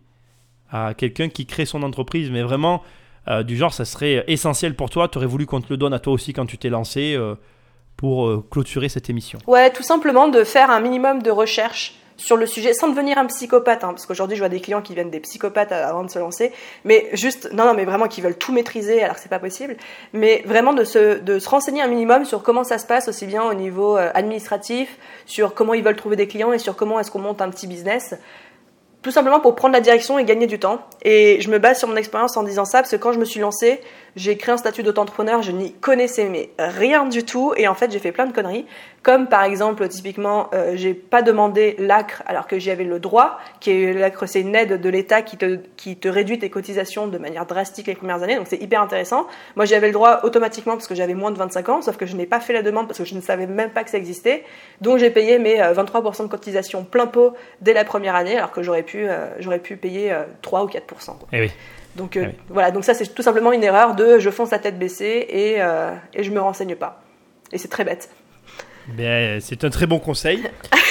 [0.70, 2.82] à quelqu'un qui crée son entreprise, mais vraiment
[3.28, 5.92] euh, du genre, ça serait essentiel pour toi Tu aurais voulu qu'on te le donne
[5.92, 7.34] à toi aussi quand tu t'es lancé euh,
[7.96, 9.38] pour euh, clôturer cette émission?
[9.46, 13.26] Ouais, tout simplement de faire un minimum de recherche sur le sujet sans devenir un
[13.26, 16.18] psychopathe, hein, parce qu'aujourd'hui je vois des clients qui viennent des psychopathes avant de se
[16.18, 16.52] lancer,
[16.84, 19.76] mais juste, non, non, mais vraiment qui veulent tout maîtriser alors que c'est pas possible,
[20.12, 23.26] mais vraiment de se, de se renseigner un minimum sur comment ça se passe aussi
[23.26, 26.98] bien au niveau euh, administratif, sur comment ils veulent trouver des clients et sur comment
[27.01, 28.14] est-ce qu'on monte un petit business.
[29.02, 30.80] Tout simplement pour prendre la direction et gagner du temps.
[31.02, 33.24] Et je me base sur mon expérience en disant ça, parce que quand je me
[33.24, 33.80] suis lancée,
[34.16, 37.93] j'ai créé un statut d'auto-entrepreneur, je n'y connaissais mais rien du tout, et en fait
[37.93, 38.66] j'ai fait plein de conneries.
[39.02, 43.38] Comme par exemple, typiquement, euh, j'ai pas demandé l'ACRE alors que j'y avais le droit,
[43.60, 47.06] qui est l'ACRE, c'est une aide de l'État qui te, qui te réduit tes cotisations
[47.06, 49.26] de manière drastique les premières années, donc c'est hyper intéressant.
[49.55, 52.06] Moi j'y avais le droit automatiquement parce que j'avais moins de 25 ans, sauf que
[52.06, 53.98] je n'ai pas fait la demande parce que je ne savais même pas que ça
[53.98, 54.44] existait.
[54.80, 58.51] Donc j'ai payé mes euh, 23% de cotisation plein pot dès la première année, alors
[58.51, 60.80] que j'aurais pu, euh, j'aurais pu payer euh, 3 ou 4%.
[61.18, 61.28] quoi.
[61.32, 61.51] Eh oui.
[61.97, 62.35] Donc euh, Ah oui.
[62.48, 65.56] voilà, donc ça c'est tout simplement une erreur de je fonce la tête baissée et,
[65.59, 67.02] euh, et je me renseigne pas.
[67.52, 68.10] Et c'est très bête.
[68.97, 70.43] Ben, c'est un très bon conseil.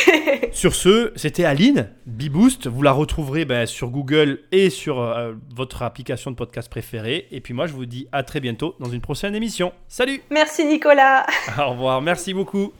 [0.52, 2.68] sur ce, c'était Aline, Beboost.
[2.68, 7.28] Vous la retrouverez ben, sur Google et sur euh, votre application de podcast préférée.
[7.32, 9.72] Et puis moi, je vous dis à très bientôt dans une prochaine émission.
[9.88, 11.26] Salut Merci Nicolas
[11.58, 12.74] Au revoir, merci beaucoup